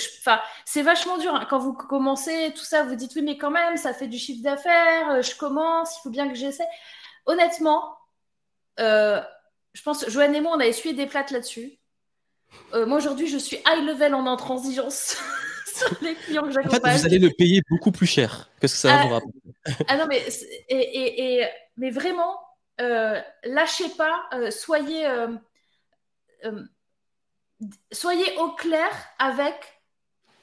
c'est 0.65 0.81
vachement 0.81 1.17
dur. 1.17 1.35
Hein. 1.35 1.45
Quand 1.49 1.59
vous 1.59 1.73
commencez 1.73 2.53
tout 2.55 2.63
ça, 2.63 2.83
vous 2.83 2.95
dites 2.95 3.11
oui, 3.15 3.21
mais 3.21 3.37
quand 3.37 3.51
même, 3.51 3.75
ça 3.77 3.93
fait 3.93 4.07
du 4.07 4.17
chiffre 4.17 4.41
d'affaires, 4.41 5.09
euh, 5.11 5.21
je 5.21 5.35
commence, 5.35 5.97
il 5.97 6.01
faut 6.03 6.09
bien 6.09 6.29
que 6.29 6.35
j'essaie. 6.35 6.67
Honnêtement, 7.25 7.97
euh, 8.79 9.21
je 9.73 9.81
pense, 9.81 10.09
Joanne 10.09 10.35
et 10.35 10.41
moi, 10.41 10.53
on 10.55 10.59
a 10.59 10.67
essuyé 10.67 10.95
des 10.95 11.05
plates 11.05 11.31
là-dessus. 11.31 11.77
moi, 12.73 12.97
aujourd'hui, 12.97 13.27
je 13.27 13.37
suis 13.37 13.57
high 13.67 13.85
level 13.85 14.15
en 14.15 14.25
intransigeance. 14.25 15.17
les 16.01 16.15
clients 16.15 16.43
que 16.43 16.51
j'accompagne. 16.51 16.79
En 16.81 16.93
fait, 16.93 16.99
vous 16.99 17.05
allez 17.05 17.19
le 17.19 17.29
payer 17.29 17.61
beaucoup 17.69 17.91
plus 17.91 18.07
cher 18.07 18.49
que 18.59 18.67
ce 18.67 18.73
que 18.73 18.79
ça 18.79 18.95
va 18.95 19.03
vous 19.03 19.13
rapporter? 19.13 19.39
ah 19.87 19.97
non, 19.97 20.05
mais, 20.07 20.25
et, 20.69 21.39
et, 21.39 21.47
mais 21.77 21.91
vraiment, 21.91 22.35
euh, 22.35 22.48
lâchez 23.43 23.89
pas, 23.89 24.25
euh, 24.33 24.51
soyez, 24.51 25.05
euh, 25.07 26.63
soyez 27.91 28.37
au 28.37 28.51
clair 28.51 28.89
avec 29.17 29.81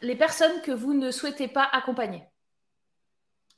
les 0.03 0.17
personnes 0.17 0.61
que 0.63 0.73
vous 0.73 0.95
ne 0.95 1.11
souhaitez 1.11 1.49
pas 1.49 1.69
accompagner. 1.73 2.25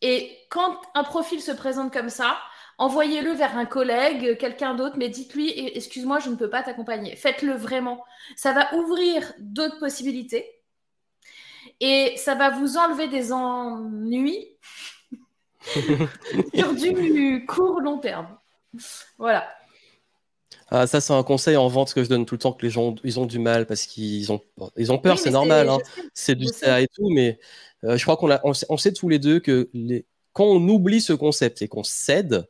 Et 0.00 0.38
quand 0.50 0.80
un 0.94 1.02
profil 1.02 1.42
se 1.42 1.50
présente 1.50 1.92
comme 1.92 2.08
ça, 2.08 2.38
envoyez-le 2.78 3.32
vers 3.32 3.58
un 3.58 3.66
collègue, 3.66 4.38
quelqu'un 4.38 4.74
d'autre, 4.74 4.96
mais 4.96 5.08
dites-lui, 5.08 5.50
excuse-moi, 5.76 6.20
je 6.20 6.30
ne 6.30 6.36
peux 6.36 6.48
pas 6.48 6.62
t'accompagner. 6.62 7.16
Faites-le 7.16 7.54
vraiment. 7.54 8.04
Ça 8.36 8.52
va 8.52 8.72
ouvrir 8.74 9.32
d'autres 9.40 9.80
possibilités 9.80 10.48
et 11.80 12.16
ça 12.16 12.36
va 12.36 12.50
vous 12.50 12.76
enlever 12.76 13.08
des 13.08 13.32
ennuis 13.32 14.46
sur 16.54 16.74
du 16.74 17.44
court 17.46 17.80
long 17.80 17.98
terme. 17.98 18.37
Voilà. 19.18 19.48
Ah, 20.70 20.86
ça, 20.86 21.00
c'est 21.00 21.12
un 21.12 21.22
conseil 21.22 21.56
en 21.56 21.68
vente 21.68 21.94
que 21.94 22.04
je 22.04 22.08
donne 22.08 22.26
tout 22.26 22.34
le 22.34 22.40
temps 22.40 22.52
que 22.52 22.64
les 22.64 22.70
gens 22.70 22.94
ils 23.02 23.18
ont 23.18 23.26
du 23.26 23.38
mal 23.38 23.66
parce 23.66 23.86
qu'ils 23.86 24.30
ont, 24.32 24.40
ils 24.76 24.92
ont 24.92 24.98
peur, 24.98 25.18
c'est 25.18 25.30
normal. 25.30 25.68
Hein. 25.68 25.78
C'est 26.12 26.34
du 26.34 26.46
ça 26.46 26.80
et 26.80 26.88
tout, 26.88 27.08
mais 27.10 27.38
euh, 27.84 27.96
je 27.96 28.02
crois 28.02 28.16
qu'on 28.16 28.30
on, 28.30 28.52
on, 28.68 28.76
sait 28.76 28.92
tous 28.92 29.08
les 29.08 29.18
deux 29.18 29.40
que 29.40 29.70
les, 29.72 30.04
quand 30.32 30.44
on 30.44 30.68
oublie 30.68 31.00
ce 31.00 31.14
concept 31.14 31.62
et 31.62 31.68
qu'on 31.68 31.84
cède, 31.84 32.46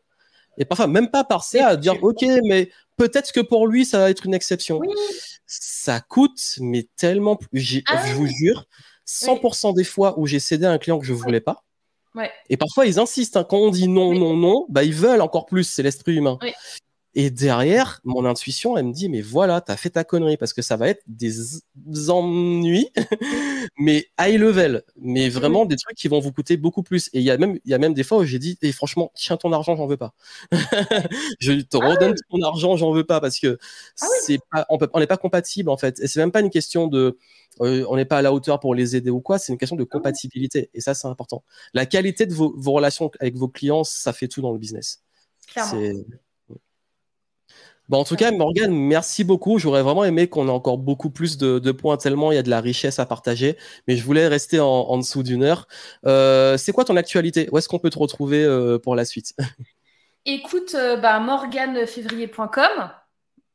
et 0.57 0.65
parfois 0.65 0.89
même 0.89 1.11
pas 1.11 1.23
par 1.23 1.45
ça 1.45 1.69
à 1.69 1.77
dire 1.77 2.03
ok, 2.03 2.25
mais 2.45 2.71
peut-être 2.97 3.31
que 3.31 3.41
pour 3.41 3.69
lui 3.69 3.85
ça 3.85 3.99
va 3.99 4.11
être 4.11 4.27
une 4.27 4.35
exception. 4.35 4.81
Ça 5.47 6.01
coûte, 6.01 6.57
mais 6.61 6.89
tellement 6.97 7.37
plus. 7.37 7.83
Ah 7.87 8.05
je 8.05 8.15
vous 8.15 8.27
jure, 8.27 8.67
100% 9.07 9.75
des 9.75 9.85
fois 9.85 10.19
où 10.19 10.27
j'ai 10.27 10.41
cédé 10.41 10.67
à 10.67 10.73
un 10.73 10.79
client 10.79 10.99
que 10.99 11.07
je 11.07 11.13
voulais 11.13 11.41
pas. 11.41 11.65
Et 12.49 12.57
parfois 12.57 12.87
ils 12.87 12.99
insistent. 12.99 13.37
Hein. 13.37 13.45
Quand 13.49 13.59
on 13.59 13.71
dit 13.71 13.89
non, 13.89 14.15
non, 14.15 14.37
non, 14.37 14.67
bah 14.69 14.85
ils 14.85 14.95
veulent 14.95 15.21
encore 15.21 15.47
plus. 15.47 15.65
C'est 15.65 15.83
l'esprit 15.83 16.15
humain. 16.15 16.39
Et 17.15 17.31
derrière, 17.31 18.01
mon 18.05 18.25
intuition, 18.25 18.77
elle 18.77 18.87
me 18.87 18.93
dit, 18.93 19.09
mais 19.09 19.23
voilà, 19.23 19.61
t'as 19.61 19.77
fait 19.77 19.91
ta 19.91 20.05
connerie 20.05 20.37
parce 20.37 20.53
que 20.53 20.63
ça 20.63 20.77
va 20.77 20.89
être 20.89 21.03
des 21.07 22.11
ennuis, 22.11 22.91
mais 23.79 24.09
high 24.21 24.39
level, 24.39 24.85
mais 25.01 25.29
vraiment 25.29 25.65
des 25.65 25.77
trucs 25.77 25.97
qui 25.97 26.09
vont 26.09 26.21
vous 26.21 26.33
coûter 26.33 26.57
beaucoup 26.57 26.83
plus. 26.83 27.09
Et 27.15 27.21
il 27.21 27.25
y 27.25 27.31
a 27.31 27.39
même, 27.39 27.59
il 27.65 27.71
y 27.71 27.75
a 27.75 27.79
même 27.79 27.95
des 27.95 28.03
fois 28.03 28.19
où 28.19 28.25
j'ai 28.25 28.39
dit, 28.39 28.59
et 28.61 28.73
franchement, 28.73 29.11
tiens 29.15 29.37
ton 29.37 29.53
argent, 29.53 29.75
j'en 29.75 29.87
veux 29.87 29.97
pas. 29.97 30.15
je 31.41 31.61
te 31.61 31.79
ah 31.81 31.89
redonne 31.89 32.15
ton 32.31 32.43
argent, 32.43 32.77
j'en 32.77 32.93
veux 32.93 33.05
pas 33.05 33.21
parce 33.21 33.39
que 33.39 33.59
ah 34.01 34.07
c'est 34.23 34.39
pas, 34.51 34.67
on 34.69 34.77
peut, 34.79 34.89
on 34.93 35.01
n'est 35.01 35.07
pas 35.07 35.17
compatible 35.17 35.71
en 35.71 35.79
fait. 35.79 35.99
Et 36.01 36.09
c'est 36.09 36.21
même 36.21 36.33
pas 36.33 36.41
une 36.41 36.51
question 36.51 36.89
de, 36.89 37.19
euh, 37.63 37.85
on 37.89 37.97
n'est 37.97 38.05
pas 38.05 38.19
à 38.19 38.23
la 38.23 38.33
hauteur 38.33 38.61
pour 38.61 38.75
les 38.75 38.97
aider 38.97 39.11
ou 39.11 39.21
quoi, 39.21 39.39
c'est 39.39 39.53
une 39.53 39.59
question 39.59 39.77
de 39.77 39.85
ah 39.85 39.91
compatibilité. 39.91 40.71
Et 40.75 40.81
ça, 40.81 40.95
c'est 40.95 41.09
important. 41.09 41.43
La 41.73 41.87
qualité 41.87 42.27
de 42.27 42.35
vos, 42.35 42.55
vos 42.57 42.73
relations 42.73 43.11
avec 43.19 43.37
vos 43.37 43.49
clients, 43.49 43.83
ça 43.83 44.13
fait 44.13 44.29
tout 44.29 44.43
dans 44.43 44.53
le 44.53 44.59
business. 44.59 45.03
Clairement. 45.49 46.05
Bon, 47.89 47.99
en 47.99 48.05
tout 48.05 48.17
cas, 48.17 48.31
Morgane, 48.33 48.75
merci 48.75 49.25
beaucoup. 49.25 49.59
J'aurais 49.59 49.83
vraiment 49.83 50.05
aimé 50.05 50.29
qu'on 50.29 50.49
ait 50.49 50.51
encore 50.51 50.77
beaucoup 50.77 51.09
plus 51.09 51.39
de, 51.39 51.73
points, 51.73 51.97
tellement 51.97 52.31
il 52.33 52.35
y 52.35 52.39
a 52.39 52.43
de 52.43 52.51
la 52.51 52.61
richesse 52.61 52.99
à 52.99 53.07
partager. 53.07 53.57
Mais 53.87 53.97
je 53.97 54.05
voulais 54.05 54.29
rester 54.29 54.61
en, 54.61 54.99
dessous 54.99 55.23
d'une 55.23 55.43
heure. 55.43 55.67
Euh, 56.07 56.59
c'est 56.59 56.73
quoi 56.73 56.85
ton 56.85 56.97
actualité? 56.97 57.49
Où 57.51 57.59
est-ce 57.59 57.69
qu'on 57.69 57.79
peut 57.79 57.91
te 57.91 57.99
retrouver 57.99 58.45
euh, 58.45 58.79
pour 58.79 58.95
la 58.95 59.07
suite? 59.07 59.35
Écoute, 60.27 60.75
euh, 60.75 60.97
bah, 60.97 61.19
morganefévrier.com. 61.21 62.91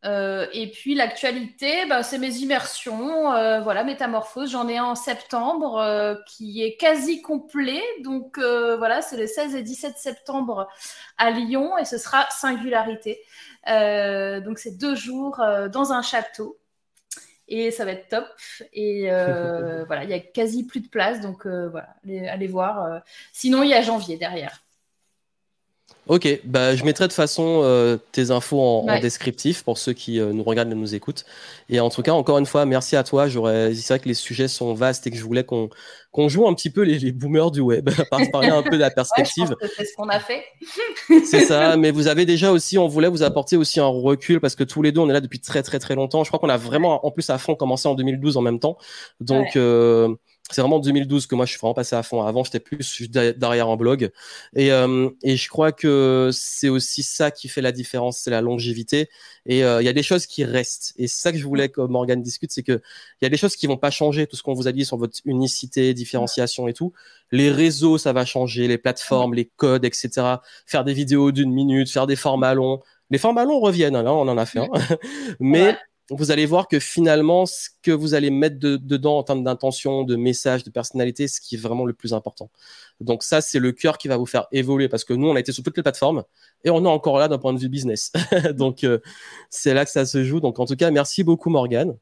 et 0.04 0.72
puis 0.74 0.96
l'actualité, 0.96 1.86
bah, 1.88 2.04
c'est 2.04 2.18
mes 2.18 2.36
immersions, 2.38 3.32
voilà, 3.62 3.84
métamorphose. 3.84 4.52
J'en 4.52 4.68
ai 4.68 4.78
un 4.78 4.86
en 4.86 4.96
septembre 4.96 6.18
qui 6.28 6.62
est 6.64 6.76
quasi 6.78 7.22
complet. 7.22 7.82
Donc 8.04 8.38
voilà, 8.38 9.02
c'est 9.02 9.18
le 9.18 9.28
16 9.28 9.56
et 9.56 9.64
17 9.64 9.98
septembre 9.98 10.68
à 11.18 11.32
Lyon 11.32 11.78
et 11.78 11.86
ce 11.86 11.98
sera 11.98 12.26
singularité. 12.30 13.20
Euh, 13.70 14.42
donc 14.42 14.60
c'est 14.60 14.78
deux 14.78 14.96
jours 14.96 15.40
euh, 15.40 15.70
dans 15.70 15.94
un 15.94 16.02
château 16.02 16.60
et 17.48 17.72
ça 17.72 17.86
va 17.86 17.92
être 17.92 18.10
top. 18.10 18.28
Et 18.74 19.12
euh, 19.12 19.86
voilà, 19.88 20.04
il 20.04 20.10
y 20.10 20.14
a 20.14 20.20
quasi 20.20 20.66
plus 20.66 20.82
de 20.82 20.88
place, 20.88 21.22
donc 21.22 21.46
voilà, 21.46 21.96
allez, 22.30 22.48
voir. 22.48 23.02
Sinon, 23.32 23.64
il 23.64 23.70
y 23.70 23.74
a 23.74 23.82
janvier 23.82 24.18
derrière. 24.18 24.63
Ok, 26.08 26.28
bah, 26.44 26.76
je 26.76 26.84
mettrai 26.84 27.08
de 27.08 27.14
façon 27.14 27.62
euh, 27.64 27.98
tes 28.12 28.30
infos 28.30 28.60
en, 28.60 29.00
descriptif 29.00 29.64
pour 29.64 29.78
ceux 29.78 29.94
qui 29.94 30.20
euh, 30.20 30.34
nous 30.34 30.44
regardent 30.44 30.72
et 30.72 30.76
nous 30.76 30.96
écoutent. 30.96 31.24
Et 31.70 31.80
en 31.80 31.90
tout 31.90 32.02
cas, 32.02 32.12
encore 32.12 32.38
une 32.38 32.46
fois, 32.46 32.66
merci 32.66 32.98
à 32.98 33.04
toi. 33.04 33.30
J'aurais, 33.30 33.74
c'est 33.74 33.94
vrai 33.94 34.00
que 34.00 34.10
les 34.10 34.14
sujets 34.14 34.50
sont 34.50 34.74
vastes 34.74 35.08
et 35.08 35.12
que 35.12 35.18
je 35.18 35.24
voulais 35.24 35.46
qu'on 35.46 35.70
qu'on 36.12 36.30
joue 36.30 36.48
un 36.48 36.54
petit 36.54 36.70
peu 36.70 36.84
les, 36.84 37.00
les 37.00 37.12
boomers 37.12 37.50
du 37.50 37.60
web, 37.60 37.90
parler 38.32 38.50
un 38.50 38.62
peu 38.62 38.72
de 38.72 38.82
la 38.82 38.92
perspective. 38.92 39.56
c'est 39.76 39.84
ce 39.84 39.96
qu'on 39.96 40.10
a 40.10 40.20
fait. 40.20 40.44
c'est 41.26 41.46
ça, 41.46 41.76
mais 41.76 41.90
vous 41.90 42.08
avez 42.08 42.26
déjà 42.26 42.52
aussi, 42.52 42.78
on 42.78 42.88
voulait 42.88 43.08
vous 43.08 43.24
apporter 43.24 43.58
aussi 43.58 43.80
un 43.80 43.88
recul 43.88 44.40
parce 44.40 44.56
que 44.56 44.64
tous 44.64 44.84
les 44.84 44.92
deux, 44.92 45.02
on 45.02 45.10
est 45.10 45.14
là 45.14 45.22
depuis 45.22 45.40
très 45.40 45.64
très 45.64 45.80
très 45.80 45.96
longtemps. 45.96 46.24
Je 46.24 46.30
crois 46.30 46.40
qu'on 46.40 46.50
a 46.50 46.58
vraiment, 46.58 47.04
en 47.04 47.10
plus 47.10 47.30
à 47.32 47.40
fond, 47.40 47.56
commencé 47.56 47.88
en 47.88 47.96
2012 47.96 48.38
en 48.38 48.42
même 48.42 48.60
temps. 48.60 48.78
Donc 49.22 49.56
euh, 49.56 50.14
c'est 50.52 50.62
vraiment 50.62 50.80
2012 50.80 51.26
que 51.26 51.36
moi 51.36 51.46
je 51.46 51.52
suis 51.52 51.60
vraiment 51.60 51.74
passé 51.74 51.96
à 51.96 52.04
fond. 52.04 52.22
Avant, 52.22 52.44
j'étais 52.44 52.60
plus 52.60 53.10
derrière 53.10 53.70
un 53.70 53.78
blog. 53.78 54.12
Et, 54.56 54.72
euh, 54.74 55.10
et 55.24 55.38
je 55.38 55.48
crois 55.50 55.72
que 55.72 56.32
c'est 56.34 56.68
aussi 56.68 57.02
ça 57.02 57.32
qui 57.32 57.48
fait 57.48 57.62
la 57.62 57.72
différence, 57.72 58.18
c'est 58.18 58.30
la 58.30 58.42
longévité. 58.42 59.10
Et 59.46 59.64
euh, 59.64 59.82
il 59.82 59.86
y 59.86 59.90
a 59.90 59.94
des 59.94 60.04
choses 60.04 60.26
qui 60.26 60.44
restent. 60.44 60.94
Et 60.98 61.08
c'est 61.08 61.22
ça 61.22 61.32
que 61.32 61.38
je 61.38 61.46
voulais 61.46 61.70
que 61.70 61.82
Morgan 61.82 62.22
discute, 62.22 62.52
c'est 62.52 62.62
que 62.62 62.82
il 63.22 63.24
y 63.24 63.26
a 63.26 63.30
des 63.30 63.38
choses 63.38 63.56
qui 63.56 63.68
vont 63.68 63.78
pas 63.78 63.90
changer. 63.90 64.28
Tout 64.28 64.36
ce 64.36 64.44
qu'on 64.44 64.54
vous 64.54 64.68
a 64.68 64.74
dit 64.74 64.84
sur 64.86 64.98
votre 64.98 65.18
unicité, 65.26 65.94
différenciation 65.94 66.68
et 66.68 66.74
tout. 66.74 66.92
Les 67.32 67.50
réseaux, 67.50 67.98
ça 67.98 68.12
va 68.12 68.26
changer, 68.26 68.68
les 68.68 68.78
plateformes, 68.78 69.34
les 69.34 69.46
codes, 69.56 69.86
etc. 69.86 70.10
Faire 70.66 70.84
des 70.84 70.94
vidéos 70.94 71.32
d'une 71.32 71.54
minute, 71.54 71.90
faire 71.90 72.06
des 72.06 72.18
formats 72.18 72.54
longs. 72.54 72.82
Les 73.10 73.18
formats 73.18 73.46
longs 73.46 73.62
reviennent. 73.62 73.96
Hein, 73.96 74.04
là, 74.04 74.14
on 74.14 74.28
en 74.28 74.38
a 74.38 74.46
fait 74.46 74.60
un. 74.60 74.68
Mais 75.40 75.78
vous 76.10 76.32
allez 76.32 76.46
voir 76.46 76.68
que 76.68 76.80
finalement, 76.80 77.46
ce 77.46 77.70
que 77.82 77.92
vous 77.92 78.14
allez 78.14 78.30
mettre 78.30 78.58
dedans 78.60 79.18
en 79.20 79.24
termes 79.24 79.44
d'intention, 79.44 80.04
de 80.04 80.16
message, 80.16 80.64
de 80.64 80.70
personnalité, 80.70 81.28
ce 81.28 81.40
qui 81.40 81.56
est 81.56 81.58
vraiment 81.58 81.86
le 81.86 81.94
plus 81.94 82.14
important. 82.14 82.50
Donc 83.00 83.24
ça, 83.24 83.42
c'est 83.42 83.60
le 83.60 83.72
cœur 83.72 83.98
qui 83.98 84.08
va 84.08 84.18
vous 84.18 84.26
faire 84.26 84.48
évoluer 84.52 84.90
parce 84.90 85.06
que 85.06 85.14
nous, 85.14 85.30
on 85.30 85.36
a 85.36 85.40
été 85.40 85.52
sur 85.52 85.64
toutes 85.64 85.78
les 85.78 85.84
plateformes 85.84 86.24
et 86.64 86.70
on 86.70 86.84
est 86.84 86.90
encore 86.90 87.20
là 87.20 87.28
d'un 87.28 87.38
point 87.38 87.54
de 87.54 87.60
vue 87.60 87.70
business. 87.70 88.12
Donc 88.54 88.84
euh, 88.84 89.00
c'est 89.50 89.74
là 89.74 89.86
que 89.86 89.92
ça 89.92 90.06
se 90.06 90.24
joue. 90.24 90.40
Donc 90.40 90.60
en 90.60 90.66
tout 90.66 90.76
cas, 90.76 90.92
merci 90.92 91.24
beaucoup 91.24 91.50
Morgane. 91.50 91.98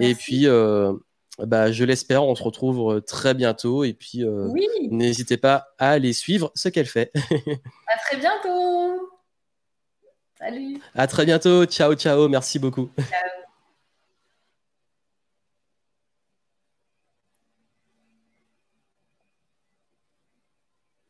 Et 0.00 0.16
puis, 0.16 0.48
euh, 0.48 0.92
bah, 1.38 1.70
je 1.70 1.84
l'espère, 1.84 2.24
on 2.24 2.34
se 2.34 2.42
retrouve 2.42 2.94
euh, 2.94 3.00
très 3.00 3.32
bientôt. 3.34 3.84
Et 3.84 3.92
puis, 3.92 4.24
n'hésitez 4.90 5.36
pas 5.36 5.68
à 5.78 5.90
aller 5.90 6.12
suivre 6.12 6.50
ce 6.56 6.68
qu'elle 6.68 6.86
fait. 6.86 7.12
à 7.14 7.98
très 7.98 8.16
bientôt. 8.16 9.13
Salut. 10.44 10.78
À 10.94 11.06
très 11.06 11.24
bientôt. 11.24 11.64
Ciao, 11.64 11.94
ciao. 11.94 12.28
Merci 12.28 12.58
beaucoup. 12.58 12.90
Ciao. 12.98 13.43